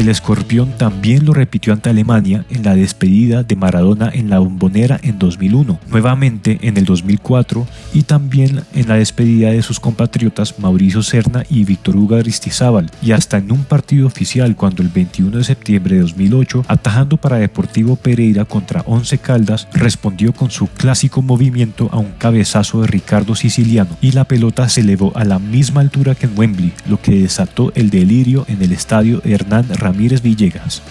El 0.00 0.08
escorpión 0.08 0.72
también 0.78 1.26
lo 1.26 1.34
repitió 1.34 1.74
ante 1.74 1.90
Alemania 1.90 2.46
en 2.48 2.62
la 2.62 2.74
despedida 2.74 3.42
de 3.42 3.54
Maradona 3.54 4.10
en 4.10 4.30
la 4.30 4.38
bombonera 4.38 4.98
en 5.02 5.18
2001, 5.18 5.78
nuevamente 5.90 6.58
en 6.62 6.78
el 6.78 6.86
2004 6.86 7.66
y 7.92 8.04
también 8.04 8.62
en 8.72 8.88
la 8.88 8.94
despedida 8.94 9.50
de 9.50 9.60
sus 9.60 9.78
compatriotas 9.78 10.58
Mauricio 10.58 11.02
Serna 11.02 11.44
y 11.50 11.64
Víctor 11.64 11.96
Hugo 11.96 12.16
Aristizábal 12.16 12.90
y 13.02 13.12
hasta 13.12 13.36
en 13.36 13.52
un 13.52 13.64
partido 13.64 14.06
oficial 14.06 14.56
cuando 14.56 14.82
el 14.82 14.88
21 14.88 15.36
de 15.36 15.44
septiembre 15.44 15.96
de 15.96 16.00
2008, 16.00 16.64
atajando 16.66 17.18
para 17.18 17.36
Deportivo 17.36 17.96
Pereira 17.96 18.46
contra 18.46 18.82
Once 18.86 19.18
Caldas, 19.18 19.68
respondió 19.74 20.32
con 20.32 20.50
su 20.50 20.66
clásico 20.68 21.20
movimiento 21.20 21.90
a 21.92 21.98
un 21.98 22.12
cabezazo 22.16 22.80
de 22.80 22.86
Ricardo 22.86 23.34
Siciliano 23.34 23.98
y 24.00 24.12
la 24.12 24.24
pelota 24.24 24.66
se 24.70 24.80
elevó 24.80 25.12
a 25.14 25.26
la 25.26 25.38
misma 25.38 25.82
altura 25.82 26.14
que 26.14 26.24
en 26.24 26.38
Wembley, 26.38 26.72
lo 26.88 27.02
que 27.02 27.20
desató 27.20 27.70
el 27.74 27.90
delirio 27.90 28.46
en 28.48 28.62
el 28.62 28.72
estadio 28.72 29.20
Hernán 29.26 29.68
Ramírez 29.68 29.89
Villegas. 29.96 30.82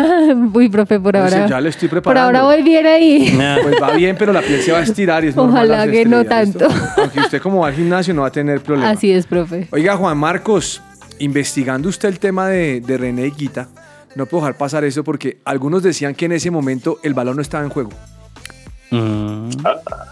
Uy, 0.54 0.68
profe, 0.68 0.98
por 0.98 1.14
Entonces, 1.14 1.38
ahora. 1.40 1.50
ya 1.50 1.60
le 1.60 1.68
estoy 1.68 1.88
por 1.88 1.98
preparando. 2.02 2.38
ahora 2.38 2.42
voy 2.54 2.62
bien 2.64 2.86
ahí. 2.86 3.38
Pues 3.62 3.76
va 3.80 3.92
bien, 3.92 4.16
pero 4.18 4.32
la 4.32 4.40
piel 4.42 4.60
se 4.60 4.72
va 4.72 4.78
a 4.78 4.82
estirar 4.82 5.24
y 5.24 5.28
es 5.28 5.36
normal 5.36 5.66
Ojalá 5.66 5.86
las 5.86 5.88
que 5.94 6.04
no 6.04 6.20
estrías, 6.22 6.46
¿listo? 6.46 6.58
tanto. 6.66 7.00
Aunque 7.00 7.20
usted 7.20 7.40
como 7.42 7.60
va 7.60 7.68
al 7.68 7.74
gimnasio 7.74 8.12
no 8.14 8.22
va 8.22 8.28
a 8.28 8.32
tener 8.32 8.60
problema. 8.60 8.90
Así 8.90 9.12
es, 9.12 9.26
profe. 9.26 9.68
Oiga, 9.70 9.96
Juan 9.96 10.18
Marcos, 10.18 10.82
investigando 11.20 11.88
usted 11.88 12.08
el 12.08 12.18
tema 12.18 12.48
de, 12.48 12.80
de 12.80 12.96
René 12.98 13.26
Higuita, 13.28 13.68
no 14.16 14.26
puedo 14.26 14.44
dejar 14.44 14.56
pasar 14.58 14.84
eso 14.84 15.04
porque 15.04 15.38
algunos 15.44 15.82
decían 15.82 16.14
que 16.14 16.24
en 16.24 16.32
ese 16.32 16.50
momento 16.50 16.98
el 17.02 17.14
balón 17.14 17.36
no 17.36 17.42
estaba 17.42 17.62
en 17.62 17.70
juego. 17.70 17.90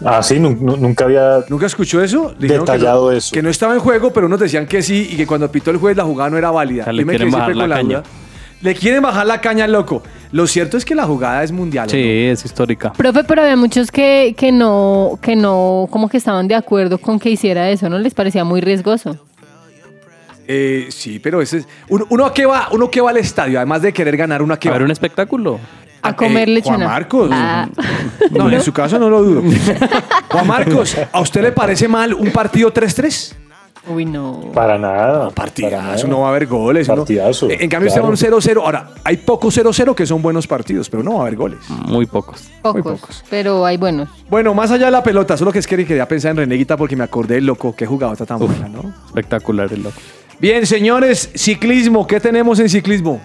Ah, 0.05 0.21
sí, 0.23 0.39
nu- 0.39 0.55
nu- 0.59 0.77
nunca 0.77 1.05
había 1.05 1.39
¿Nunca 1.49 1.65
escuchó 1.65 2.01
eso? 2.01 2.33
Dijeron 2.37 2.65
detallado 2.65 3.07
que 3.09 3.11
no, 3.13 3.17
eso. 3.17 3.33
Que 3.33 3.41
no 3.41 3.49
estaba 3.49 3.73
en 3.73 3.79
juego, 3.79 4.11
pero 4.13 4.27
unos 4.27 4.39
decían 4.39 4.65
que 4.67 4.81
sí 4.81 5.09
y 5.11 5.15
que 5.17 5.25
cuando 5.27 5.51
pitó 5.51 5.71
el 5.71 5.77
juez 5.77 5.95
la 5.97 6.03
jugada 6.03 6.29
no 6.29 6.37
era 6.37 6.51
válida. 6.51 6.83
O 6.83 6.85
sea, 6.85 6.93
le 6.93 7.05
quieren 7.05 7.29
quedé 7.29 7.37
bajar 7.39 7.55
la 7.55 7.67
caña. 7.75 7.97
duda. 7.99 8.03
Le 8.61 8.75
quieren 8.75 9.01
bajar 9.03 9.25
la 9.27 9.41
caña 9.41 9.65
al 9.65 9.73
loco. 9.73 10.01
Lo 10.31 10.47
cierto 10.47 10.77
es 10.77 10.85
que 10.85 10.95
la 10.95 11.03
jugada 11.05 11.43
es 11.43 11.51
mundial. 11.51 11.87
¿o 11.87 11.89
Sí, 11.91 11.97
no? 11.97 12.31
es 12.31 12.45
histórica. 12.45 12.93
Profe, 12.93 13.23
pero 13.25 13.41
había 13.41 13.57
muchos 13.57 13.91
que, 13.91 14.33
que 14.37 14.51
no, 14.53 15.19
que 15.21 15.35
no, 15.35 15.87
como 15.91 16.07
que 16.07 16.15
estaban 16.17 16.47
de 16.47 16.55
acuerdo 16.55 16.97
con 16.97 17.19
que 17.19 17.29
hiciera 17.29 17.69
eso, 17.69 17.89
¿no? 17.89 17.99
Les 17.99 18.13
parecía 18.13 18.43
muy 18.45 18.61
riesgoso. 18.61 19.17
Eh, 20.47 20.87
sí, 20.89 21.19
pero 21.19 21.41
ese 21.41 21.59
es. 21.59 21.67
Uno, 21.87 22.05
uno 22.09 22.25
a 22.25 22.33
qué 22.33 22.45
va, 22.45 22.67
uno 22.71 22.89
que 22.91 22.99
va 22.99 23.11
al 23.11 23.17
estadio, 23.17 23.59
además 23.59 23.81
de 23.81 23.93
querer 23.93 24.17
ganar, 24.17 24.41
uno 24.41 24.53
a 24.53 24.59
qué 24.59 24.67
A 24.67 24.71
va. 24.71 24.77
ver 24.77 24.85
un 24.85 24.91
espectáculo. 24.91 25.59
A 26.03 26.15
comer 26.15 26.49
Eh, 26.49 26.53
lechona. 26.53 26.77
Juan 26.77 26.87
Marcos. 26.89 27.29
Ah. 27.31 27.67
No, 28.31 28.49
en 28.49 28.61
su 28.61 28.71
caso 28.73 28.97
no 28.99 29.09
lo 29.09 29.23
dudo. 29.23 29.43
Juan 30.29 30.47
Marcos, 30.47 30.95
¿a 31.11 31.21
usted 31.21 31.41
le 31.41 31.51
parece 31.51 31.87
mal 31.87 32.13
un 32.13 32.31
partido 32.31 32.73
3-3? 32.73 33.33
Uy, 33.85 34.05
no. 34.05 34.49
Para 34.53 34.77
nada. 34.77 35.29
Partidazo, 35.29 36.07
no 36.07 36.21
va 36.21 36.27
a 36.27 36.29
haber 36.29 36.47
goles. 36.47 36.87
Partidazo, 36.87 37.49
En 37.49 37.69
cambio, 37.69 37.91
claro. 37.91 38.13
usted 38.13 38.29
va 38.29 38.35
a 38.35 38.37
un 38.37 38.41
0-0. 38.41 38.61
Ahora, 38.63 38.89
hay 39.03 39.17
pocos 39.17 39.57
0-0 39.57 39.93
que 39.93 40.05
son 40.05 40.21
buenos 40.21 40.47
partidos, 40.47 40.89
pero 40.89 41.03
no 41.03 41.15
va 41.15 41.17
a 41.19 41.21
haber 41.23 41.35
goles. 41.35 41.59
Muy 41.69 42.05
pocos. 42.05 42.49
Pocos, 42.61 43.23
pero 43.29 43.65
hay 43.65 43.75
buenos. 43.77 44.07
Bueno, 44.29 44.53
más 44.53 44.71
allá 44.71 44.85
de 44.85 44.91
la 44.91 45.03
pelota, 45.03 45.35
solo 45.35 45.51
que 45.51 45.59
es 45.59 45.67
que 45.67 45.85
quería 45.85 46.07
pensar 46.07 46.31
en 46.31 46.37
Reneguita 46.37 46.77
porque 46.77 46.95
me 46.95 47.03
acordé 47.03 47.35
del 47.35 47.45
loco 47.45 47.75
que 47.75 47.85
jugaba 47.85 48.15
tan 48.15 48.39
buena, 48.39 48.69
¿no? 48.69 48.93
Espectacular 49.07 49.71
el 49.73 49.83
loco. 49.83 49.97
Bien, 50.39 50.65
señores, 50.65 51.29
ciclismo, 51.35 52.07
¿qué 52.07 52.19
tenemos 52.21 52.59
en 52.59 52.69
ciclismo? 52.69 53.21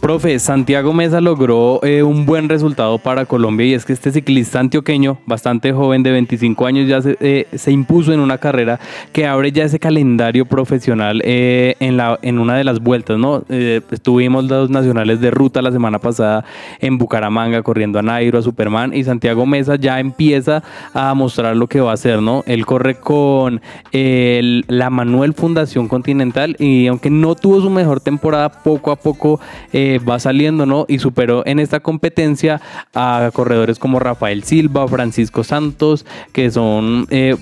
Profe, 0.00 0.38
Santiago 0.38 0.92
Mesa 0.92 1.20
logró 1.20 1.80
eh, 1.82 2.02
un 2.02 2.26
buen 2.26 2.48
resultado 2.48 2.98
para 2.98 3.24
Colombia 3.24 3.66
y 3.66 3.74
es 3.74 3.84
que 3.84 3.92
este 3.92 4.12
ciclista 4.12 4.60
antioqueño, 4.60 5.18
bastante 5.26 5.72
joven 5.72 6.02
de 6.02 6.12
25 6.12 6.66
años, 6.66 6.88
ya 6.88 7.00
se, 7.00 7.16
eh, 7.20 7.46
se 7.54 7.72
impuso 7.72 8.12
en 8.12 8.20
una 8.20 8.38
carrera 8.38 8.78
que 9.12 9.26
abre 9.26 9.50
ya 9.52 9.64
ese 9.64 9.78
calendario 9.78 10.46
profesional 10.46 11.22
eh, 11.24 11.76
en, 11.80 12.38
una 12.38 12.56
de 12.56 12.64
las 12.64 12.80
vueltas, 12.80 13.18
¿no? 13.18 13.44
Estuvimos 13.48 14.44
los 14.44 14.70
nacionales 14.70 15.20
de 15.20 15.30
ruta 15.30 15.62
la 15.62 15.72
semana 15.72 15.98
pasada 15.98 16.44
en 16.80 16.98
Bucaramanga 16.98 17.62
corriendo 17.62 17.98
a 17.98 18.02
Nairo, 18.02 18.38
a 18.38 18.42
Superman 18.42 18.92
y 18.94 19.04
Santiago 19.04 19.46
Mesa 19.46 19.76
ya 19.76 20.00
empieza 20.00 20.62
a 20.92 21.14
mostrar 21.14 21.56
lo 21.56 21.66
que 21.66 21.80
va 21.80 21.92
a 21.92 21.94
hacer, 21.94 22.20
¿no? 22.20 22.42
Él 22.46 22.66
corre 22.66 22.96
con 22.96 23.60
la 23.92 24.90
Manuel 24.90 25.34
Fundación 25.34 25.88
Continental 25.88 26.56
y 26.58 26.86
aunque 26.88 27.10
no 27.10 27.34
tuvo 27.34 27.60
su 27.60 27.70
mejor 27.70 28.00
temporada, 28.00 28.50
poco 28.50 28.90
a 28.90 28.96
poco 28.96 29.40
eh, 29.72 29.93
va 29.98 30.18
saliendo, 30.18 30.66
¿no? 30.66 30.86
Y 30.88 30.98
superó 30.98 31.42
en 31.46 31.58
esta 31.58 31.80
competencia 31.80 32.60
a 32.94 33.30
corredores 33.32 33.78
como 33.78 33.98
Rafael 33.98 34.44
Silva, 34.44 34.86
Francisco 34.88 35.44
Santos, 35.44 36.04
que 36.32 36.50
son... 36.50 37.06
eh, 37.10 37.36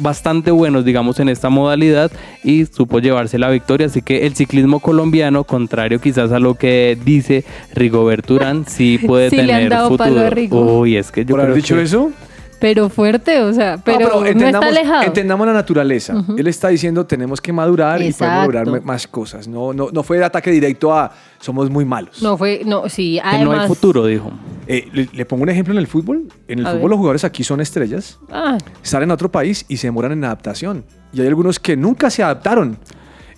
bastante 0.00 0.52
buenos, 0.52 0.84
digamos, 0.84 1.18
en 1.18 1.28
esta 1.28 1.48
modalidad 1.48 2.12
y 2.44 2.66
supo 2.66 3.00
llevarse 3.00 3.36
la 3.36 3.50
victoria. 3.50 3.88
Así 3.88 4.00
que 4.00 4.26
el 4.28 4.36
ciclismo 4.36 4.78
colombiano, 4.78 5.42
contrario 5.42 6.00
quizás 6.00 6.30
a 6.30 6.38
lo 6.38 6.54
que 6.54 6.96
dice 7.04 7.44
Rigoberto 7.74 8.34
Urán, 8.34 8.64
sí 8.64 8.98
puede 9.04 9.28
Sí 9.30 9.36
le 9.38 9.42
han 9.42 9.48
tener 9.58 9.70
dado 9.70 9.96
palo 9.96 10.10
futuro. 10.12 10.26
a 10.26 10.30
Rigo. 10.30 10.78
Uy, 10.78 10.96
es 10.96 11.10
que 11.10 11.24
yo 11.24 11.30
¿Por 11.30 11.40
haber 11.40 11.52
creo 11.54 11.62
dicho 11.62 11.74
que- 11.74 11.82
eso? 11.82 12.12
Pero 12.60 12.88
fuerte, 12.88 13.40
o 13.40 13.52
sea, 13.52 13.76
pero, 13.84 14.08
No, 14.08 14.20
no, 14.20 14.26
está 14.46 14.58
alejado. 14.66 15.02
entendamos 15.04 15.46
la 15.46 15.52
naturaleza. 15.52 16.14
Él 16.36 16.46
está 16.48 16.68
diciendo 16.68 17.06
tenemos 17.06 17.40
que 17.40 17.52
madurar 17.52 18.02
y 18.02 18.12
podemos 18.12 18.42
lograr 18.46 18.82
más 18.82 19.06
cosas. 19.06 19.46
No, 19.46 19.72
no, 19.72 19.90
no 19.92 20.02
fue 20.02 20.18
de 20.18 20.24
ataque 20.24 20.50
directo 20.50 20.92
a 20.92 21.12
somos 21.38 21.70
muy 21.70 21.84
malos. 21.84 22.20
No 22.20 22.36
fue, 22.36 22.62
no, 22.66 22.88
sí, 22.88 23.14
Que 23.16 23.22
no 23.22 23.28
hay 23.28 23.36
además. 23.36 23.68
futuro, 23.68 24.04
dijo. 24.06 24.32
Eh, 24.66 24.88
le, 24.92 25.08
le 25.12 25.24
pongo 25.24 25.44
un 25.44 25.48
ejemplo 25.50 25.72
en 25.72 25.78
el 25.78 25.86
fútbol. 25.86 26.24
En 26.48 26.58
el 26.58 26.66
A 26.66 26.70
fútbol 26.70 26.82
ver. 26.82 26.90
los 26.90 26.96
jugadores 26.98 27.24
aquí 27.24 27.44
son 27.44 27.60
estrellas, 27.60 28.18
Ah, 28.30 28.58
salen 28.82 29.10
a 29.12 29.14
otro 29.14 29.30
país 29.30 29.64
y 29.68 29.76
se 29.76 29.86
demoran 29.86 30.12
en 30.12 30.24
adaptación. 30.24 30.84
Y 31.12 31.20
hay 31.20 31.28
algunos 31.28 31.60
que 31.60 31.76
nunca 31.76 32.10
se 32.10 32.22
adaptaron. 32.22 32.76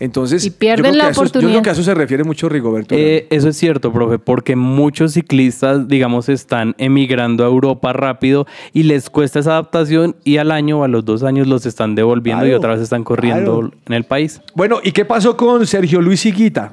Entonces, 0.01 0.45
Y 0.47 0.51
pierden 0.51 0.87
yo 0.87 0.91
creo 0.93 0.95
la 0.97 1.05
que 1.05 1.09
a 1.09 1.11
eso- 1.11 1.41
Yo 1.41 1.49
creo 1.49 1.63
que 1.63 1.69
a 1.69 1.73
eso 1.73 1.83
se 1.83 1.95
refiere 1.95 2.25
mucho 2.25 2.49
Rigoberto. 2.49 2.95
Eh, 2.97 3.27
eso 3.31 3.51
es 3.51 3.57
cierto, 3.57 3.93
profe, 3.93 4.19
porque 4.19 4.57
muchos 4.57 5.13
ciclistas, 5.13 5.87
digamos, 5.89 6.29
están 6.31 6.75
emigrando 6.79 7.45
a 7.45 7.47
Europa 7.47 7.93
rápido 7.93 8.47
y 8.73 8.85
les 8.85 9.11
cuesta 9.11 9.39
esa 9.39 9.53
adaptación 9.53 10.17
y 10.25 10.39
al 10.39 10.51
año 10.51 10.81
o 10.81 10.85
a 10.85 10.89
los 10.89 11.05
dos 11.05 11.23
años 11.23 11.47
los 11.47 11.67
están 11.67 11.95
devolviendo 11.95 12.47
y 12.47 12.53
otra 12.53 12.73
vez 12.73 12.81
están 12.81 13.05
corriendo 13.05 13.61
claro. 13.61 13.75
en 13.87 13.93
el 13.93 14.05
país. 14.05 14.41
Bueno, 14.55 14.81
¿y 14.83 14.93
qué 14.93 15.05
pasó 15.05 15.37
con 15.37 15.67
Sergio 15.67 16.01
Luis 16.01 16.25
Higuita? 16.25 16.73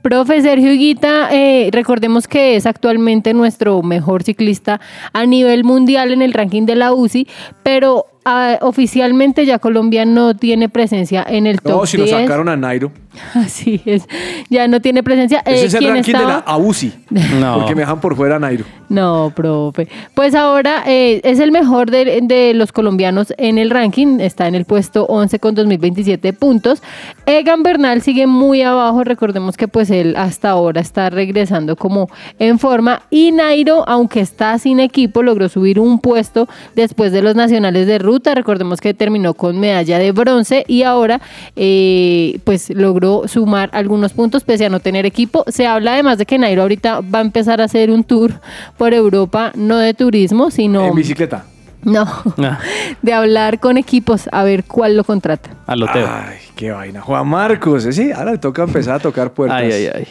Profe 0.00 0.42
Sergio 0.42 0.70
Higuita, 0.72 1.34
eh, 1.34 1.70
recordemos 1.72 2.28
que 2.28 2.56
es 2.56 2.66
actualmente 2.66 3.32
nuestro 3.32 3.82
mejor 3.82 4.22
ciclista 4.22 4.78
a 5.14 5.24
nivel 5.24 5.64
mundial 5.64 6.12
en 6.12 6.20
el 6.20 6.34
ranking 6.34 6.66
de 6.66 6.76
la 6.76 6.92
UCI, 6.92 7.26
pero 7.62 8.04
ah, 8.24 8.58
oficialmente 8.62 9.46
ya 9.46 9.58
Colombia 9.58 10.04
no 10.04 10.34
tiene 10.36 10.68
presencia 10.68 11.24
en 11.28 11.46
el 11.46 11.60
top 11.60 11.72
No, 11.72 11.86
si 11.86 11.96
lo 11.96 12.04
10. 12.04 12.22
sacaron 12.22 12.48
a 12.48 12.56
Nairo. 12.56 12.92
Así 13.34 13.80
es, 13.84 14.04
ya 14.50 14.66
no 14.68 14.80
tiene 14.80 15.02
presencia. 15.02 15.42
Ese 15.46 15.62
Eh, 15.62 15.66
es 15.66 15.74
el 15.74 15.78
¿quién 15.80 15.94
ranking 15.94 16.12
de 16.12 16.24
la? 16.24 16.38
AUCI. 16.38 16.92
No. 17.40 17.58
Porque 17.58 17.74
me 17.74 17.82
dejan 17.82 18.00
por 18.00 18.16
fuera 18.16 18.38
Nairo. 18.38 18.64
No, 18.88 19.32
profe. 19.34 19.88
Pues 20.14 20.34
ahora 20.34 20.82
eh, 20.86 21.20
es 21.24 21.40
el 21.40 21.50
mejor 21.52 21.90
de, 21.90 22.20
de 22.22 22.52
los 22.54 22.70
colombianos 22.72 23.32
en 23.38 23.58
el 23.58 23.70
ranking. 23.70 24.20
Está 24.20 24.46
en 24.46 24.54
el 24.54 24.64
puesto 24.66 25.06
11 25.06 25.38
con 25.38 25.54
2027 25.54 26.32
puntos. 26.32 26.82
Egan 27.26 27.62
Bernal 27.62 28.02
sigue 28.02 28.26
muy 28.26 28.62
abajo. 28.62 29.02
Recordemos 29.04 29.56
que 29.56 29.68
pues 29.68 29.90
él 29.90 30.14
hasta 30.16 30.50
ahora 30.50 30.80
está 30.80 31.08
regresando 31.10 31.76
como 31.76 32.08
en 32.38 32.58
forma. 32.58 33.02
Y 33.10 33.32
Nairo, 33.32 33.88
aunque 33.88 34.20
está 34.20 34.58
sin 34.58 34.80
equipo, 34.80 35.22
logró 35.22 35.48
subir 35.48 35.80
un 35.80 35.98
puesto 35.98 36.48
después 36.76 37.10
de 37.12 37.22
los 37.22 37.34
nacionales 37.34 37.86
de 37.86 37.98
ruta. 37.98 38.34
Recordemos 38.34 38.80
que 38.80 38.92
terminó 38.94 39.34
con 39.34 39.58
medalla 39.58 39.98
de 39.98 40.12
bronce 40.12 40.64
y 40.68 40.82
ahora 40.82 41.20
eh, 41.56 42.38
pues 42.44 42.70
logró 42.70 43.03
sumar 43.26 43.70
algunos 43.72 44.12
puntos 44.12 44.44
pese 44.44 44.66
a 44.66 44.68
no 44.68 44.80
tener 44.80 45.06
equipo. 45.06 45.44
Se 45.48 45.66
habla 45.66 45.92
además 45.94 46.18
de 46.18 46.26
que 46.26 46.38
Nairo 46.38 46.62
ahorita 46.62 47.00
va 47.00 47.18
a 47.18 47.22
empezar 47.22 47.60
a 47.60 47.64
hacer 47.64 47.90
un 47.90 48.04
tour 48.04 48.40
por 48.76 48.92
Europa, 48.94 49.52
no 49.54 49.76
de 49.78 49.94
turismo, 49.94 50.50
sino 50.50 50.84
En 50.86 50.94
bicicleta. 50.94 51.44
no, 51.82 52.06
Ah, 52.38 52.58
de 53.02 53.12
hablar 53.12 53.60
con 53.60 53.76
equipos 53.76 54.28
a 54.32 54.42
ver 54.44 54.64
cuál 54.64 54.96
lo 54.96 55.04
contrata. 55.04 55.50
a 55.66 55.76
loteo. 55.76 56.08
Ay, 56.10 56.38
qué 56.56 56.70
vaina. 56.70 57.00
Juan 57.02 57.28
Marcos, 57.28 57.84
¿eh? 57.86 57.92
sí, 57.92 58.10
ahora 58.12 58.32
le 58.32 58.38
toca 58.38 58.62
empezar 58.62 58.94
a 58.96 58.98
tocar 59.00 59.32
puertas. 59.32 59.60
Ay, 59.60 59.72
ay, 59.72 59.90
ay. 59.94 60.06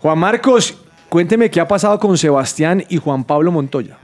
Juan 0.00 0.18
Marcos, 0.18 0.76
cuénteme 1.08 1.50
qué 1.50 1.60
ha 1.60 1.68
pasado 1.68 1.98
con 1.98 2.16
Sebastián 2.16 2.82
y 2.88 2.96
Juan 2.96 3.24
Pablo 3.24 3.52
Montoya. 3.52 3.98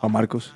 Juan 0.00 0.12
Marcos. 0.12 0.52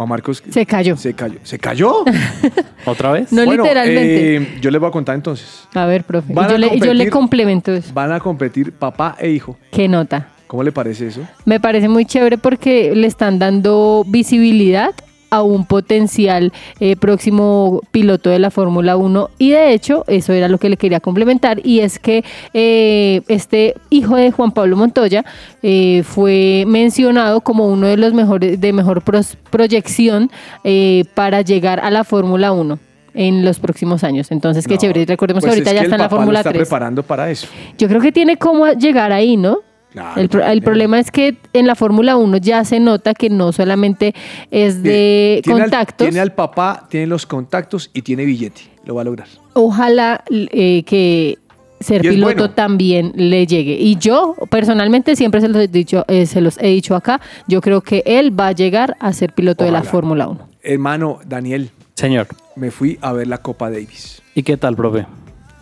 Juan 0.00 0.08
Marcos. 0.08 0.42
Se 0.48 0.64
cayó. 0.64 0.96
Se 0.96 1.12
cayó. 1.12 1.38
¿Se 1.42 1.58
cayó? 1.58 2.04
¿Otra 2.86 3.12
vez? 3.12 3.30
No 3.34 3.44
Bueno, 3.44 3.64
literalmente. 3.64 4.36
eh, 4.36 4.58
yo 4.58 4.70
les 4.70 4.80
voy 4.80 4.88
a 4.88 4.92
contar 4.92 5.14
entonces. 5.14 5.68
a 5.74 5.84
ver, 5.84 6.04
profe. 6.04 6.32
Y 6.32 6.34
yo, 6.34 6.40
a 6.40 6.56
le, 6.56 6.78
yo 6.80 6.94
le 6.94 7.10
complemento 7.10 7.70
eso. 7.74 7.92
Van 7.92 8.10
a 8.10 8.18
competir 8.18 8.72
papá 8.72 9.14
e 9.20 9.28
hijo. 9.28 9.58
¿Qué 9.70 9.88
nota? 9.88 10.28
¿Cómo 10.46 10.62
le 10.62 10.72
parece 10.72 11.08
eso? 11.08 11.20
Me 11.44 11.60
parece 11.60 11.90
muy 11.90 12.06
chévere 12.06 12.38
porque 12.38 12.94
le 12.94 13.06
están 13.06 13.38
dando 13.38 14.02
visibilidad 14.06 14.94
a 15.30 15.42
un 15.42 15.64
potencial 15.64 16.52
eh, 16.80 16.96
próximo 16.96 17.80
piloto 17.90 18.30
de 18.30 18.38
la 18.38 18.50
Fórmula 18.50 18.96
1 18.96 19.30
y 19.38 19.50
de 19.50 19.72
hecho 19.72 20.04
eso 20.08 20.32
era 20.32 20.48
lo 20.48 20.58
que 20.58 20.68
le 20.68 20.76
quería 20.76 21.00
complementar 21.00 21.60
y 21.64 21.80
es 21.80 21.98
que 21.98 22.24
eh, 22.52 23.22
este 23.28 23.74
hijo 23.90 24.16
de 24.16 24.30
Juan 24.32 24.52
Pablo 24.52 24.76
Montoya 24.76 25.24
eh, 25.62 26.02
fue 26.04 26.64
mencionado 26.66 27.40
como 27.40 27.66
uno 27.68 27.86
de 27.86 27.96
los 27.96 28.12
mejores 28.12 28.60
de 28.60 28.72
mejor 28.72 29.02
pros- 29.02 29.36
proyección 29.50 30.30
eh, 30.64 31.04
para 31.14 31.42
llegar 31.42 31.80
a 31.80 31.90
la 31.90 32.04
Fórmula 32.04 32.52
1 32.52 32.78
en 33.14 33.44
los 33.44 33.58
próximos 33.58 34.04
años. 34.04 34.30
Entonces, 34.30 34.66
qué 34.68 34.74
No, 34.74 34.80
chévere. 34.80 35.04
Recordemos 35.04 35.42
pues 35.42 35.54
que 35.54 35.58
ahorita 35.60 35.70
es 35.70 35.76
ya 35.76 35.82
está 35.82 35.96
en 35.96 36.02
la 36.02 36.08
Fórmula 36.08 36.38
está 36.40 36.50
3. 36.52 36.62
preparando 36.68 37.02
para 37.02 37.28
eso. 37.30 37.46
Yo 37.76 37.88
creo 37.88 38.00
que 38.00 38.12
tiene 38.12 38.36
cómo 38.36 38.68
llegar 38.72 39.10
ahí, 39.12 39.36
¿no? 39.36 39.58
Claro, 39.92 40.20
el, 40.20 40.28
pro- 40.28 40.40
el 40.42 40.46
tiene. 40.52 40.62
problema 40.64 41.00
es 41.00 41.10
que 41.10 41.36
en 41.52 41.66
la 41.66 41.74
Fórmula 41.74 42.16
1 42.16 42.36
ya 42.36 42.64
se 42.64 42.78
nota 42.78 43.12
que 43.14 43.28
no 43.28 43.52
solamente 43.52 44.14
es 44.50 44.82
de 44.82 45.40
Tiene 45.42 45.62
al- 45.62 45.70
contactos. 45.70 46.06
tiene 46.06 46.20
al 46.20 46.32
papá, 46.32 46.86
tiene 46.88 47.06
los 47.08 47.26
contactos 47.26 47.90
y 47.92 48.02
tiene 48.02 48.24
billete. 48.24 48.62
Lo 48.84 48.94
va 48.94 49.02
a 49.02 49.04
lograr. 49.04 49.26
Ojalá 49.54 50.22
eh, 50.30 50.84
que 50.84 51.38
ser 51.80 52.02
piloto 52.02 52.34
bueno. 52.34 52.50
también 52.50 53.12
le 53.16 53.46
llegue. 53.46 53.72
Y 53.72 53.96
yo, 53.96 54.36
personalmente, 54.50 55.16
siempre 55.16 55.40
se 55.40 55.48
los, 55.48 55.60
he 55.62 55.68
dicho, 55.68 56.04
eh, 56.08 56.26
se 56.26 56.40
los 56.40 56.56
he 56.58 56.68
dicho 56.68 56.94
acá, 56.94 57.20
yo 57.48 57.60
creo 57.60 57.80
que 57.80 58.02
él 58.06 58.38
va 58.38 58.48
a 58.48 58.52
llegar 58.52 58.96
a 59.00 59.12
ser 59.12 59.32
piloto 59.32 59.64
de 59.64 59.70
la. 59.72 59.82
Fórmula 59.82 60.28
1. 60.28 60.48
Hermano 60.62 61.18
Daniel, 61.26 61.70
Señor. 61.94 62.28
me 62.54 62.70
fui 62.70 62.98
a 63.00 63.12
ver 63.12 63.26
la 63.26 63.38
Copa 63.38 63.70
Davis. 63.70 64.22
¿Y 64.34 64.42
qué 64.44 64.56
tal, 64.56 64.76
profe? 64.76 65.06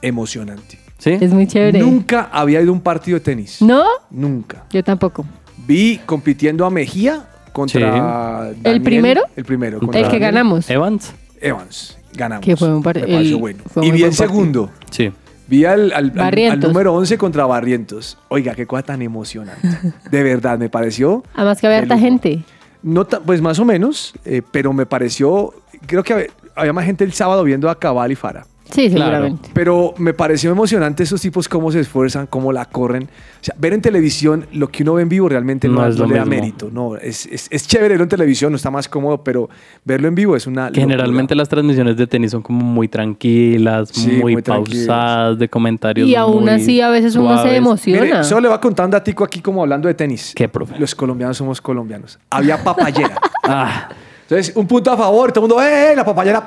Emocionante. 0.02 0.78
¿Sí? 0.98 1.10
Es 1.20 1.32
muy 1.32 1.46
chévere. 1.46 1.78
Nunca 1.78 2.28
había 2.32 2.60
ido 2.60 2.70
a 2.70 2.74
un 2.74 2.80
partido 2.80 3.18
de 3.18 3.24
tenis. 3.24 3.62
¿No? 3.62 3.84
Nunca. 4.10 4.64
Yo 4.70 4.82
tampoco. 4.82 5.24
Vi 5.66 6.00
compitiendo 6.04 6.66
a 6.66 6.70
Mejía 6.70 7.24
contra. 7.52 8.48
¿El 8.48 8.62
Daniel, 8.62 8.82
primero? 8.82 9.22
El 9.36 9.44
primero. 9.44 9.76
El 9.76 9.80
contra 9.80 10.00
que 10.02 10.06
Daniel 10.08 10.20
ganamos. 10.22 10.68
Evans. 10.70 11.12
Evans. 11.40 11.96
Ganamos. 12.14 12.44
Que 12.44 12.56
fue 12.56 12.74
un 12.74 12.82
par- 12.82 12.96
Me 12.96 13.02
pareció 13.02 13.36
el- 13.36 13.40
bueno. 13.40 13.62
fue 13.72 13.86
Y 13.86 13.90
vi 13.92 14.02
el 14.02 14.10
partido. 14.10 14.26
segundo. 14.28 14.70
Sí. 14.90 15.12
Vi 15.46 15.64
al, 15.64 15.84
al- 15.84 15.92
al- 15.92 16.04
al 16.04 16.10
Barrientos. 16.10 16.68
número 16.70 16.92
11 16.94 17.16
contra 17.16 17.46
Barrientos. 17.46 18.18
Oiga, 18.28 18.54
qué 18.54 18.66
cosa 18.66 18.82
tan 18.82 19.00
emocionante. 19.02 19.66
De 20.10 20.22
verdad, 20.22 20.58
me 20.58 20.68
pareció. 20.68 21.22
Además 21.34 21.60
que 21.60 21.66
había 21.68 21.78
harta 21.78 21.96
gente. 21.98 22.42
No 22.82 23.06
pues 23.06 23.40
más 23.40 23.58
o 23.58 23.64
menos, 23.64 24.14
eh, 24.24 24.42
pero 24.50 24.72
me 24.72 24.84
pareció. 24.86 25.54
Creo 25.86 26.02
que 26.02 26.12
había, 26.12 26.26
había 26.54 26.72
más 26.72 26.84
gente 26.84 27.04
el 27.04 27.12
sábado 27.12 27.44
viendo 27.44 27.70
a 27.70 27.78
Cabal 27.78 28.12
y 28.12 28.14
Fara. 28.16 28.46
Sí, 28.70 28.90
Claro. 28.90 29.12
seguramente. 29.12 29.50
Pero 29.54 29.94
me 29.98 30.12
pareció 30.14 30.50
emocionante 30.50 31.02
esos 31.02 31.20
tipos 31.20 31.48
cómo 31.48 31.72
se 31.72 31.80
esfuerzan, 31.80 32.26
cómo 32.26 32.52
la 32.52 32.64
corren. 32.66 33.04
O 33.04 33.44
sea, 33.44 33.54
ver 33.58 33.72
en 33.72 33.80
televisión 33.80 34.46
lo 34.52 34.68
que 34.68 34.82
uno 34.82 34.94
ve 34.94 35.02
en 35.02 35.08
vivo 35.08 35.28
realmente 35.28 35.68
no, 35.68 35.74
No 35.74 35.86
es 35.86 35.96
no 35.96 36.04
lo 36.04 36.10
le 36.10 36.18
da 36.18 36.24
mismo. 36.24 36.40
mérito. 36.42 36.70
No, 36.72 36.96
es, 36.96 37.26
es, 37.26 37.48
es 37.50 37.66
chévere 37.66 37.90
verlo 37.90 38.02
en 38.04 38.08
televisión, 38.08 38.52
no 38.52 38.56
está 38.56 38.70
más 38.70 38.88
cómodo, 38.88 39.22
pero 39.22 39.48
verlo 39.84 40.08
en 40.08 40.14
vivo 40.14 40.36
es 40.36 40.46
una 40.46 40.70
Que 40.70 40.80
generalmente 40.80 41.34
las 41.34 41.48
transmisiones 41.48 41.96
de 41.96 42.06
tenis 42.06 42.32
son 42.32 42.42
como 42.42 42.60
muy 42.64 42.88
tranquilas, 42.88 43.90
Sí, 43.90 44.18
muy, 44.22 44.32
muy 44.34 44.42
tranquilas. 44.42 44.86
pausadas, 44.86 45.38
de 45.38 45.48
comentarios. 45.48 46.08
Y 46.08 46.14
aún 46.14 46.42
muy 46.44 46.50
así 46.52 46.80
a 46.80 46.88
veces 46.90 47.14
uno 47.16 47.28
se 47.36 47.42
suaves. 47.42 47.54
emociona. 47.58 48.02
Mire, 48.02 48.24
solo 48.24 48.40
le 48.42 48.48
voy 48.48 48.56
a 48.56 48.60
contar 48.60 48.84
un 48.86 48.90
datico 48.90 49.24
aquí 49.24 49.40
como 49.40 49.62
hablando 49.62 49.88
de 49.88 49.94
tenis. 49.94 50.32
¿Qué, 50.34 50.48
profe? 50.48 50.78
Los 50.78 50.94
colombianos 50.94 51.36
somos 51.36 51.60
colombianos. 51.60 52.18
Había 52.30 52.62
papayera. 52.62 53.18
Ah, 53.50 53.88
Entonces, 54.30 54.54
un 54.56 54.66
punto 54.66 54.90
a 54.90 54.96
favor, 54.96 55.32
todo 55.32 55.46
el 55.46 55.48
mundo, 55.50 55.64
¡eh, 55.64 55.94
la 55.96 56.04
papayera! 56.04 56.44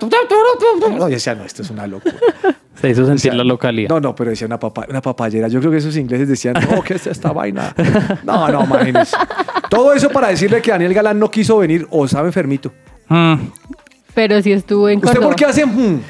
No, 0.97 1.09
y 1.09 1.13
decía, 1.13 1.33
no, 1.33 1.43
esto 1.43 1.63
es 1.63 1.69
una 1.71 1.87
locura. 1.87 2.13
se 2.79 2.89
hizo 2.91 3.05
sentir 3.07 3.31
O 3.31 3.33
sea, 3.33 3.33
la 3.33 3.43
localidad. 3.43 3.89
No, 3.89 3.99
no, 3.99 4.13
pero 4.13 4.29
decía 4.29 4.45
una, 4.45 4.59
papa, 4.59 4.85
una 4.87 5.01
papayera. 5.01 5.47
Yo 5.47 5.59
creo 5.59 5.71
que 5.71 5.77
esos 5.77 5.97
ingleses 5.97 6.27
decían, 6.27 6.53
no, 6.69 6.83
¿qué 6.83 6.93
es 6.93 7.07
esta 7.07 7.31
vaina? 7.31 7.73
No, 8.23 8.47
no, 8.49 8.65
imagínense. 8.65 9.17
Todo 9.67 9.93
eso 9.93 10.09
para 10.09 10.27
decirle 10.27 10.61
que 10.61 10.69
Daniel 10.69 10.93
Galán 10.93 11.17
no 11.17 11.31
quiso 11.31 11.57
venir 11.57 11.87
o 11.89 12.05
estaba 12.05 12.27
enfermito. 12.27 12.71
Mm, 13.07 13.35
Pero 14.13 14.39
sí 14.43 14.51
estuvo 14.51 14.87
en 14.87 14.97
¿Usted 14.99 15.07
Córdoba. 15.13 15.27
por 15.29 15.35
qué 15.35 15.45
hace? 15.45 15.65
mm? 15.65 16.01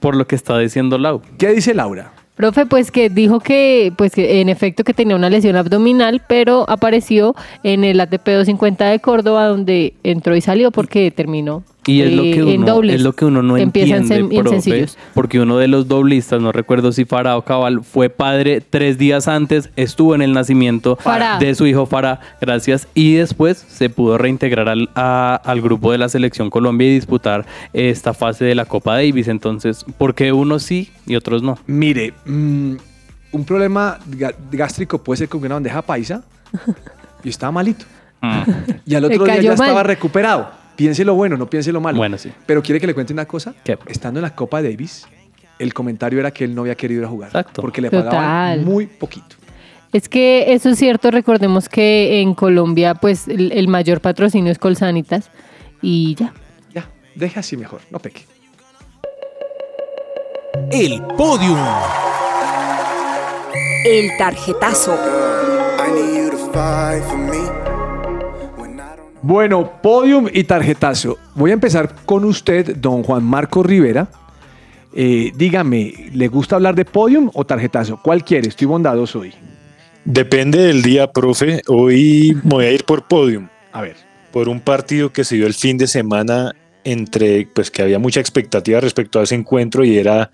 por 0.00 0.16
lo 0.16 0.26
que 0.26 0.34
está 0.34 0.58
diciendo 0.58 0.98
Lau. 0.98 1.22
¿Qué 1.38 1.50
dice 1.52 1.74
Laura? 1.74 2.10
Profe, 2.40 2.64
pues 2.64 2.90
que 2.90 3.10
dijo 3.10 3.40
que, 3.40 3.92
pues 3.98 4.12
que 4.12 4.40
en 4.40 4.48
efecto 4.48 4.82
que 4.82 4.94
tenía 4.94 5.14
una 5.14 5.28
lesión 5.28 5.56
abdominal, 5.56 6.22
pero 6.26 6.64
apareció 6.70 7.34
en 7.64 7.84
el 7.84 8.00
ATP 8.00 8.24
250 8.24 8.86
de 8.86 8.98
Córdoba, 8.98 9.46
donde 9.46 9.92
entró 10.04 10.34
y 10.34 10.40
salió 10.40 10.70
porque 10.70 11.10
terminó 11.10 11.64
Y 11.86 12.02
es 12.02 12.12
lo 12.12 12.22
eh, 12.24 12.32
que 12.32 12.40
en 12.40 12.62
uno, 12.62 12.74
dobles. 12.74 12.96
es 12.96 13.02
lo 13.02 13.14
que 13.14 13.24
uno 13.24 13.42
no 13.42 13.56
Empieza 13.56 13.96
en 13.96 14.02
entiende, 14.02 14.34
profe, 14.42 14.60
sencillos. 14.60 14.98
porque 15.14 15.40
uno 15.40 15.56
de 15.56 15.66
los 15.66 15.88
doblistas, 15.88 16.40
no 16.42 16.52
recuerdo 16.52 16.92
si 16.92 17.06
Farah 17.06 17.38
o 17.38 17.42
Cabal, 17.42 17.82
fue 17.82 18.10
padre 18.10 18.60
tres 18.60 18.98
días 18.98 19.28
antes, 19.28 19.70
estuvo 19.76 20.14
en 20.14 20.20
el 20.20 20.32
nacimiento 20.34 20.96
Farah. 20.96 21.38
de 21.38 21.54
su 21.54 21.66
hijo 21.66 21.86
Farah, 21.86 22.20
gracias, 22.40 22.86
y 22.94 23.14
después 23.14 23.64
se 23.66 23.88
pudo 23.88 24.18
reintegrar 24.18 24.68
al, 24.68 24.90
a- 24.94 25.40
al 25.42 25.62
grupo 25.62 25.90
de 25.90 25.98
la 25.98 26.08
selección 26.10 26.50
Colombia 26.50 26.86
y 26.88 26.92
disputar 26.94 27.46
esta 27.72 28.12
fase 28.12 28.44
de 28.44 28.54
la 28.54 28.66
Copa 28.66 28.94
Davis. 28.96 29.28
Entonces, 29.28 29.84
¿por 29.96 30.14
qué 30.14 30.32
unos 30.32 30.62
sí 30.62 30.90
y 31.06 31.16
otros 31.16 31.42
no? 31.42 31.58
Mire, 31.66 32.12
mm, 32.26 32.74
un 33.32 33.44
problema 33.46 33.98
gástrico 34.52 34.98
puede 35.02 35.16
ser 35.18 35.28
con 35.30 35.40
una 35.42 35.54
bandeja 35.54 35.80
paisa 35.82 36.22
y 37.24 37.30
estaba 37.30 37.52
malito. 37.52 37.86
Mm. 38.20 38.42
Y 38.84 38.94
al 38.96 39.04
otro 39.06 39.24
día 39.24 39.40
ya 39.40 39.52
estaba 39.54 39.72
mal. 39.74 39.84
recuperado. 39.86 40.59
Piense 40.80 41.04
lo 41.04 41.14
bueno, 41.14 41.36
no 41.36 41.46
piense 41.46 41.72
lo 41.72 41.80
malo. 41.82 41.98
Bueno, 41.98 42.16
sí. 42.16 42.32
Pero 42.46 42.62
quiere 42.62 42.80
que 42.80 42.86
le 42.86 42.94
cuente 42.94 43.12
una 43.12 43.26
cosa. 43.26 43.54
¿Qué? 43.62 43.76
Estando 43.86 44.18
en 44.18 44.22
la 44.22 44.34
Copa 44.34 44.62
Davis, 44.62 45.06
el 45.58 45.74
comentario 45.74 46.18
era 46.18 46.30
que 46.30 46.44
él 46.44 46.54
no 46.54 46.62
había 46.62 46.74
querido 46.74 47.02
ir 47.02 47.06
a 47.06 47.10
jugar. 47.10 47.28
Exacto. 47.28 47.60
Porque 47.60 47.82
le 47.82 47.90
Total. 47.90 48.06
pagaban 48.08 48.64
muy 48.64 48.86
poquito. 48.86 49.36
Es 49.92 50.08
que 50.08 50.54
eso 50.54 50.70
es 50.70 50.78
cierto, 50.78 51.10
recordemos 51.10 51.68
que 51.68 52.22
en 52.22 52.32
Colombia 52.32 52.94
pues 52.94 53.28
el, 53.28 53.52
el 53.52 53.68
mayor 53.68 54.00
patrocinio 54.00 54.50
es 54.50 54.58
Colsanitas 54.58 55.30
y 55.82 56.14
ya. 56.14 56.32
Ya, 56.74 56.88
deja 57.14 57.40
así 57.40 57.58
mejor, 57.58 57.82
no 57.90 57.98
peque. 57.98 58.22
El 60.72 61.02
podium. 61.18 61.58
El 63.84 64.16
tarjetazo. 64.16 64.94
I 64.94 65.90
need 65.92 66.24
you 66.24 66.30
to 66.30 66.38
fight 66.54 67.02
for 67.04 67.18
me. 67.18 67.59
Bueno, 69.22 69.80
podium 69.82 70.28
y 70.32 70.44
tarjetazo. 70.44 71.18
Voy 71.34 71.50
a 71.50 71.54
empezar 71.54 71.94
con 72.06 72.24
usted, 72.24 72.76
don 72.76 73.02
Juan 73.02 73.22
Marco 73.22 73.62
Rivera. 73.62 74.08
Eh, 74.94 75.32
dígame, 75.36 75.92
¿le 76.12 76.28
gusta 76.28 76.56
hablar 76.56 76.74
de 76.74 76.84
podium 76.84 77.30
o 77.34 77.44
tarjetazo? 77.44 78.00
¿Cuál 78.02 78.24
quiere? 78.24 78.48
Estoy 78.48 78.66
bondadoso 78.66 79.20
hoy. 79.20 79.32
Depende 80.04 80.58
del 80.58 80.82
día, 80.82 81.12
profe. 81.12 81.62
Hoy 81.68 82.34
me 82.42 82.50
voy 82.50 82.64
a 82.64 82.72
ir 82.72 82.84
por 82.84 83.06
podium. 83.06 83.48
A 83.72 83.82
ver. 83.82 83.96
por 84.32 84.48
un 84.48 84.60
partido 84.60 85.12
que 85.12 85.24
se 85.24 85.36
dio 85.36 85.46
el 85.46 85.54
fin 85.54 85.76
de 85.76 85.86
semana 85.86 86.54
entre, 86.84 87.46
pues 87.54 87.70
que 87.70 87.82
había 87.82 87.98
mucha 87.98 88.20
expectativa 88.20 88.80
respecto 88.80 89.20
a 89.20 89.24
ese 89.24 89.34
encuentro 89.34 89.84
y 89.84 89.98
era 89.98 90.30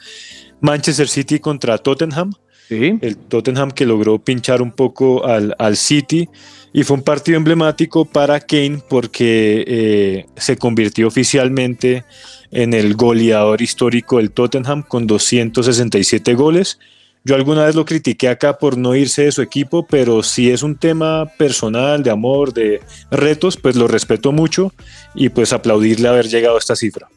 Manchester 0.60 1.08
City 1.08 1.38
contra 1.38 1.78
Tottenham. 1.78 2.32
Sí. 2.68 2.98
El 3.00 3.16
Tottenham 3.16 3.70
que 3.70 3.86
logró 3.86 4.18
pinchar 4.18 4.60
un 4.60 4.72
poco 4.72 5.24
al, 5.26 5.54
al 5.58 5.76
City 5.76 6.28
y 6.72 6.84
fue 6.84 6.98
un 6.98 7.02
partido 7.02 7.38
emblemático 7.38 8.04
para 8.04 8.38
Kane 8.38 8.82
porque 8.86 9.64
eh, 9.66 10.26
se 10.36 10.58
convirtió 10.58 11.08
oficialmente 11.08 12.04
en 12.50 12.74
el 12.74 12.94
goleador 12.94 13.62
histórico 13.62 14.18
del 14.18 14.30
Tottenham 14.30 14.82
con 14.82 15.06
267 15.06 16.34
goles. 16.34 16.78
Yo 17.24 17.34
alguna 17.34 17.64
vez 17.64 17.74
lo 17.74 17.86
critiqué 17.86 18.28
acá 18.28 18.58
por 18.58 18.76
no 18.76 18.94
irse 18.94 19.24
de 19.24 19.32
su 19.32 19.40
equipo, 19.40 19.86
pero 19.86 20.22
si 20.22 20.50
es 20.50 20.62
un 20.62 20.76
tema 20.76 21.24
personal, 21.38 22.02
de 22.02 22.10
amor, 22.10 22.52
de 22.52 22.82
retos, 23.10 23.56
pues 23.56 23.74
lo 23.74 23.88
respeto 23.88 24.30
mucho 24.30 24.72
y 25.14 25.30
pues 25.30 25.54
aplaudirle 25.54 26.08
haber 26.08 26.28
llegado 26.28 26.56
a 26.56 26.58
esta 26.58 26.76
cifra. 26.76 27.08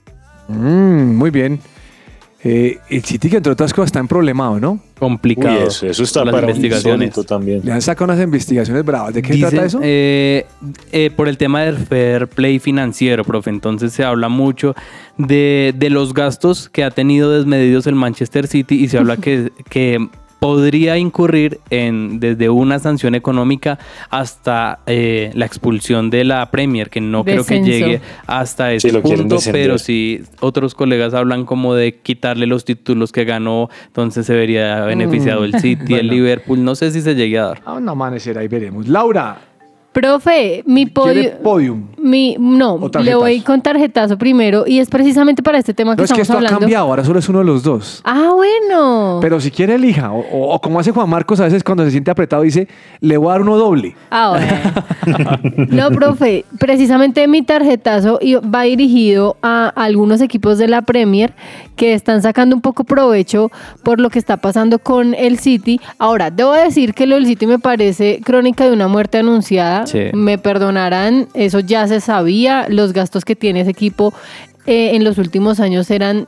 Mm, 0.48 1.16
muy 1.18 1.32
bien. 1.32 1.60
Eh, 2.42 2.78
el 2.90 3.04
City 3.04 3.30
que 3.30 3.36
entre 3.38 3.52
otras 3.52 3.74
cosas 3.74 3.88
está 3.88 4.00
en 4.00 4.08
problemado, 4.08 4.62
¿no? 4.62 4.80
Complicado. 4.98 5.60
Uy, 5.60 5.68
eso, 5.68 5.86
eso 5.88 6.04
está 6.04 6.24
Las 6.24 6.34
para 6.34 6.48
un 6.48 6.52
investigaciones. 6.56 7.08
insólito 7.10 7.28
también. 7.28 7.62
Le 7.66 7.72
han 7.74 7.82
sacado 7.82 8.14
unas 8.14 8.24
investigaciones 8.24 8.86
bravas. 8.86 9.14
¿De 9.14 9.22
qué 9.22 9.34
Dicen, 9.34 9.50
trata 9.50 9.66
eso? 9.66 9.80
eh, 9.84 10.46
eh, 10.94 11.12
por 11.14 11.28
el 11.28 11.38
tema 11.38 11.64
del 11.64 11.78
fair 11.78 12.28
play 12.30 12.60
financiero, 12.60 13.26
profe. 13.26 13.50
Entonces 13.50 13.92
se 13.92 14.06
habla 14.06 14.30
mucho 14.30 14.74
de, 15.18 15.74
de 15.76 15.90
los 15.90 16.14
gastos 16.14 16.70
que 16.70 16.86
ha 16.86 16.92
tenido 16.92 17.30
desmedidos 17.32 17.88
el 17.88 17.96
Manchester 17.96 18.48
City 18.48 18.76
y 18.84 18.88
se 18.88 18.98
habla 19.00 19.18
que, 19.18 19.52
que 19.70 20.08
podría 20.40 20.98
incurrir 20.98 21.60
en 21.70 22.20
desde 22.20 22.50
una 22.50 22.80
sanción 22.80 23.16
económica 23.16 23.78
hasta 24.10 24.80
eh, 24.88 25.32
la 25.34 25.46
expulsión 25.46 26.10
de 26.10 26.24
la 26.24 26.50
Premier, 26.50 26.90
que 26.90 27.02
no 27.02 27.24
creo 27.24 27.46
que 27.46 27.62
llegue 27.62 28.02
hasta 28.26 28.72
ese 28.74 29.00
punto, 29.00 29.38
pero 29.52 29.78
sí 29.78 30.22
otros 30.40 30.76
colegas 30.76 31.14
hablan 31.14 31.46
como 31.46 31.76
de 31.76 31.98
quitarle 31.98 32.48
los 32.48 32.66
títulos 32.66 33.12
que 33.12 33.26
ganó, 33.26 33.70
entonces 33.88 34.26
se 34.26 34.34
vería 34.34 34.86
beneficiado 34.86 35.44
el 35.44 35.60
City, 35.60 35.94
el 35.94 36.08
Bueno. 36.08 36.14
Liverpool, 36.14 36.64
no 36.64 36.76
sé 36.76 36.92
si 36.92 37.02
se 37.02 37.16
llegue 37.16 37.38
a 37.38 37.46
dar. 37.46 37.62
A 37.66 37.74
un 37.74 37.88
amanecer, 37.88 38.38
ahí 38.38 38.48
veremos. 38.48 38.88
Laura, 38.88 39.49
Profe, 39.92 40.64
mi 40.68 40.86
¿quiere 40.86 41.30
podio... 41.32 41.38
podium? 41.44 41.84
Mi, 42.02 42.38
no, 42.40 42.76
¿O 42.76 42.90
le 43.02 43.16
voy 43.16 43.42
con 43.42 43.62
tarjetazo 43.62 44.18
primero 44.18 44.64
y 44.66 44.80
es 44.80 44.88
precisamente 44.88 45.44
para 45.44 45.58
este 45.58 45.74
tema 45.74 45.96
que 45.96 46.02
No, 46.02 46.06
es 46.06 46.14
que 46.14 46.22
estamos 46.22 46.22
esto 46.22 46.34
ha 46.34 46.38
hablando. 46.38 46.60
cambiado, 46.62 46.86
ahora 46.88 47.04
solo 47.04 47.20
es 47.20 47.28
uno 47.28 47.40
de 47.40 47.46
los 47.46 47.64
dos. 47.64 48.02
Ah, 48.06 48.32
bueno. 48.34 49.18
Pero 49.20 49.42
si 49.42 49.52
quiere, 49.52 49.76
elija. 49.76 50.12
O, 50.14 50.20
o- 50.20 50.54
o 50.56 50.62
como 50.62 50.80
hace 50.80 50.92
Juan 50.92 51.10
Marcos 51.10 51.40
a 51.42 51.44
veces 51.46 51.64
cuando 51.64 51.84
se 51.84 51.92
siente 51.92 52.10
apretado, 52.12 52.44
dice, 52.44 52.68
le 53.02 53.18
voy 53.18 53.28
a 53.28 53.32
dar 53.32 53.42
uno 53.42 53.58
doble. 53.58 53.96
Ahora. 54.12 54.86
no, 55.70 55.90
profe, 55.90 56.46
precisamente 56.58 57.28
mi 57.28 57.42
tarjetazo 57.42 58.20
va 58.54 58.62
dirigido 58.62 59.36
a 59.42 59.68
algunos 59.76 60.22
equipos 60.22 60.58
de 60.58 60.68
la 60.70 60.84
Premier 60.84 61.34
que 61.76 61.94
están 61.94 62.22
sacando 62.22 62.56
un 62.56 62.62
poco 62.62 62.84
provecho 62.86 63.52
por 63.84 64.00
lo 64.00 64.10
que 64.10 64.20
está 64.20 64.38
pasando 64.38 64.80
con 64.80 65.14
el 65.16 65.40
City. 65.40 65.82
Ahora, 65.98 66.32
debo 66.32 66.54
decir 66.54 66.94
que 66.94 67.08
lo 67.08 67.16
del 67.16 67.26
City 67.26 67.46
me 67.48 67.60
parece 67.60 68.22
crónica 68.24 68.66
de 68.66 68.72
una 68.72 68.88
muerte 68.88 69.18
anunciada. 69.18 69.79
Me 70.14 70.38
perdonarán, 70.38 71.28
eso 71.34 71.60
ya 71.60 71.88
se 71.88 72.02
sabía. 72.02 72.68
Los 72.70 72.94
gastos 72.94 73.26
que 73.26 73.36
tiene 73.36 73.62
ese 73.62 73.72
equipo 73.72 74.14
eh, 74.66 74.96
en 74.96 75.04
los 75.04 75.18
últimos 75.18 75.60
años 75.60 75.90
eran 75.92 76.28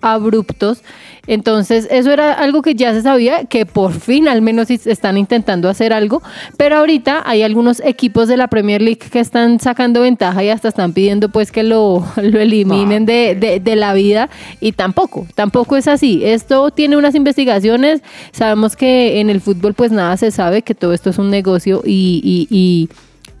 abruptos. 0.00 0.82
Entonces, 1.26 1.86
eso 1.90 2.10
era 2.10 2.32
algo 2.32 2.62
que 2.62 2.74
ya 2.74 2.92
se 2.92 3.02
sabía, 3.02 3.44
que 3.44 3.64
por 3.66 3.92
fin 3.92 4.26
al 4.26 4.42
menos 4.42 4.70
están 4.70 5.16
intentando 5.16 5.68
hacer 5.68 5.92
algo, 5.92 6.22
pero 6.56 6.78
ahorita 6.78 7.22
hay 7.24 7.42
algunos 7.42 7.80
equipos 7.84 8.26
de 8.26 8.36
la 8.36 8.48
Premier 8.48 8.80
League 8.82 8.98
que 9.10 9.20
están 9.20 9.60
sacando 9.60 10.00
ventaja 10.00 10.42
y 10.42 10.48
hasta 10.48 10.68
están 10.68 10.92
pidiendo 10.92 11.28
pues 11.28 11.52
que 11.52 11.62
lo, 11.62 12.04
lo 12.16 12.40
eliminen 12.40 13.06
de, 13.06 13.34
de- 13.36 13.60
de 13.60 13.76
la 13.76 13.92
vida 13.94 14.28
y 14.60 14.72
tampoco, 14.72 15.26
tampoco 15.34 15.76
es 15.76 15.86
así. 15.88 16.22
Esto 16.24 16.70
tiene 16.70 16.96
unas 16.96 17.14
investigaciones, 17.14 18.02
sabemos 18.32 18.74
que 18.74 19.20
en 19.20 19.30
el 19.30 19.40
fútbol 19.40 19.74
pues 19.74 19.92
nada 19.92 20.16
se 20.16 20.30
sabe, 20.30 20.62
que 20.62 20.74
todo 20.74 20.92
esto 20.92 21.10
es 21.10 21.18
un 21.18 21.30
negocio 21.30 21.82
y- 21.84 22.20
y- 22.24 22.48
y 22.50 22.88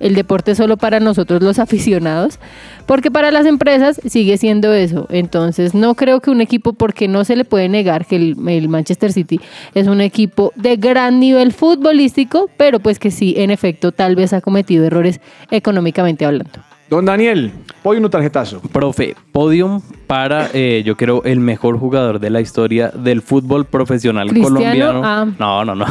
el 0.00 0.14
deporte 0.14 0.54
solo 0.54 0.76
para 0.76 0.98
nosotros 0.98 1.42
los 1.42 1.58
aficionados, 1.58 2.40
porque 2.86 3.10
para 3.10 3.30
las 3.30 3.46
empresas 3.46 4.00
sigue 4.04 4.36
siendo 4.38 4.72
eso. 4.72 5.06
Entonces 5.10 5.74
no 5.74 5.94
creo 5.94 6.20
que 6.20 6.30
un 6.30 6.40
equipo, 6.40 6.72
porque 6.72 7.06
no 7.06 7.24
se 7.24 7.36
le 7.36 7.44
puede 7.44 7.68
negar 7.68 8.06
que 8.06 8.16
el 8.16 8.68
Manchester 8.68 9.12
City 9.12 9.40
es 9.74 9.86
un 9.86 10.00
equipo 10.00 10.52
de 10.56 10.76
gran 10.76 11.20
nivel 11.20 11.52
futbolístico, 11.52 12.50
pero 12.56 12.80
pues 12.80 12.98
que 12.98 13.10
sí, 13.10 13.34
en 13.36 13.50
efecto, 13.50 13.92
tal 13.92 14.16
vez 14.16 14.32
ha 14.32 14.40
cometido 14.40 14.84
errores 14.84 15.20
económicamente 15.50 16.24
hablando. 16.24 16.69
Don 16.90 17.04
Daniel, 17.04 17.52
voy 17.84 17.98
un 17.98 18.10
tarjetazo. 18.10 18.60
Profe, 18.72 19.14
podium 19.30 19.80
para, 20.08 20.50
eh, 20.52 20.82
yo 20.84 20.96
creo, 20.96 21.22
el 21.22 21.38
mejor 21.38 21.78
jugador 21.78 22.18
de 22.18 22.30
la 22.30 22.40
historia 22.40 22.88
del 22.88 23.22
fútbol 23.22 23.64
profesional 23.64 24.28
¿Cristiano? 24.28 24.56
colombiano. 24.56 25.00
Ah. 25.04 25.24
No, 25.38 25.64
no, 25.64 25.76
no. 25.76 25.86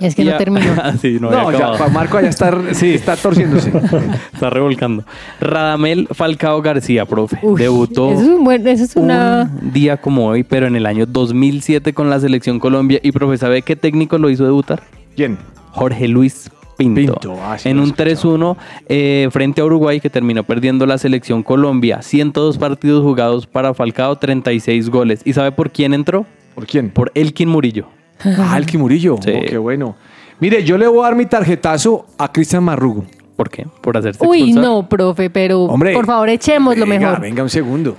Es 0.00 0.14
que 0.14 0.22
Y 0.22 0.24
no 0.24 0.38
terminó. 0.38 0.72
sí, 1.02 1.18
no, 1.20 1.52
ya, 1.52 1.86
Marco 1.88 2.18
ya 2.18 2.30
está, 2.30 2.50
sí, 2.72 2.94
está 2.94 3.14
torciéndose. 3.16 3.70
Está 4.32 4.48
revolcando. 4.48 5.04
Radamel 5.38 6.08
Falcao 6.10 6.62
García, 6.62 7.04
profe. 7.04 7.38
Debutó 7.58 8.10
Eso 8.12 8.22
es, 8.22 8.28
un 8.28 8.44
buen, 8.44 8.66
eso 8.66 8.84
es 8.84 8.96
una... 8.96 9.50
un 9.60 9.70
día 9.70 9.98
como 9.98 10.28
hoy, 10.28 10.44
pero 10.44 10.66
en 10.66 10.76
el 10.76 10.86
año 10.86 11.04
2007 11.04 11.92
con 11.92 12.08
la 12.08 12.18
selección 12.18 12.58
Colombia. 12.58 13.00
Y 13.02 13.12
profe, 13.12 13.36
¿sabe 13.36 13.60
qué 13.60 13.76
técnico 13.76 14.16
lo 14.16 14.30
hizo 14.30 14.44
debutar? 14.44 14.82
¿Quién? 15.14 15.36
Jorge 15.72 16.08
Luis 16.08 16.50
Pinto. 16.76 17.00
Pinto, 17.14 17.36
ah, 17.42 17.58
sí 17.58 17.68
en 17.68 17.78
un 17.78 17.94
3-1 17.94 18.56
eh, 18.88 19.28
frente 19.30 19.60
a 19.60 19.64
Uruguay 19.64 20.00
que 20.00 20.10
terminó 20.10 20.42
perdiendo 20.44 20.86
la 20.86 20.98
selección 20.98 21.42
Colombia. 21.42 22.02
102 22.02 22.58
partidos 22.58 23.02
jugados 23.02 23.46
para 23.46 23.74
Falcao, 23.74 24.16
36 24.16 24.88
goles. 24.90 25.20
¿Y 25.24 25.32
sabe 25.32 25.52
por 25.52 25.70
quién 25.70 25.94
entró? 25.94 26.26
¿Por 26.54 26.66
quién? 26.66 26.90
Por 26.90 27.12
Elkin 27.14 27.48
Murillo. 27.48 27.86
Ah, 28.24 28.56
el 28.58 28.78
Murillo. 28.78 29.16
Sí. 29.22 29.32
Oh, 29.34 29.40
qué 29.48 29.58
bueno. 29.58 29.96
Mire, 30.40 30.64
yo 30.64 30.78
le 30.78 30.86
voy 30.86 31.00
a 31.00 31.02
dar 31.04 31.16
mi 31.16 31.26
tarjetazo 31.26 32.06
a 32.18 32.30
Cristian 32.32 32.64
Marrugo. 32.64 33.04
¿Por 33.36 33.48
qué? 33.50 33.66
Por 33.80 33.96
hacerse 33.96 34.24
Uy, 34.26 34.38
expulsar. 34.38 34.62
no, 34.62 34.88
profe, 34.88 35.30
pero 35.30 35.62
Hombre, 35.64 35.92
por 35.94 36.06
favor 36.06 36.28
echemos 36.28 36.76
lo 36.76 36.86
mejor. 36.86 37.20
Venga, 37.20 37.42
un 37.42 37.48
segundo. 37.50 37.96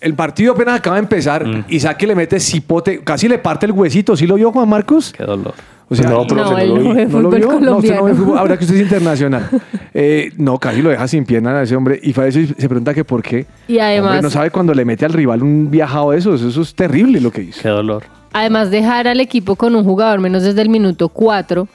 El 0.00 0.14
partido 0.14 0.52
apenas 0.52 0.78
acaba 0.78 0.96
de 0.96 1.02
empezar 1.02 1.46
Mm. 1.46 1.64
y 1.68 1.80
saque 1.80 2.06
le 2.06 2.14
mete 2.14 2.40
cipote, 2.40 3.00
casi 3.02 3.28
le 3.28 3.38
parte 3.38 3.66
el 3.66 3.72
huesito. 3.72 4.16
¿Sí 4.16 4.26
lo 4.26 4.36
vio 4.36 4.50
Juan 4.52 4.68
Marcos? 4.68 5.12
Qué 5.16 5.24
dolor. 5.24 5.54
O 5.92 5.94
sea, 5.96 6.08
No, 6.08 6.24
profe, 6.26 6.42
no, 6.44 6.50
no 6.52 6.58
él 6.58 6.68
lo 6.68 6.74
no 6.76 6.80
vi. 6.82 6.94
ve 6.94 7.06
¿No 7.06 7.20
lo 7.20 7.30
fútbol 7.30 7.40
vio? 7.40 7.48
No, 7.48 7.54
usted 7.54 7.60
colombiano. 7.66 7.98
no 8.00 8.04
ve 8.04 8.14
fútbol. 8.14 8.38
Ahora 8.38 8.56
que 8.56 8.64
usted 8.64 8.76
es 8.76 8.82
internacional. 8.82 9.48
Eh, 9.92 10.30
no, 10.36 10.56
casi 10.58 10.82
lo 10.82 10.90
deja 10.90 11.08
sin 11.08 11.24
pierna 11.24 11.50
a 11.58 11.62
ese 11.64 11.74
hombre. 11.74 11.98
Y 12.02 12.12
para 12.12 12.28
eso 12.28 12.38
se 12.56 12.68
pregunta 12.68 12.94
que 12.94 13.04
por 13.04 13.22
qué. 13.22 13.44
Y 13.66 13.78
además- 13.80 14.10
Hombre, 14.10 14.22
no 14.22 14.30
sabe 14.30 14.50
cuando 14.52 14.72
le 14.72 14.84
mete 14.84 15.04
al 15.04 15.12
rival 15.12 15.42
un 15.42 15.68
viajado 15.70 16.12
de 16.12 16.18
esos. 16.18 16.40
Eso 16.42 16.62
es 16.62 16.74
terrible 16.76 17.20
lo 17.20 17.32
que 17.32 17.42
hizo. 17.42 17.60
Qué 17.60 17.68
dolor. 17.68 18.04
Además, 18.32 18.70
dejar 18.70 19.08
al 19.08 19.18
equipo 19.20 19.56
con 19.56 19.74
un 19.74 19.82
jugador 19.82 20.20
menos 20.20 20.44
desde 20.44 20.62
el 20.62 20.68
minuto 20.68 21.08
4. 21.08 21.66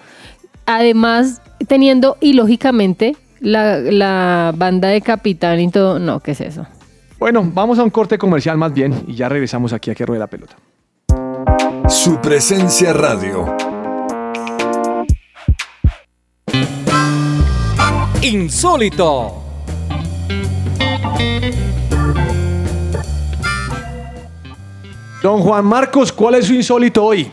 Además, 0.66 1.42
teniendo 1.68 2.16
ilógicamente 2.22 3.18
la, 3.42 3.78
la 3.80 4.54
banda 4.56 4.88
de 4.88 5.02
capitán 5.02 5.60
y 5.60 5.70
todo. 5.70 6.00
No, 6.00 6.22
¿qué 6.22 6.32
es 6.32 6.40
eso? 6.42 6.66
Bueno, 7.20 7.44
vamos 7.54 7.80
a 7.80 7.84
un 7.84 7.90
corte 7.90 8.18
comercial 8.18 8.58
más 8.58 8.74
bien 8.74 8.94
y 9.08 9.16
ya 9.16 9.28
regresamos 9.28 9.74
aquí 9.74 9.92
a 9.92 9.96
que 9.96 10.06
ruede 10.06 10.20
la 10.20 10.28
pelota. 10.28 10.56
Su 11.90 12.20
presencia 12.22 12.94
radio. 12.94 13.75
Insólito. 18.26 19.44
Don 25.22 25.42
Juan 25.42 25.66
Marcos, 25.66 26.12
¿cuál 26.12 26.36
es 26.36 26.46
su 26.46 26.54
insólito 26.54 27.04
hoy? 27.04 27.24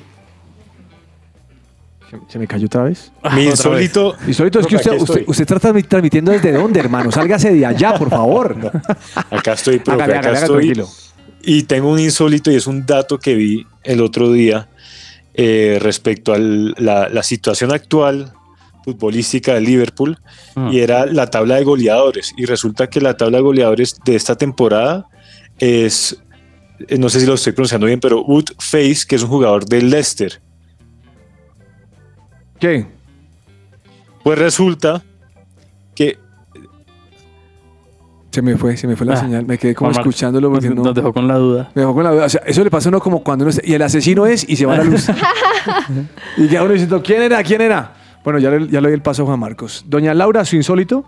¿Se- 2.10 2.18
¿Se 2.28 2.38
me 2.38 2.46
cayó 2.46 2.66
otra 2.66 2.84
vez? 2.84 3.12
Mi 3.34 3.44
insólito. 3.44 4.14
Insólito 4.26 4.60
es 4.60 4.66
que 4.66 4.76
usted, 4.76 4.92
usted, 5.00 5.24
usted 5.26 5.42
está 5.50 5.56
transmi- 5.72 5.86
transmitiendo 5.86 6.32
desde 6.32 6.52
dónde, 6.52 6.80
hermano. 6.80 7.10
Sálgase 7.12 7.52
de 7.52 7.66
allá, 7.66 7.94
por 7.98 8.08
favor. 8.10 8.56
Acá 9.30 9.52
estoy, 9.54 9.78
profe, 9.78 10.02
acá 10.02 10.32
estoy. 10.32 10.66
tranquilo. 10.66 10.88
Y 11.42 11.64
tengo 11.64 11.90
un 11.90 11.98
insólito 11.98 12.50
y 12.50 12.54
es 12.56 12.66
un 12.66 12.86
dato 12.86 13.18
que 13.18 13.34
vi 13.34 13.66
el 13.82 14.00
otro 14.00 14.30
día 14.32 14.68
eh, 15.34 15.78
respecto 15.80 16.32
a 16.32 16.38
la, 16.38 17.08
la 17.08 17.22
situación 17.22 17.72
actual 17.72 18.32
futbolística 18.84 19.54
de 19.54 19.60
Liverpool 19.60 20.18
Ah. 20.56 20.68
y 20.72 20.80
era 20.80 21.06
la 21.06 21.26
tabla 21.28 21.56
de 21.56 21.64
goleadores. 21.64 22.32
Y 22.36 22.44
resulta 22.46 22.88
que 22.88 23.00
la 23.00 23.16
tabla 23.16 23.38
de 23.38 23.42
goleadores 23.44 23.96
de 24.04 24.14
esta 24.16 24.36
temporada 24.36 25.06
es, 25.58 26.22
eh, 26.88 26.98
no 26.98 27.08
sé 27.08 27.20
si 27.20 27.26
lo 27.26 27.34
estoy 27.34 27.52
pronunciando 27.52 27.86
bien, 27.86 28.00
pero 28.00 28.22
Wood 28.22 28.50
Face, 28.58 29.00
que 29.08 29.16
es 29.16 29.22
un 29.22 29.28
jugador 29.28 29.64
del 29.66 29.90
Leicester. 29.90 30.40
¿Qué? 32.58 32.86
Pues 34.22 34.38
resulta 34.38 35.02
que 35.94 36.18
Se 38.30 38.40
me 38.40 38.56
fue, 38.56 38.76
se 38.78 38.86
me 38.86 38.96
fue 38.96 39.06
la 39.06 39.12
Ah, 39.14 39.16
señal. 39.20 39.44
Me 39.44 39.58
quedé 39.58 39.74
como 39.74 39.90
Marcos, 39.90 40.06
escuchándolo 40.14 40.50
porque 40.50 40.68
nos, 40.68 40.76
no. 40.78 40.84
nos 40.84 40.94
dejó 40.94 41.12
con 41.12 41.28
la 41.28 41.36
duda. 41.36 41.70
Me 41.74 41.82
dejó 41.82 41.92
con 41.94 42.04
la 42.04 42.12
duda. 42.12 42.24
O 42.24 42.28
sea, 42.30 42.40
eso 42.46 42.64
le 42.64 42.70
pasa 42.70 42.88
a 42.88 42.90
uno 42.90 43.00
como 43.00 43.22
cuando 43.22 43.44
uno 43.44 43.50
está- 43.50 43.66
Y 43.66 43.74
el 43.74 43.82
asesino 43.82 44.24
es 44.24 44.48
y 44.48 44.56
se 44.56 44.64
va 44.64 44.78
la 44.78 44.84
luz. 44.84 45.06
y 46.38 46.48
ya 46.48 46.62
uno 46.62 46.72
diciendo, 46.72 47.02
¿quién 47.02 47.20
era? 47.20 47.42
¿Quién 47.42 47.60
era? 47.60 47.92
Bueno, 48.24 48.38
ya 48.38 48.50
le, 48.50 48.68
ya 48.68 48.80
le 48.80 48.88
doy 48.88 48.94
el 48.94 49.02
paso 49.02 49.22
a 49.22 49.26
Juan 49.26 49.40
Marcos. 49.40 49.84
Doña 49.88 50.14
Laura, 50.14 50.44
su 50.44 50.56
insólito. 50.56 51.04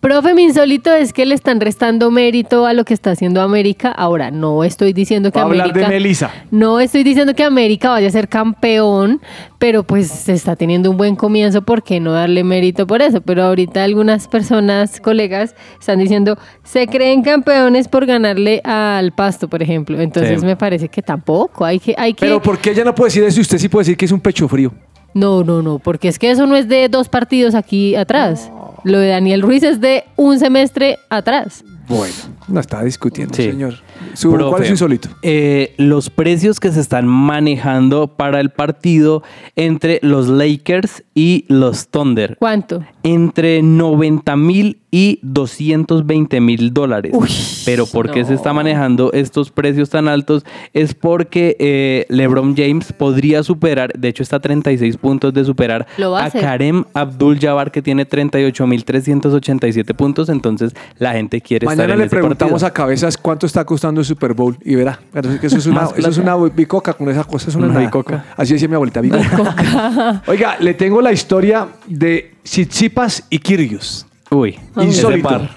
Profe, 0.00 0.34
mi 0.34 0.42
insólito 0.44 0.92
es 0.92 1.12
que 1.12 1.24
le 1.26 1.34
están 1.34 1.58
restando 1.58 2.10
mérito 2.12 2.66
a 2.66 2.74
lo 2.74 2.84
que 2.84 2.92
está 2.94 3.10
haciendo 3.12 3.40
América. 3.40 3.90
Ahora, 3.90 4.30
no 4.30 4.62
estoy 4.62 4.92
diciendo 4.92 5.32
que 5.32 5.38
Va 5.38 5.44
a 5.44 5.48
hablar 5.48 5.70
América. 5.70 5.88
de 5.88 5.94
Melissa. 5.94 6.30
No 6.50 6.78
estoy 6.80 7.02
diciendo 7.02 7.34
que 7.34 7.42
América 7.42 7.88
vaya 7.90 8.06
a 8.06 8.10
ser 8.10 8.28
campeón, 8.28 9.20
pero 9.58 9.82
pues 9.84 10.08
se 10.08 10.34
está 10.34 10.54
teniendo 10.54 10.90
un 10.90 10.96
buen 10.96 11.16
comienzo, 11.16 11.62
¿por 11.62 11.82
qué 11.82 11.98
no 11.98 12.12
darle 12.12 12.44
mérito 12.44 12.86
por 12.86 13.00
eso? 13.02 13.20
Pero 13.22 13.42
ahorita 13.44 13.82
algunas 13.82 14.28
personas, 14.28 15.00
colegas, 15.00 15.56
están 15.80 15.98
diciendo, 15.98 16.38
se 16.62 16.86
creen 16.86 17.22
campeones 17.22 17.88
por 17.88 18.06
ganarle 18.06 18.60
al 18.64 19.12
pasto, 19.12 19.48
por 19.48 19.62
ejemplo. 19.62 19.98
Entonces 20.00 20.40
Sí. 20.40 20.46
me 20.46 20.56
parece 20.56 20.88
que 20.88 21.02
tampoco, 21.02 21.64
hay 21.64 21.80
que... 21.80 21.94
Hay 21.96 22.12
que 22.14 22.26
Pero 22.26 22.40
¿por 22.42 22.58
qué 22.58 22.70
ella 22.72 22.84
no 22.84 22.94
puede 22.94 23.08
decir 23.08 23.24
eso 23.24 23.40
y 23.40 23.42
usted 23.42 23.58
sí 23.58 23.68
puede 23.68 23.82
decir 23.84 23.96
que 23.96 24.04
es 24.04 24.12
un 24.12 24.20
pecho 24.20 24.46
frío? 24.46 24.72
No, 25.16 25.42
no, 25.44 25.62
no, 25.62 25.78
porque 25.78 26.08
es 26.08 26.18
que 26.18 26.30
eso 26.30 26.46
no 26.46 26.56
es 26.56 26.68
de 26.68 26.90
dos 26.90 27.08
partidos 27.08 27.54
aquí 27.54 27.96
atrás. 27.96 28.50
Lo 28.84 28.98
de 28.98 29.08
Daniel 29.08 29.40
Ruiz 29.40 29.62
es 29.62 29.80
de 29.80 30.04
un 30.14 30.38
semestre 30.38 30.98
atrás. 31.08 31.64
Bueno, 31.88 32.12
no 32.48 32.60
está 32.60 32.82
discutiendo, 32.82 33.34
Sí. 33.34 33.50
señor. 33.50 33.74
Su- 34.14 34.32
Profe, 34.32 34.50
¿Cuál 34.50 34.62
es 34.64 34.70
insólito? 34.70 35.08
eh, 35.22 35.74
los 35.78 36.10
precios 36.10 36.60
que 36.60 36.70
se 36.70 36.80
están 36.80 37.06
manejando 37.06 38.08
para 38.08 38.40
el 38.40 38.50
partido 38.50 39.22
entre 39.56 39.98
los 40.02 40.28
Lakers 40.28 41.02
y 41.14 41.44
los 41.48 41.88
Thunder. 41.88 42.36
¿Cuánto? 42.38 42.84
Entre 43.02 43.62
90 43.62 44.36
mil 44.36 44.78
y 44.90 45.18
220 45.22 46.40
mil 46.40 46.72
dólares. 46.72 47.12
Uy, 47.14 47.28
Pero 47.64 47.86
¿por 47.86 48.10
qué 48.10 48.24
se 48.24 48.34
está 48.34 48.52
manejando 48.52 49.12
estos 49.12 49.50
precios 49.50 49.90
tan 49.90 50.08
altos? 50.08 50.44
Es 50.72 50.94
porque 50.94 51.56
eh, 51.58 52.06
LeBron 52.08 52.56
James 52.56 52.92
podría 52.92 53.42
superar, 53.42 53.92
de 53.98 54.08
hecho 54.08 54.22
está 54.22 54.36
a 54.36 54.40
36 54.40 54.96
puntos 54.96 55.34
de 55.34 55.44
superar 55.44 55.86
a. 55.98 56.30
Karem 56.30 56.84
Abdul-Jabbar 56.94 57.70
que 57.72 57.82
tiene 57.82 58.04
38 58.04 58.66
mil 58.66 58.84
387 58.84 59.94
puntos. 59.94 60.28
Entonces 60.28 60.74
la 60.98 61.12
gente 61.12 61.40
quiere 61.40 61.66
estar 61.66 61.90
en 61.90 61.98
le 61.98 62.04
ese 62.06 62.16
preguntamos 62.36 62.62
a 62.62 62.70
cabezas 62.72 63.16
cuánto 63.16 63.46
está 63.46 63.64
costando 63.64 64.00
el 64.00 64.04
Super 64.04 64.34
Bowl 64.34 64.56
y 64.64 64.74
verá. 64.74 65.00
Pero 65.12 65.30
es 65.30 65.40
que 65.40 65.46
eso 65.46 65.56
es 65.56 65.66
una, 65.66 65.88
eso 65.96 66.08
es 66.08 66.18
una 66.18 66.36
bicoca 66.36 66.92
con 66.92 67.08
esa 67.08 67.24
cosa. 67.24 67.48
Es 67.48 67.56
una, 67.56 67.78
bicoca. 67.78 68.24
Así 68.36 68.52
decía 68.52 68.68
mi 68.68 68.74
abuelita, 68.74 69.00
bicoca. 69.00 70.22
Oiga, 70.26 70.56
le 70.60 70.74
tengo 70.74 71.00
la 71.00 71.12
historia 71.12 71.68
de 71.86 72.34
Tsitsipas 72.42 73.24
y 73.30 73.38
Kyrgios. 73.38 74.06
Uy, 74.30 74.58
Insólito. 74.76 75.28
par. 75.28 75.50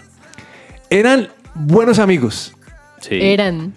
Eran 0.89 1.27
buenos 1.53 1.99
amigos. 1.99 2.53
Sí. 3.01 3.19
Eran. 3.21 3.73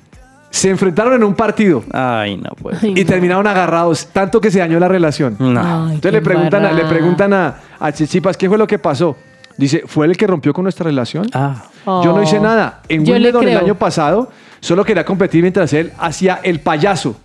Se 0.51 0.69
enfrentaron 0.69 1.15
en 1.15 1.25
un 1.25 1.33
partido 1.33 1.83
Ay, 1.93 2.37
no 2.37 2.51
pues. 2.61 2.83
Ay, 2.83 2.93
y 2.95 3.05
no. 3.05 3.07
terminaron 3.07 3.47
agarrados, 3.47 4.09
tanto 4.13 4.39
que 4.39 4.51
se 4.51 4.59
dañó 4.59 4.79
la 4.79 4.89
relación. 4.89 5.37
No. 5.39 5.59
Ay, 5.59 5.95
Entonces 5.95 6.01
qué 6.03 6.13
le 6.13 6.21
preguntan, 6.21 6.67
a, 6.67 6.73
le 6.73 6.85
preguntan 6.85 7.33
a, 7.33 7.55
a 7.81 7.91
Tsitsipas 7.91 8.37
qué 8.37 8.49
fue 8.49 8.59
lo 8.59 8.67
que 8.67 8.79
pasó. 8.79 9.17
Dice, 9.57 9.83
¿fue 9.87 10.07
el 10.07 10.17
que 10.17 10.27
rompió 10.27 10.53
con 10.53 10.63
nuestra 10.65 10.85
relación? 10.85 11.27
Ah. 11.35 11.65
Yo 11.87 12.13
no 12.15 12.23
hice 12.23 12.39
Oh. 12.39 12.43
nada. 12.43 12.83
En 12.89 13.05
Yo 13.05 13.13
le 13.15 13.29
Wimbledon 13.33 13.49
el 13.49 13.57
año 13.59 13.75
pasado 13.77 14.31
solo 14.61 14.85
quería 14.85 15.05
competir 15.05 15.43
mientras 15.43 15.73
él 15.73 15.93
hacía 15.99 16.41
el 16.43 16.61
payaso. 16.61 17.17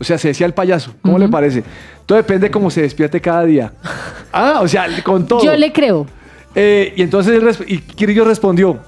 O 0.00 0.04
sea, 0.04 0.16
se 0.18 0.28
decía 0.28 0.46
el 0.46 0.54
payaso. 0.54 0.94
¿Cómo 1.02 1.18
le 1.18 1.28
parece? 1.28 1.64
Todo 2.06 2.16
depende 2.16 2.50
cómo 2.50 2.70
se 2.70 2.82
despierte 2.82 3.20
cada 3.20 3.44
día. 3.44 3.72
Ah, 4.32 4.60
o 4.62 4.68
sea, 4.68 4.86
con 5.02 5.26
todo. 5.26 5.42
Yo 5.42 5.56
le 5.56 5.72
creo. 5.72 6.06
Eh, 6.54 6.94
y 6.96 7.02
entonces 7.02 7.34
él 7.34 7.42
resp- 7.42 7.64
y 7.66 7.78
Kyrgios 7.78 8.26
respondió. 8.26 8.78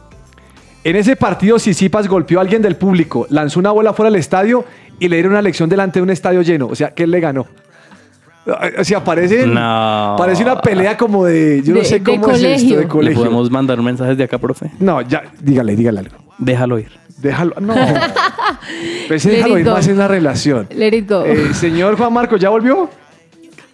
En 0.83 0.97
ese 0.97 1.17
partido, 1.17 1.59
Sisipas 1.59 2.09
golpeó 2.09 2.39
a 2.39 2.43
alguien 2.43 2.63
del 2.63 2.77
público, 2.77 3.27
lanzó 3.29 3.61
una 3.61 3.71
bola 3.71 3.93
fuera 3.93 4.11
del 4.11 4.19
estadio 4.19 4.65
y 4.99 5.09
le 5.09 5.17
dieron 5.17 5.33
una 5.33 5.43
lección 5.43 5.69
delante 5.69 5.99
de 5.99 6.03
un 6.05 6.11
estadio 6.11 6.41
lleno. 6.43 6.69
O 6.69 6.75
sea, 6.75 6.95
que 6.95 7.03
él 7.03 7.11
le 7.11 7.21
ganó. 7.21 7.47
O 8.79 8.85
sea, 8.85 9.05
parece, 9.05 9.47
No. 9.47 10.15
parece 10.19 10.43
una 10.43 10.61
pelea 10.61 10.97
como 10.97 11.25
de. 11.27 11.63
Yo 11.63 11.75
no 11.75 11.81
De- 11.81 11.85
sé 11.85 12.03
cómo 12.03 12.31
es 12.31 12.43
esto, 12.43 12.47
colegio. 12.47 12.77
de 12.77 12.83
¿Le 12.83 12.89
colegio. 12.89 13.19
podemos 13.21 13.51
mandar 13.51 13.81
mensajes 13.83 14.17
de 14.17 14.25
acá, 14.25 14.39
profe? 14.39 14.71
No, 14.79 15.03
ya, 15.03 15.23
dígale, 15.41 15.77
dígale 15.77 16.01
algo. 16.01 16.17
Déjalo 16.39 16.79
ir. 16.79 16.91
Déjalo. 17.19 17.55
No. 17.61 17.75
Pensé 19.09 19.29
Let 19.29 19.37
déjalo 19.37 19.55
it 19.59 19.61
ir 19.61 19.67
go. 19.67 19.73
más 19.77 19.87
en 19.89 19.99
la 19.99 20.09
relación. 20.09 20.67
Let 20.75 20.97
it 20.97 21.09
go. 21.09 21.25
Eh, 21.25 21.53
señor 21.55 21.97
Juan 21.97 22.13
Marcos, 22.13 22.41
¿ya 22.41 22.49
volvió? 22.49 22.89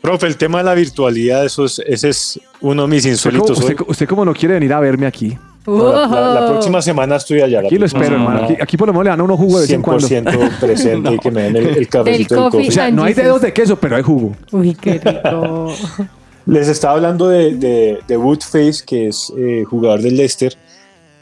Profe, 0.01 0.27
el 0.27 0.37
tema 0.37 0.59
de 0.59 0.65
la 0.65 0.75
virtualidad, 0.75 1.45
eso 1.45 1.65
es, 1.65 1.81
ese 1.87 2.09
es 2.11 2.41
uno 2.61 2.83
de 2.83 2.89
mis 2.89 2.99
Usted 2.99 3.11
insólitos. 3.11 3.59
usted, 3.59 3.77
usted 3.87 4.09
como 4.09 4.25
no 4.25 4.35
quiere 4.35 4.55
venir 4.55 4.73
a 4.73 4.81
verme 4.81 5.07
aquí. 5.07 5.37
No, 5.67 5.93
la, 5.93 6.07
la- 6.07 6.35
la 6.35 6.41
Wow. 6.43 6.51
próxima 6.51 6.81
semana 6.83 7.17
estoy 7.17 7.41
allá. 7.41 7.61
Aquí 7.61 7.77
lo 7.79 7.87
espero, 7.87 8.05
semana, 8.07 8.25
hermano. 8.25 8.45
Aquí, 8.45 8.57
aquí 8.63 8.77
por 8.77 8.87
lo 8.89 8.93
menos 8.93 9.05
le 9.05 9.11
dan 9.11 9.21
a 9.21 9.25
uno 9.25 9.37
jugo 9.37 9.57
de 9.57 9.63
vez 9.63 9.71
en 9.73 9.83
cuando. 9.83 10.07
100% 10.07 10.59
presente 10.61 11.13
y 11.15 11.19
que 11.19 11.31
me 11.31 11.43
den 11.43 11.57
el, 11.57 11.67
el 11.77 11.89
cafecito 11.89 12.35
del 12.35 12.45
coffee. 12.45 12.47
O 12.47 12.51
coffee. 12.51 12.71
sea, 12.71 12.91
no 12.91 13.03
hay 13.05 13.15
dedos 13.15 13.41
de 13.41 13.53
queso, 13.53 13.77
pero 13.77 13.97
hay 13.97 14.03
jugo. 14.03 14.33
Uy, 14.53 14.75
qué 14.75 14.99
rico. 14.99 15.73
Les 16.47 16.69
estaba 16.69 16.95
hablando 16.95 17.29
de, 17.29 17.55
de, 17.57 17.99
de 18.07 18.17
Woodface, 18.17 18.85
que 18.87 19.09
es 19.09 19.33
eh, 19.37 19.65
jugador 19.69 20.01
del 20.01 20.17
Leicester. 20.17 20.57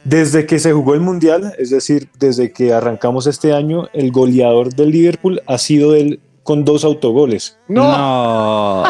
Desde 0.04 0.44
que 0.44 0.58
se 0.58 0.70
jugó 0.74 0.92
el 0.92 1.00
Mundial, 1.00 1.54
es 1.58 1.70
decir, 1.70 2.10
desde 2.18 2.52
que 2.52 2.74
arrancamos 2.74 3.26
este 3.26 3.54
año, 3.54 3.88
el 3.94 4.12
goleador 4.12 4.74
del 4.74 4.90
Liverpool 4.90 5.40
ha 5.46 5.56
sido 5.56 5.94
él 5.94 6.20
con 6.42 6.66
dos 6.66 6.84
autogoles. 6.84 7.56
No. 7.68 8.84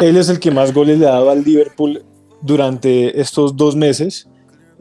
Él 0.00 0.16
es 0.16 0.28
el 0.28 0.38
que 0.38 0.52
más 0.52 0.72
goles 0.72 1.00
le 1.00 1.08
ha 1.08 1.10
dado 1.12 1.30
al 1.30 1.42
Liverpool 1.42 2.04
durante 2.42 3.20
estos 3.20 3.56
dos 3.56 3.76
meses. 3.76 4.28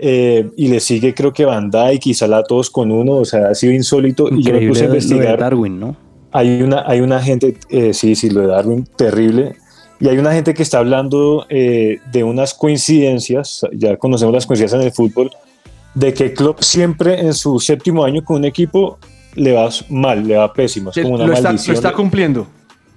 eh, 0.02 0.50
y 0.56 0.70
le 0.70 0.80
sigue 0.80 1.14
creo 1.14 1.34
que 1.34 1.44
Van 1.44 1.70
Dijk 1.70 2.08
y 2.08 2.14
Salah 2.14 2.44
todos 2.44 2.70
con 2.70 2.90
uno, 2.92 3.16
o 3.16 3.26
sea, 3.26 3.50
ha 3.50 3.56
sido 3.56 3.74
insólito. 3.74 4.28
y 4.28 4.30
yo 4.30 4.36
me 4.36 4.40
Increíble 4.64 4.70
puse 4.70 4.80
a 4.80 4.84
de 4.84 4.88
investigar. 4.94 5.40
Darwin, 5.40 5.80
¿no? 5.80 5.96
Hay 6.32 6.62
una, 6.62 6.84
hay 6.88 7.02
una 7.02 7.22
gente, 7.22 7.58
eh, 7.70 7.94
sí, 7.94 8.16
sí, 8.16 8.30
lo 8.30 8.42
de 8.42 8.48
Darwin, 8.48 8.86
terrible. 8.96 9.56
Y 10.00 10.08
hay 10.08 10.18
una 10.18 10.32
gente 10.32 10.54
que 10.54 10.64
está 10.64 10.78
hablando 10.80 11.46
eh, 11.50 11.98
de 12.14 12.24
unas 12.24 12.54
coincidencias, 12.54 13.66
ya 13.74 13.98
conocemos 13.98 14.34
las 14.34 14.46
coincidencias 14.46 14.80
en 14.80 14.88
el 14.88 14.94
fútbol, 14.94 15.32
de 15.96 16.14
que 16.14 16.34
Klopp 16.34 16.62
siempre 16.62 17.20
en 17.20 17.34
su 17.34 17.60
séptimo 17.60 18.06
año 18.06 18.24
con 18.24 18.38
un 18.38 18.46
equipo 18.46 18.98
le 19.36 19.52
va 19.54 19.70
mal, 19.90 20.26
le 20.26 20.38
va 20.38 20.54
pésimo. 20.54 20.92
Es 20.96 21.02
como 21.02 21.16
una 21.16 21.26
lo, 21.28 21.34
está, 21.34 21.42
lo 21.42 21.50
maldición. 21.50 21.76
está 21.76 21.92
cumpliendo. 21.92 22.48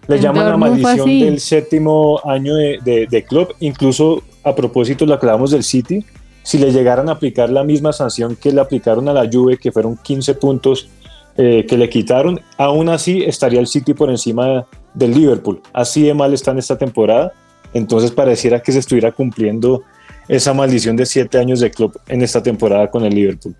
Le 0.06 0.16
En 0.16 0.22
llaman 0.22 0.48
la 0.48 0.56
maldición 0.56 1.06
del 1.06 1.40
séptimo 1.40 2.20
año 2.24 2.54
de, 2.54 2.78
de, 2.84 3.06
de 3.10 3.24
Klopp. 3.24 3.52
Incluso 3.60 4.22
a 4.44 4.54
propósito, 4.54 5.06
lo 5.06 5.18
que 5.18 5.26
hablamos 5.26 5.50
del 5.50 5.62
City, 5.62 6.04
si 6.42 6.58
le 6.58 6.72
llegaran 6.72 7.08
a 7.08 7.12
aplicar 7.12 7.50
la 7.50 7.64
misma 7.64 7.92
sanción 7.92 8.36
que 8.36 8.52
le 8.52 8.60
aplicaron 8.60 9.08
a 9.08 9.12
la 9.12 9.28
Juve, 9.30 9.58
que 9.58 9.70
fueron 9.70 9.96
15 9.96 10.34
puntos 10.34 10.88
eh, 11.36 11.64
que 11.68 11.78
le 11.78 11.88
quitaron, 11.88 12.40
aún 12.58 12.88
así 12.88 13.22
estaría 13.22 13.60
el 13.60 13.66
City 13.66 13.94
por 13.94 14.10
encima 14.10 14.66
del 14.94 15.12
Liverpool. 15.12 15.60
Así 15.72 16.02
de 16.02 16.14
mal 16.14 16.34
está 16.34 16.50
en 16.50 16.58
esta 16.58 16.76
temporada. 16.76 17.32
Entonces 17.72 18.10
pareciera 18.10 18.60
que 18.60 18.72
se 18.72 18.80
estuviera 18.80 19.12
cumpliendo 19.12 19.82
esa 20.28 20.52
maldición 20.52 20.96
de 20.96 21.06
siete 21.06 21.38
años 21.38 21.60
de 21.60 21.70
Klopp 21.70 21.96
en 22.08 22.22
esta 22.22 22.42
temporada 22.42 22.90
con 22.90 23.04
el 23.04 23.14
Liverpool. 23.14 23.56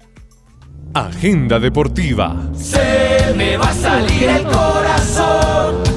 Agenda 0.94 1.58
deportiva. 1.58 2.36
Se 2.54 3.32
me 3.36 3.56
va 3.56 3.70
a 3.70 3.74
salir 3.74 4.28
el 4.28 4.42
corazón. 4.44 5.91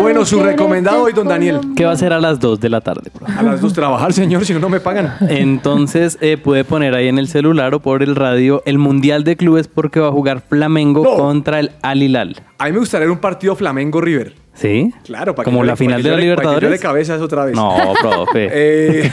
Bueno, 0.00 0.24
su 0.24 0.42
recomendado 0.42 1.02
hoy, 1.04 1.12
don 1.12 1.28
Daniel. 1.28 1.60
¿Qué 1.76 1.84
va 1.84 1.92
a 1.92 1.96
ser 1.96 2.12
a 2.12 2.20
las 2.20 2.40
2 2.40 2.58
de 2.60 2.68
la 2.70 2.80
tarde? 2.80 3.10
bro? 3.14 3.26
A 3.36 3.42
las 3.42 3.60
dos 3.60 3.72
trabajar, 3.72 4.12
señor, 4.12 4.44
si 4.44 4.52
no, 4.54 4.58
no 4.58 4.68
me 4.68 4.80
pagan. 4.80 5.14
Entonces 5.28 6.16
eh, 6.20 6.36
puede 6.36 6.64
poner 6.64 6.94
ahí 6.94 7.08
en 7.08 7.18
el 7.18 7.28
celular 7.28 7.74
o 7.74 7.80
por 7.80 8.02
el 8.02 8.16
radio 8.16 8.62
el 8.64 8.78
Mundial 8.78 9.24
de 9.24 9.36
Clubes 9.36 9.68
porque 9.68 10.00
va 10.00 10.08
a 10.08 10.12
jugar 10.12 10.42
Flamengo 10.48 11.04
No. 11.04 11.16
contra 11.16 11.60
el 11.60 11.72
Al 11.82 12.02
Hilal. 12.02 12.36
A 12.58 12.66
mí 12.66 12.72
me 12.72 12.78
gustaría 12.78 13.06
ver 13.06 13.12
un 13.12 13.18
partido 13.20 13.54
Flamengo-River. 13.56 14.34
¿Sí? 14.54 14.92
Claro, 15.04 15.34
para 15.34 15.44
que 15.44 15.50
Como 15.50 15.58
yo 15.60 15.64
la 15.66 15.72
le- 15.72 15.76
final 15.76 16.02
para 16.02 16.14
de 16.16 16.20
que 16.20 16.26
la 16.26 16.30
le- 16.30 16.34
para 16.36 16.42
que 16.42 16.46
yo 16.46 16.50
Libertadores. 16.60 16.80
cabezas 16.80 17.20
otra 17.20 17.44
vez. 17.44 17.54
No, 17.54 17.74
profe. 18.00 18.48
Eh, 18.52 19.10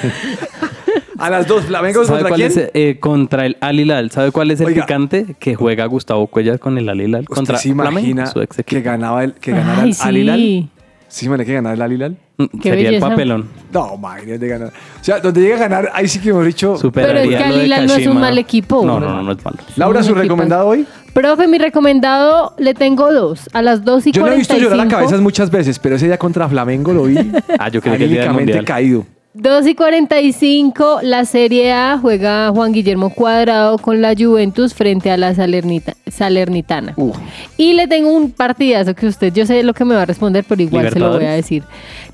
a 1.19 1.29
las 1.31 1.47
dos, 1.47 1.65
Flamengo 1.65 2.05
¿Sabe 2.05 2.19
contra 2.19 2.29
cuál 2.29 2.39
quién? 2.41 2.51
es? 2.65 2.71
Eh, 2.73 2.97
contra 2.99 3.45
el 3.45 3.57
Al 3.59 3.79
Hilal. 3.79 4.11
¿Sabe 4.11 4.31
cuál 4.31 4.51
es 4.51 4.59
el 4.61 4.67
Oiga. 4.67 4.85
picante? 4.85 5.35
Que 5.39 5.55
juega 5.55 5.85
Gustavo 5.85 6.27
Cuellar 6.27 6.59
con 6.59 6.77
el 6.77 6.87
Al 6.89 7.01
Hilal. 7.01 7.21
¿Usted 7.23 7.33
Contra 7.35 7.57
se 7.57 7.69
imagina 7.69 7.91
Flamengo, 8.27 8.31
su 8.31 8.41
ex 8.41 8.57
que 8.65 8.81
ganaba 8.81 9.23
el, 9.23 9.33
que 9.33 9.51
ganara 9.51 9.81
Ay, 9.83 9.91
el 9.91 9.95
Al 10.07 10.17
Hilal? 10.17 10.39
sí. 10.39 10.69
Sí, 11.09 11.29
me 11.29 11.43
que 11.45 11.53
ganar 11.53 11.73
el 11.73 11.81
Al 11.81 11.93
Hilal. 11.93 12.17
Mm, 12.37 12.45
Sería 12.61 12.73
el 12.73 12.85
belleza. 12.85 13.09
papelón. 13.09 13.49
No, 13.71 13.95
imagínate 13.95 14.37
de 14.39 14.47
ganar. 14.47 14.67
O 14.69 15.03
sea, 15.03 15.19
donde 15.19 15.41
llega 15.41 15.55
a 15.55 15.59
ganar, 15.59 15.89
ahí 15.93 16.07
sí 16.07 16.19
que 16.19 16.29
hemos 16.29 16.45
dicho. 16.45 16.77
Superaría 16.77 17.21
Pero 17.23 17.29
es 17.31 17.37
que 17.37 17.47
lo 17.47 17.53
Al 17.53 17.59
de 17.59 17.65
Hilal 17.65 17.87
no 17.87 17.93
es 17.95 18.07
un 18.07 18.19
mal 18.19 18.37
equipo. 18.37 18.85
No, 18.85 18.99
no, 18.99 19.07
no, 19.09 19.23
no 19.23 19.31
es 19.31 19.43
malo. 19.43 19.57
Laura, 19.77 20.03
¿su 20.03 20.13
recomendado 20.13 20.67
hoy? 20.67 20.85
Profe, 21.13 21.47
mi 21.47 21.57
recomendado 21.57 22.53
le 22.59 22.73
tengo 22.73 23.11
dos. 23.11 23.49
A 23.53 23.61
las 23.63 23.83
2 23.83 24.07
y 24.07 24.11
Yo 24.11 24.21
no 24.21 24.27
he 24.31 24.35
visto 24.37 24.53
45. 24.53 24.69
llorar 24.75 24.85
a 24.85 24.89
cabezas 24.89 25.21
muchas 25.21 25.49
veces, 25.49 25.79
pero 25.79 25.95
ese 25.95 26.05
día 26.05 26.17
contra 26.19 26.47
Flamengo 26.47 26.93
lo 26.93 27.03
vi 27.05 27.15
Ah, 27.57 27.69
yo 27.69 27.81
creí 27.81 27.97
que 27.97 28.03
el 28.03 28.09
día 28.11 28.19
del 28.21 28.29
anímicamente 28.29 28.53
Mundial. 28.53 28.65
caído. 28.65 29.05
2 29.39 29.67
y 29.67 29.75
45, 29.75 30.99
la 31.03 31.23
Serie 31.23 31.71
A 31.71 31.99
juega 31.99 32.49
Juan 32.49 32.71
Guillermo 32.71 33.11
Cuadrado 33.11 33.77
con 33.77 34.01
la 34.01 34.15
Juventus 34.17 34.73
frente 34.73 35.11
a 35.11 35.17
la 35.17 35.35
Salernita- 35.35 35.95
Salernitana. 36.07 36.93
Uh. 36.95 37.13
Y 37.55 37.73
le 37.73 37.87
tengo 37.87 38.11
un 38.11 38.31
partidazo 38.31 38.95
que 38.95 39.05
usted, 39.05 39.31
yo 39.31 39.45
sé 39.45 39.61
lo 39.61 39.75
que 39.75 39.85
me 39.85 39.93
va 39.93 40.01
a 40.01 40.05
responder, 40.05 40.43
pero 40.47 40.61
igual 40.63 40.91
se 40.91 40.99
lo 40.99 41.11
voy 41.13 41.25
a 41.25 41.31
decir. 41.33 41.63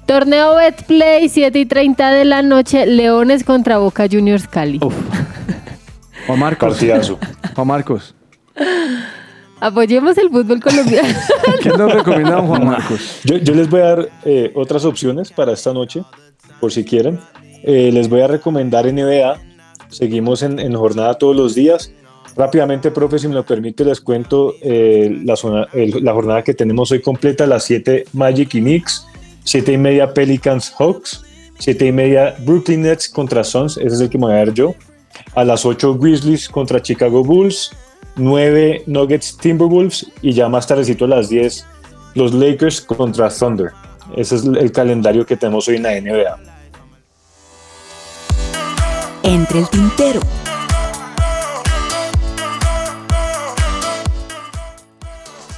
Torneo 0.06 0.56
Betplay, 0.56 1.30
7 1.30 1.58
y 1.60 1.66
30 1.66 2.12
de 2.12 2.26
la 2.26 2.42
noche, 2.42 2.86
Leones 2.86 3.46
contra 3.46 3.78
Boca 3.78 4.06
Juniors 4.12 4.46
Cali. 4.48 4.80
Uf. 4.82 4.94
Juan 6.28 6.40
Marcos. 6.40 6.74
Partidazo. 6.74 7.20
Juan 7.56 7.68
Marcos. 7.68 8.16
Apoyemos 9.62 10.18
el 10.18 10.30
fútbol 10.30 10.60
colombiano. 10.60 11.08
¿Qué 11.62 11.70
nos 11.70 11.90
recomienda 11.94 12.42
Juan 12.42 12.66
Marcos? 12.66 13.22
Yo, 13.24 13.38
yo 13.38 13.54
les 13.56 13.70
voy 13.70 13.80
a 13.80 13.84
dar 13.86 14.10
eh, 14.26 14.52
otras 14.56 14.84
opciones 14.84 15.32
para 15.32 15.54
esta 15.54 15.72
noche, 15.72 16.04
por 16.64 16.72
si 16.72 16.86
quieren. 16.86 17.20
Eh, 17.64 17.90
les 17.92 18.08
voy 18.08 18.22
a 18.22 18.28
recomendar 18.28 18.86
NBA. 18.86 19.38
Seguimos 19.90 20.44
en, 20.44 20.60
en 20.60 20.74
jornada 20.76 21.16
todos 21.16 21.36
los 21.36 21.54
días. 21.56 21.92
Rápidamente, 22.38 22.90
profe, 22.90 23.20
si 23.20 23.28
me 23.28 23.34
lo 23.34 23.46
permite, 23.46 23.84
les 23.84 24.00
cuento 24.00 24.54
eh, 24.62 25.14
la, 25.26 25.36
zona- 25.36 25.68
el- 25.74 26.02
la 26.02 26.14
jornada 26.14 26.42
que 26.42 26.54
tenemos 26.54 26.90
hoy 26.94 27.02
completa. 27.02 27.46
Las 27.46 27.66
7 27.66 28.06
Magic 28.14 28.56
y 28.56 28.62
Knicks, 28.62 29.06
7 29.44 29.74
y 29.74 29.78
media 29.78 30.14
Pelicans 30.14 30.74
Hawks, 30.80 31.22
7 31.60 31.86
y 31.88 31.92
media 31.92 32.34
Brooklyn 32.46 32.84
Nets 32.84 33.10
contra 33.10 33.44
Suns, 33.44 33.76
ese 33.76 33.88
es 33.96 34.00
el 34.00 34.10
que 34.10 34.18
me 34.18 34.28
voy 34.28 34.36
a 34.36 34.46
ver 34.46 34.54
yo. 34.54 34.74
A 35.36 35.44
las 35.44 35.66
8 35.66 35.98
Grizzlies 35.98 36.48
contra 36.48 36.82
Chicago 36.82 37.26
Bulls, 37.26 37.72
9 38.16 38.84
Nuggets 38.88 39.36
Timberwolves 39.38 40.08
y 40.22 40.32
ya 40.32 40.48
más 40.48 40.66
tardecito 40.66 41.04
a 41.06 41.10
las 41.10 41.28
10 41.28 41.66
los 42.16 42.34
Lakers 42.34 42.80
contra 42.80 43.30
Thunder. 43.30 43.72
Ese 44.16 44.36
es 44.38 44.46
el 44.46 44.72
calendario 44.72 45.26
que 45.26 45.36
tenemos 45.36 45.68
hoy 45.68 45.76
en 45.76 45.84
la 45.84 46.00
NBA. 46.00 46.53
Entre 49.24 49.60
el 49.60 49.70
tintero. 49.70 50.20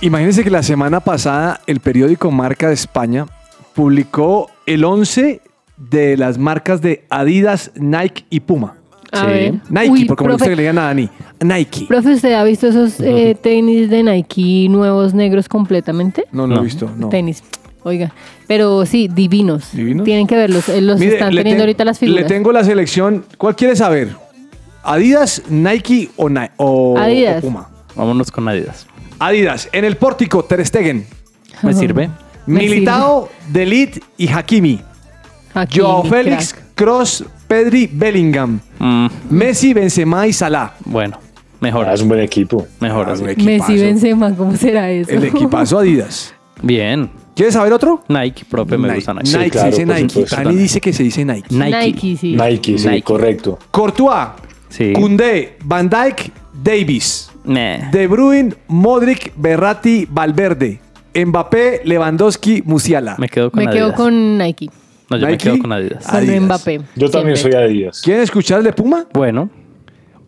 Imagínense 0.01 0.43
que 0.43 0.49
la 0.49 0.61
semana 0.63 0.99
pasada 0.99 1.61
el 1.67 1.79
periódico 1.79 2.29
Marca 2.31 2.67
de 2.67 2.73
España 2.73 3.25
publicó 3.73 4.49
el 4.65 4.83
11 4.83 5.41
de 5.77 6.17
las 6.17 6.37
marcas 6.37 6.81
de 6.81 7.05
Adidas, 7.09 7.71
Nike 7.75 8.25
y 8.29 8.41
Puma. 8.41 8.75
A 9.11 9.21
Sí. 9.21 9.25
ver. 9.27 9.53
Nike, 9.69 9.89
Uy, 9.89 10.05
porque 10.05 10.23
le 10.25 10.31
gusta 10.31 10.45
profe, 10.45 10.49
que 10.51 10.55
le 10.55 10.61
digan 10.63 10.77
a 10.77 10.81
Dani. 10.83 11.09
Nike. 11.41 11.85
profe, 11.87 12.13
¿usted 12.13 12.33
ha 12.33 12.43
visto 12.43 12.67
esos 12.67 12.99
eh, 12.99 13.37
tenis 13.41 13.89
de 13.89 14.03
Nike 14.03 14.67
nuevos 14.69 15.13
negros 15.13 15.47
completamente? 15.47 16.25
No, 16.31 16.45
no, 16.45 16.55
No. 16.55 16.61
he 16.61 16.63
visto. 16.65 16.89
No. 16.97 17.09
Tenis. 17.09 17.41
Oiga, 17.87 18.11
pero 18.47 18.83
sí, 18.87 19.07
divinos. 19.07 19.69
¿Divinos? 19.71 20.05
Tienen 20.05 20.25
que 20.25 20.35
verlos. 20.35 20.67
eh, 20.69 20.81
Los 20.81 20.99
Mire, 20.99 21.13
están 21.13 21.35
le 21.35 21.41
teniendo 21.41 21.61
ten- 21.61 21.67
ahorita 21.69 21.85
las 21.85 21.99
figuras. 21.99 22.23
Le 22.23 22.27
tengo 22.27 22.51
la 22.51 22.63
selección. 22.63 23.23
¿Cuál 23.37 23.55
quiere 23.55 23.75
saber? 23.75 24.09
¿Adidas, 24.83 25.43
Nike 25.49 26.09
o, 26.15 26.27
Ni- 26.27 26.47
o- 26.57 26.97
Adidas. 26.97 27.37
o 27.43 27.47
Puma? 27.47 27.69
Vámonos 27.95 28.31
con 28.31 28.47
Adidas. 28.47 28.87
Adidas. 29.19 29.69
En 29.71 29.85
el 29.85 29.97
pórtico, 29.97 30.43
Ter 30.43 30.65
Stegen. 30.65 31.05
¿Me 31.61 31.73
sirve? 31.75 32.09
Militao, 32.47 33.29
Delit 33.51 34.03
y 34.17 34.27
Hakimi. 34.29 34.81
Hakimi, 35.53 35.83
Joao 35.85 36.03
Félix, 36.05 36.53
crack. 36.53 36.65
Cross, 36.73 37.23
Pedri, 37.47 37.87
Bellingham. 37.91 38.59
Mm, 38.79 39.07
Messi, 39.29 39.73
Benzema 39.75 40.25
y 40.25 40.33
Salah. 40.33 40.73
bueno, 40.85 41.19
mejor. 41.59 41.87
Ah, 41.87 41.93
es 41.93 42.01
un 42.01 42.07
buen 42.09 42.19
equipo. 42.21 42.67
Mejor 42.79 43.09
Ah. 43.09 43.15
Messi 43.37 43.77
Benzema, 43.77 44.35
¿cómo 44.35 44.55
será 44.57 44.89
eso? 44.89 45.11
El 45.11 45.23
equipazo 45.25 45.77
Adidas. 45.79 46.33
Bien. 46.63 47.09
¿Quieres 47.35 47.53
saber 47.53 47.73
otro? 47.73 48.01
Nike, 48.07 48.45
profe, 48.49 48.77
me 48.77 48.95
gusta 48.95 49.13
Nike. 49.13 49.25
Sí, 49.27 49.37
Nike, 49.37 49.49
claro, 49.51 49.71
se 49.71 49.71
dice 49.71 49.85
por 49.87 49.95
Nike. 49.95 50.09
supuesto. 50.09 50.35
Dani 50.37 50.55
dice 50.55 50.81
que 50.81 50.93
se 50.93 51.03
dice 51.03 51.25
Nike. 51.25 51.47
Nike. 51.49 51.77
Nike, 51.85 52.17
sí. 52.17 52.35
Nike, 52.35 52.77
sí, 52.77 52.87
Nike. 52.87 53.01
correcto. 53.03 53.59
Courtois, 53.71 54.27
Sí. 54.69 54.93
Koundé, 54.93 55.57
Van 55.63 55.89
Dijk, 55.89 56.31
Davis. 56.63 57.29
Nah. 57.43 57.91
De 57.91 58.07
Bruyne, 58.07 58.53
Modric, 58.67 59.31
Berratti, 59.35 60.07
Valverde. 60.09 60.79
Mbappé, 61.13 61.81
Lewandowski, 61.85 62.61
Musiala. 62.65 63.15
Me 63.17 63.29
quedo 63.29 63.51
con 63.51 63.63
Me 63.63 63.69
Adidas. 63.69 63.85
quedo 63.87 63.95
con 63.95 64.37
Nike. 64.37 64.69
No, 65.09 65.17
yo 65.17 65.25
me 65.27 65.31
Nike. 65.33 65.43
quedo 65.43 65.59
con 65.59 65.71
Adidas. 65.71 66.05
Con 66.05 66.15
Adidas. 66.15 66.41
Mbappé. 66.41 66.81
Yo 66.95 67.09
también 67.09 67.37
soy 67.37 67.51
siempre. 67.51 67.69
Adidas. 67.71 68.01
¿Quieren 68.01 68.23
escuchar 68.23 68.57
el 68.59 68.63
de 68.65 68.73
Puma? 68.73 69.05
Bueno, 69.13 69.49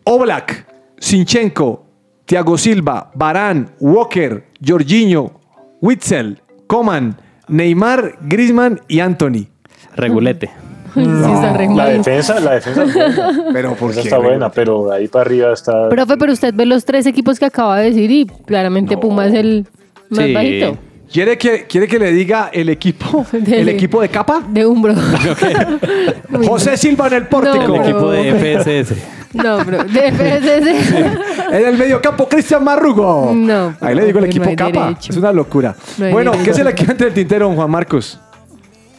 Oblak, 0.04 0.66
Sinchenko, 0.98 1.84
Thiago 2.24 2.56
Silva, 2.56 3.10
Barán, 3.14 3.74
Walker, 3.80 4.46
Jorginho, 4.66 5.32
Witzel, 5.82 6.40
Coman, 6.68 7.16
Neymar, 7.48 8.14
Griezmann 8.20 8.80
y 8.86 9.00
Anthony. 9.00 9.48
regulete. 9.96 10.50
Sí, 10.94 11.02
está 11.02 11.52
re 11.52 11.68
La 11.76 11.84
defensa, 11.90 12.40
la 12.40 12.54
defensa. 12.54 12.82
Pero 13.52 13.74
¿por 13.74 13.92
qué? 13.92 14.00
está 14.00 14.18
buena, 14.18 14.50
pero 14.50 14.90
ahí 14.90 15.06
para 15.06 15.26
arriba 15.26 15.52
está. 15.52 15.88
Profe, 15.90 16.16
pero 16.16 16.32
usted 16.32 16.52
ve 16.54 16.64
los 16.66 16.84
tres 16.86 17.06
equipos 17.06 17.38
que 17.38 17.44
acaba 17.44 17.78
de 17.78 17.90
decir 17.90 18.10
y 18.10 18.26
claramente 18.26 18.96
Puma 18.96 19.26
es 19.26 19.34
el 19.34 19.66
más 20.08 20.24
Sí. 20.24 20.32
bajito. 20.32 20.78
¿Quiere 21.12 21.38
que, 21.38 21.64
¿Quiere 21.66 21.88
que 21.88 21.98
le 21.98 22.12
diga 22.12 22.50
el 22.52 22.68
equipo? 22.68 23.24
Dele. 23.32 23.60
¿El 23.62 23.68
equipo 23.70 24.00
de 24.02 24.08
capa? 24.10 24.42
De 24.48 24.66
Umbro. 24.66 24.94
José 26.46 26.76
Silva 26.76 27.06
en 27.08 27.14
el 27.14 27.26
pórtico. 27.26 27.66
No, 27.68 27.74
El 27.76 27.80
equipo 27.82 27.98
bro. 28.08 28.10
de 28.10 28.34
FSS. 28.84 28.94
No, 29.34 29.64
bro. 29.64 29.84
De 29.84 30.12
FSS. 30.12 31.52
En 31.52 31.66
el 31.66 31.76
mediocampo, 31.78 32.28
Cristian 32.28 32.62
Marrugo. 32.64 33.32
No, 33.34 33.74
Ahí 33.80 33.94
le 33.94 34.04
digo 34.06 34.18
el 34.18 34.24
no 34.24 34.30
equipo 34.30 34.48
hay 34.48 34.56
capa. 34.56 34.84
derecho. 34.88 35.12
Es 35.12 35.16
una 35.18 35.32
locura. 35.32 35.74
No 35.98 36.10
bueno, 36.10 36.30
derecho. 36.32 36.50
¿qué 36.50 36.54
se 36.56 36.64
le 36.64 36.74
queda 36.74 36.92
entre 36.92 37.08
el 37.08 37.14
tintero, 37.14 37.50
Juan 37.54 37.70
Marcos? 37.70 38.20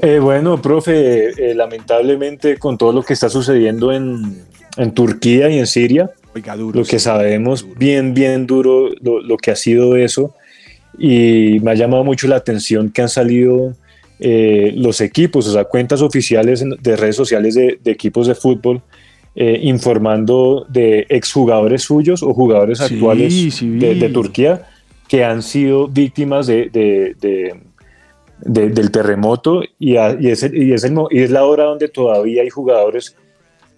Eh, 0.01 0.17
bueno, 0.19 0.61
profe, 0.61 1.29
eh, 1.51 1.53
lamentablemente 1.53 2.57
con 2.57 2.77
todo 2.77 2.93
lo 2.93 3.03
que 3.03 3.13
está 3.13 3.27
sucediendo 3.29 3.91
en, 3.91 4.43
en 4.77 4.91
Turquía 4.93 5.49
y 5.49 5.59
en 5.59 5.67
Siria, 5.67 6.09
Oiga, 6.33 6.55
duro. 6.55 6.79
lo 6.79 6.85
que 6.85 6.99
sabemos 6.99 7.65
bien, 7.77 8.13
bien 8.13 8.47
duro 8.47 8.89
lo, 9.01 9.21
lo 9.21 9.35
que 9.37 9.51
ha 9.51 9.55
sido 9.57 9.97
eso. 9.97 10.33
Y 10.99 11.59
me 11.61 11.71
ha 11.71 11.75
llamado 11.75 12.03
mucho 12.03 12.27
la 12.27 12.35
atención 12.35 12.91
que 12.91 13.01
han 13.01 13.09
salido 13.09 13.73
eh, 14.19 14.73
los 14.75 14.99
equipos, 15.01 15.47
o 15.47 15.53
sea, 15.53 15.63
cuentas 15.63 16.01
oficiales 16.01 16.63
de 16.81 16.95
redes 16.97 17.15
sociales 17.15 17.55
de, 17.55 17.79
de 17.81 17.91
equipos 17.91 18.27
de 18.27 18.35
fútbol 18.35 18.81
eh, 19.35 19.59
informando 19.63 20.65
de 20.67 21.05
exjugadores 21.07 21.83
suyos 21.83 22.21
o 22.21 22.33
jugadores 22.33 22.79
Sí, 22.79 22.95
actuales 22.95 23.33
sí. 23.55 23.69
de, 23.79 23.95
de 23.95 24.09
Turquía 24.09 24.67
que 25.07 25.23
han 25.23 25.41
sido 25.41 25.87
víctimas 25.87 26.47
de, 26.47 26.69
de- 26.69 27.15
de- 27.21 27.53
de- 28.41 28.69
del 28.69 28.91
terremoto 28.91 29.61
y, 29.79 29.95
a- 29.95 30.17
y 30.19 30.27
es, 30.27 30.43
el- 30.43 30.61
y, 30.61 30.73
es 30.73 30.83
el 30.83 30.91
mo- 30.93 31.07
y 31.09 31.19
es 31.19 31.31
la 31.31 31.45
hora 31.45 31.63
donde 31.65 31.87
todavía 31.87 32.41
hay 32.41 32.49
jugadores 32.49 33.15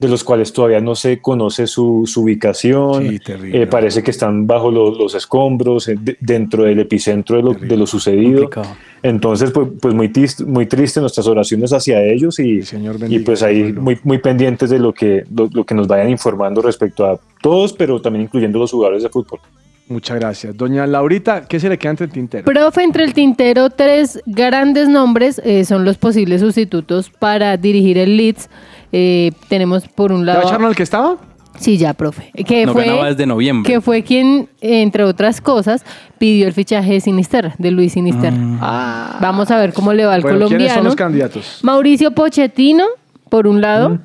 de 0.01 0.07
los 0.09 0.23
cuales 0.23 0.51
todavía 0.51 0.81
no 0.81 0.95
se 0.95 1.19
conoce 1.21 1.67
su, 1.67 2.03
su 2.07 2.23
ubicación. 2.23 3.07
Sí, 3.07 3.19
terrible. 3.19 3.61
Eh, 3.63 3.67
parece 3.67 4.01
que 4.01 4.09
están 4.09 4.47
bajo 4.47 4.71
lo- 4.71 4.95
los 4.97 5.13
escombros, 5.13 5.87
eh, 5.87 5.95
de- 6.01 6.17
dentro 6.19 6.63
del 6.63 6.79
epicentro 6.79 7.37
de 7.37 7.43
lo, 7.43 7.53
de 7.53 7.77
lo 7.77 7.85
sucedido. 7.85 8.49
Complicado. 8.49 8.75
Entonces, 9.03 9.51
pues, 9.51 9.67
pues 9.79 9.93
muy, 9.93 10.09
triste, 10.09 10.43
muy 10.43 10.65
triste 10.65 10.99
nuestras 10.99 11.27
oraciones 11.27 11.71
hacia 11.71 12.01
ellos 12.03 12.39
y, 12.39 12.63
Señor 12.63 12.95
y 12.95 12.99
bendiga 12.99 13.23
pues 13.25 13.39
su 13.39 13.45
ahí 13.45 13.71
muy, 13.73 13.99
muy 14.03 14.17
pendientes 14.17 14.69
de 14.71 14.79
lo 14.79 14.91
que, 14.93 15.23
lo, 15.35 15.47
lo 15.53 15.63
que 15.65 15.75
nos 15.75 15.87
vayan 15.87 16.09
informando 16.09 16.61
respecto 16.63 17.05
a 17.05 17.19
todos, 17.41 17.71
pero 17.73 18.01
también 18.01 18.23
incluyendo 18.25 18.57
los 18.59 18.71
jugadores 18.71 19.03
de 19.03 19.09
fútbol. 19.09 19.39
Muchas 19.87 20.19
gracias. 20.19 20.55
Doña 20.55 20.87
Laurita, 20.87 21.45
¿qué 21.47 21.59
se 21.59 21.67
le 21.67 21.77
queda 21.77 21.91
entre 21.91 22.05
el 22.05 22.11
tintero? 22.13 22.45
Profe, 22.45 22.81
entre 22.81 23.03
el 23.03 23.13
tintero, 23.13 23.69
tres 23.69 24.21
grandes 24.25 24.87
nombres 24.87 25.41
eh, 25.43 25.65
son 25.65 25.83
los 25.83 25.97
posibles 25.97 26.39
sustitutos 26.41 27.09
para 27.09 27.57
dirigir 27.57 27.97
el 27.97 28.15
Leeds. 28.15 28.49
Eh, 28.91 29.31
tenemos 29.47 29.87
por 29.87 30.11
un 30.11 30.21
¿Ya 30.25 30.33
lado. 30.33 30.41
echaron 30.47 30.65
al 30.65 30.75
que 30.75 30.83
estaba? 30.83 31.17
Sí, 31.59 31.77
ya, 31.77 31.93
profe. 31.93 32.31
Que 32.45 32.65
No 32.65 32.73
fue, 32.73 32.85
ganaba 32.85 33.07
desde 33.07 33.25
noviembre. 33.25 33.71
que 33.71 33.81
fue 33.81 34.03
quien, 34.03 34.49
entre 34.61 35.03
otras 35.03 35.41
cosas, 35.41 35.83
pidió 36.17 36.47
el 36.47 36.53
fichaje 36.53 36.93
de 36.93 37.01
Sinisterra, 37.01 37.53
de 37.57 37.71
Luis 37.71 37.93
Sinisterra. 37.93 38.37
Ah. 38.61 39.17
Vamos 39.21 39.51
a 39.51 39.57
ver 39.59 39.73
cómo 39.73 39.93
le 39.93 40.05
va 40.05 40.13
al 40.15 40.21
Bueno, 40.21 40.47
¿quiénes 40.47 40.67
son 40.69 40.83
colombiano. 40.83 40.83
los 40.83 40.95
candidatos? 40.95 41.59
Mauricio 41.61 42.11
Pochettino, 42.11 42.85
por 43.29 43.47
un 43.47 43.61
lado. 43.61 43.99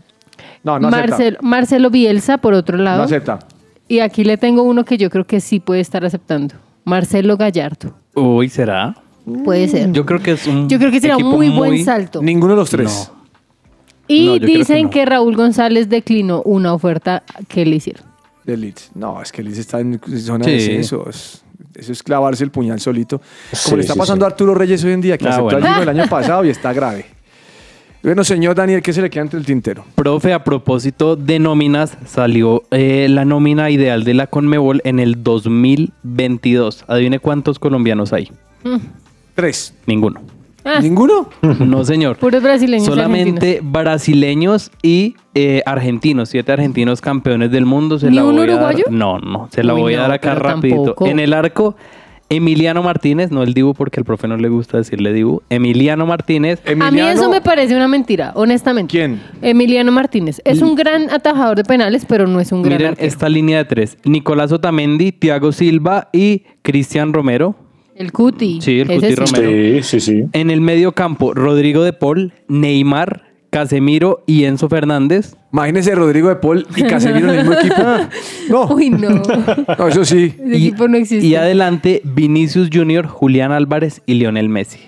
No, 0.64 0.78
no 0.80 0.89
acepta. 0.89 1.39
Marcelo, 1.41 1.91
Bielsa, 1.91 2.39
por 2.39 2.53
otro 2.53 2.76
lado. 2.76 2.99
No 2.99 3.05
acepta. 3.05 3.39
Y 3.89 4.01
aquí 4.01 4.24
le 4.24 4.37
tengo 4.37 4.62
uno 4.64 4.84
que 4.84 4.99
yo 4.99 5.09
creo 5.11 5.24
que 5.24 5.41
sí 5.41 5.61
puede 5.61 5.80
estar 5.80 6.05
aceptando. 6.05 6.57
Marcelo 6.84 7.37
Gallardo. 7.37 7.95
Uy, 8.14 8.49
¿será? 8.49 8.97
Puede 9.45 9.68
ser. 9.68 9.93
Yo 9.93 10.05
creo 10.05 10.20
que 10.20 10.32
es 10.32 10.47
un 10.47 10.68
Yo 10.68 10.78
creo 10.78 10.91
que 10.91 11.01
será 11.01 11.16
un 11.16 11.22
equipo 11.22 11.37
muy 11.37 11.49
buen 11.51 11.84
salto. 11.84 12.20
Ninguno 12.20 12.55
de 12.55 12.57
los 12.61 12.70
tres. 12.70 13.11
Y 14.09 14.26
No, 14.26 14.40
que 14.40 14.46
dicen 14.46 14.84
no. 14.84 14.90
que, 14.90 15.04
Raúl 15.04 15.36
González 15.36 15.88
declinó 15.88 16.42
una 16.42 16.72
oferta 16.74 17.22
que 17.48 17.64
le 17.66 17.76
hicieron. 17.76 18.04
De 18.44 18.57
Leeds. 18.57 18.92
No, 18.94 19.20
es 19.20 19.32
que 19.32 19.42
Leeds 19.42 19.59
está 19.59 19.80
en 19.80 20.00
zona 20.18 20.44
Sí. 20.44 20.50
de 20.50 20.57
descenso. 20.57 21.09
Es- 21.09 21.42
Eso 21.74 21.92
es 21.92 22.02
clavarse 22.02 22.42
el 22.42 22.50
puñal 22.50 22.80
solito. 22.80 23.18
Como 23.18 23.26
Sí, 23.52 23.74
le 23.76 23.80
está 23.82 23.92
sí, 23.92 23.98
pasando 23.98 24.24
sí. 24.24 24.30
a 24.30 24.32
Arturo 24.32 24.54
Reyes 24.54 24.82
hoy 24.84 24.92
en 24.92 25.02
día, 25.02 25.18
que 25.18 25.26
Ah, 25.26 25.32
aceptó 25.32 25.59
bueno. 25.61 25.82
el 25.82 25.88
año 25.90 26.04
pasado 26.09 26.42
y 26.44 26.48
está 26.48 26.72
grave. 26.72 27.04
Bueno, 28.02 28.24
señor 28.24 28.54
Daniel, 28.54 28.80
¿qué 28.82 28.92
se 28.94 29.02
le 29.02 29.11
queda 29.11 29.24
entre 29.24 29.38
el 29.40 29.44
tintero? 29.44 29.84
Profe, 29.94 30.32
a 30.32 30.42
propósito 30.44 31.16
de 31.16 31.38
nóminas, 31.38 31.98
salió 32.07 32.62
eh, 32.70 33.09
la 33.11 33.24
nómina 33.26 33.68
ideal 33.68 34.04
de 34.04 34.14
la 34.14 34.26
Conmebol 34.28 34.80
en 34.84 35.00
el 35.00 35.22
2022. 35.22 36.84
Adivine 36.88 37.18
cuántos 37.18 37.59
colombianos 37.59 38.12
hay. 38.12 38.30
Tres. 39.34 39.74
Ninguno. 39.86 40.20
Ah, 40.66 40.80
¿Ninguno? 40.80 41.28
No, 41.60 41.84
señor. 41.84 42.16
puros 42.16 42.42
brasileños. 42.42 42.86
y 42.88 42.90
Solamente 42.90 43.60
brasileños 43.62 44.70
y 44.82 45.14
eh, 45.34 45.62
argentinos. 45.64 46.28
Siete 46.28 46.52
argentinos 46.52 47.00
campeones 47.00 47.50
del 47.50 47.64
mundo. 47.66 47.98
Se 47.98 48.10
¿Ni 48.10 48.16
la 48.16 48.24
un 48.24 48.32
voy 48.34 48.44
a 48.44 48.46
dar- 48.46 48.54
uruguayo? 48.56 48.84
No, 48.90 49.18
no. 49.18 49.48
Se 49.52 49.62
la 49.62 49.74
Uy, 49.74 49.80
voy 49.80 49.94
a 49.94 50.00
dar 50.02 50.12
acá 50.12 50.34
rapidito. 50.34 50.76
tampoco. 50.76 51.06
En 51.06 51.20
el 51.20 51.32
arco, 51.32 51.76
Emiliano 52.28 52.82
Martínez. 52.82 53.30
No 53.30 53.42
el 53.44 53.54
Dibu 53.54 53.72
porque 53.74 54.00
al 54.00 54.04
profe 54.04 54.26
no 54.26 54.36
le 54.36 54.48
gusta 54.48 54.78
decirle 54.78 55.12
Dibu. 55.12 55.42
Emiliano 55.50 56.04
Martínez. 56.06 56.60
A 56.66 56.90
mí 56.90 57.00
eso 57.00 57.30
me 57.30 57.40
parece 57.40 57.76
una 57.76 57.86
mentira, 57.86 58.32
honestamente. 58.34 58.90
¿Quién? 58.90 59.22
Emiliano 59.42 59.92
Martínez. 59.92 60.40
Es 60.44 60.60
un 60.62 60.74
gran 60.74 61.08
atajador 61.10 61.56
de 61.56 61.64
penales, 61.64 62.04
pero 62.08 62.26
no 62.26 62.40
es 62.40 62.50
un 62.50 62.62
gran 62.62 62.78
Miren 62.78 62.90
arquero. 62.92 63.06
esta 63.06 63.28
línea 63.28 63.58
de 63.58 63.64
tres. 63.66 63.98
Nicolás 64.04 64.50
Otamendi, 64.50 65.12
Thiago 65.12 65.52
Silva 65.52 66.08
y 66.12 66.42
Cristian 66.62 67.12
Romero. 67.12 67.54
El 67.97 68.12
Cuti. 68.12 68.61
Sí, 68.61 68.80
el 68.80 68.90
ese 68.90 69.14
Cuti 69.14 69.26
sí. 69.26 69.34
Romero. 69.34 69.82
Sí, 69.82 70.01
sí, 70.01 70.01
sí. 70.01 70.24
En 70.32 70.51
el 70.51 70.61
medio 70.61 70.92
campo, 70.92 71.34
Rodrigo 71.34 71.82
de 71.82 71.92
Paul, 71.92 72.32
Neymar, 72.49 73.22
Casemiro 73.51 74.22
y 74.26 74.44
Enzo 74.44 74.68
Fernández. 74.68 75.34
Imagínese 75.53 75.94
Rodrigo 75.94 76.28
de 76.28 76.36
Paul 76.36 76.66
y 76.76 76.82
Casemiro 76.82 77.32
en 77.32 77.38
el 77.38 77.47
mismo 77.47 77.59
equipo. 77.59 77.74
No, 78.51 78.66
Uy, 78.74 78.90
no. 78.90 79.22
no, 79.78 79.88
eso 79.88 80.05
sí. 80.05 80.34
Ese 80.38 80.57
equipo 80.57 80.86
no 80.88 80.97
existe. 80.99 81.26
Y 81.26 81.34
adelante, 81.34 82.03
Vinicius 82.05 82.68
Junior, 82.72 83.07
Julián 83.07 83.53
Álvarez 83.53 84.03
y 84.07 84.14
Lionel 84.14 84.49
Messi. 84.49 84.78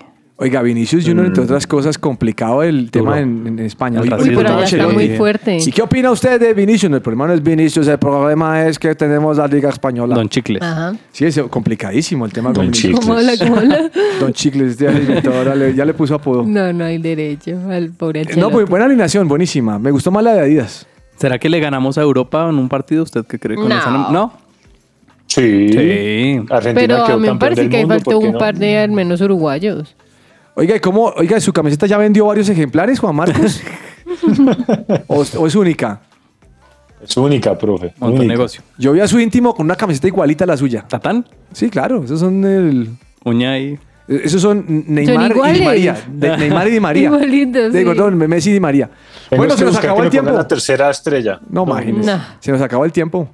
Oiga, 0.41 0.61
Vinicius 0.61 1.05
Junior, 1.05 1.25
entre 1.25 1.43
otras 1.43 1.67
cosas, 1.67 1.97
complicado 1.97 2.63
el 2.63 2.89
tema 2.91 3.19
en, 3.19 3.45
en 3.45 3.59
España. 3.59 3.99
El 3.99 4.13
Uy, 4.13 4.31
pero 4.33 4.61
está 4.63 4.87
muy 4.87 5.09
fuerte. 5.17 5.57
¿Y 5.57 5.69
qué 5.69 5.81
opina 5.81 6.11
usted 6.11 6.39
de 6.39 6.53
Vinicius? 6.53 6.93
El 6.93 7.01
problema 7.01 7.27
no 7.27 7.33
es 7.33 7.43
Vinicius, 7.43 7.87
el 7.89 7.97
problema 7.99 8.65
es 8.65 8.79
que 8.79 8.95
tenemos 8.95 9.35
la 9.35 9.47
Liga 9.47 9.67
Española. 9.67 10.15
Don 10.15 10.29
Chicles. 10.29 10.61
Ajá. 10.61 10.95
Sí, 11.11 11.25
es 11.25 11.37
complicadísimo 11.49 12.25
el 12.25 12.31
tema 12.31 12.47
con 12.53 12.53
Don 12.53 12.65
Vinicius. 12.71 12.99
¿Cómo 13.01 13.13
habla? 13.15 13.33
¿Cómo 13.37 13.55
habla? 13.57 13.91
Don 14.21 14.31
Chicles, 14.31 14.77
ya 14.77 14.91
le, 14.91 15.01
inventó, 15.01 15.33
ahora 15.33 15.55
le- 15.55 15.75
ya 15.75 15.83
le 15.83 15.93
puso 15.93 16.15
apodo. 16.15 16.45
No, 16.47 16.71
no 16.71 16.85
hay 16.85 16.99
derecho 16.99 17.57
al 17.69 17.89
pobre 17.91 18.21
Eh, 18.21 18.23
No, 18.23 18.29
Ancelotti. 18.29 18.53
pues 18.53 18.69
buena 18.69 18.85
alineación, 18.85 19.27
buenísima. 19.27 19.77
Me 19.77 19.91
gustó 19.91 20.09
más 20.09 20.23
la 20.23 20.35
de 20.35 20.39
Adidas. 20.39 20.87
¿Será 21.17 21.37
que 21.37 21.49
le 21.49 21.59
ganamos 21.59 21.97
a 21.97 22.01
Europa 22.01 22.47
en 22.49 22.55
un 22.55 22.69
partido? 22.69 23.03
¿Usted 23.03 23.25
qué 23.25 23.37
cree 23.39 23.57
con 23.57 23.67
No. 23.67 23.77
esa? 23.77 23.89
¿No? 24.09 24.31
Sí. 25.27 25.67
Sí. 25.69 26.39
Argentina 26.49 26.73
Pero 26.73 27.03
quedó 27.05 27.15
a 27.15 27.19
mí 27.19 27.27
me 27.29 27.35
parece 27.35 27.67
que 27.69 27.75
ahí 27.75 27.85
faltó 27.85 28.11
¿por 28.11 28.21
qué 28.21 28.27
un 28.27 28.33
no? 28.33 28.39
par 28.39 28.57
de 28.57 28.77
al 28.77 28.91
menos 28.91 29.19
uruguayos. 29.19 29.97
Oiga, 30.59 30.75
¿y 30.75 30.79
cómo? 30.81 31.05
Oiga, 31.15 31.39
¿su 31.39 31.53
camiseta 31.53 31.85
ya 31.87 31.97
vendió 31.97 32.25
varios 32.25 32.49
ejemplares, 32.49 32.99
Juan 32.99 33.15
Marcos? 33.15 33.61
o, 35.07 35.23
o 35.37 35.47
es 35.47 35.55
única? 35.55 36.01
Es 37.01 37.15
única, 37.15 37.57
profe. 37.57 37.93
Única. 38.01 38.25
negocio. 38.25 38.61
Yo 38.77 38.91
vi 38.91 38.99
a 38.99 39.07
su 39.07 39.17
íntimo 39.21 39.55
con 39.55 39.65
una 39.65 39.75
camiseta 39.75 40.07
igualita 40.07 40.43
a 40.43 40.47
la 40.47 40.57
suya. 40.57 40.85
¿Tatán? 40.85 41.25
Sí, 41.53 41.69
claro, 41.69 42.03
esos 42.03 42.19
son 42.19 42.43
el... 42.43 42.89
Uña 43.23 43.57
y... 43.57 43.79
Esos 44.09 44.41
son 44.41 44.65
Neymar 44.67 45.31
y. 45.31 45.59
Di 45.59 45.63
María. 45.63 45.97
De- 46.11 46.35
Neymar 46.35 46.67
y 46.67 46.71
Di 46.71 46.79
María. 46.81 47.03
Igualitos, 47.09 47.71
sí. 47.71 47.85
Perdón, 47.85 48.17
Messi 48.17 48.49
y 48.49 48.53
Di 48.53 48.59
María. 48.59 48.89
Bueno, 49.29 49.55
se 49.55 49.63
nos 49.63 49.77
acabó 49.77 50.03
el 50.03 50.09
tiempo. 50.09 50.31
la 50.31 50.47
tercera 50.47 50.89
estrella. 50.89 51.39
No. 51.49 51.65
No. 51.65 52.21
Se 52.39 52.51
nos 52.51 52.59
acabó 52.61 52.83
el 52.83 52.91
tiempo. 52.91 53.29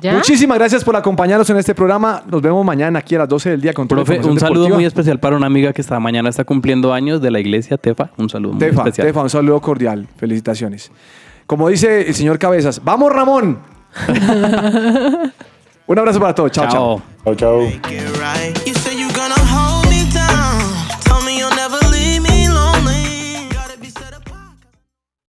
¿Ya? 0.00 0.14
Muchísimas 0.14 0.58
gracias 0.58 0.84
por 0.84 0.96
acompañarnos 0.96 1.48
en 1.50 1.56
este 1.56 1.74
programa. 1.74 2.22
Nos 2.30 2.40
vemos 2.40 2.64
mañana 2.64 3.00
aquí 3.00 3.14
a 3.16 3.18
las 3.20 3.28
12 3.28 3.50
del 3.50 3.60
día 3.60 3.72
con 3.72 3.88
Profe, 3.88 4.18
un 4.18 4.38
saludo 4.38 4.62
deportiva. 4.62 4.76
muy 4.76 4.84
especial 4.84 5.18
para 5.18 5.36
una 5.36 5.46
amiga 5.46 5.72
que 5.72 5.80
está 5.80 5.98
mañana 6.00 6.28
está 6.28 6.44
cumpliendo 6.44 6.92
años 6.92 7.20
de 7.20 7.30
la 7.30 7.40
iglesia, 7.40 7.76
Tefa. 7.76 8.10
Un 8.16 8.28
saludo 8.28 8.52
muy 8.52 8.60
Tefa, 8.60 8.82
especial. 8.82 9.06
Tefa, 9.08 9.22
un 9.22 9.30
saludo 9.30 9.60
cordial. 9.60 10.06
Felicitaciones. 10.16 10.90
Como 11.46 11.68
dice 11.68 12.08
el 12.08 12.14
señor 12.14 12.38
Cabezas, 12.38 12.80
¡vamos, 12.84 13.12
Ramón! 13.12 13.58
un 15.86 15.98
abrazo 15.98 16.20
para 16.20 16.34
todos. 16.34 16.52
chao. 16.52 16.68
chao. 16.70 17.02
Chao. 17.24 17.34
Chao. 17.34 17.60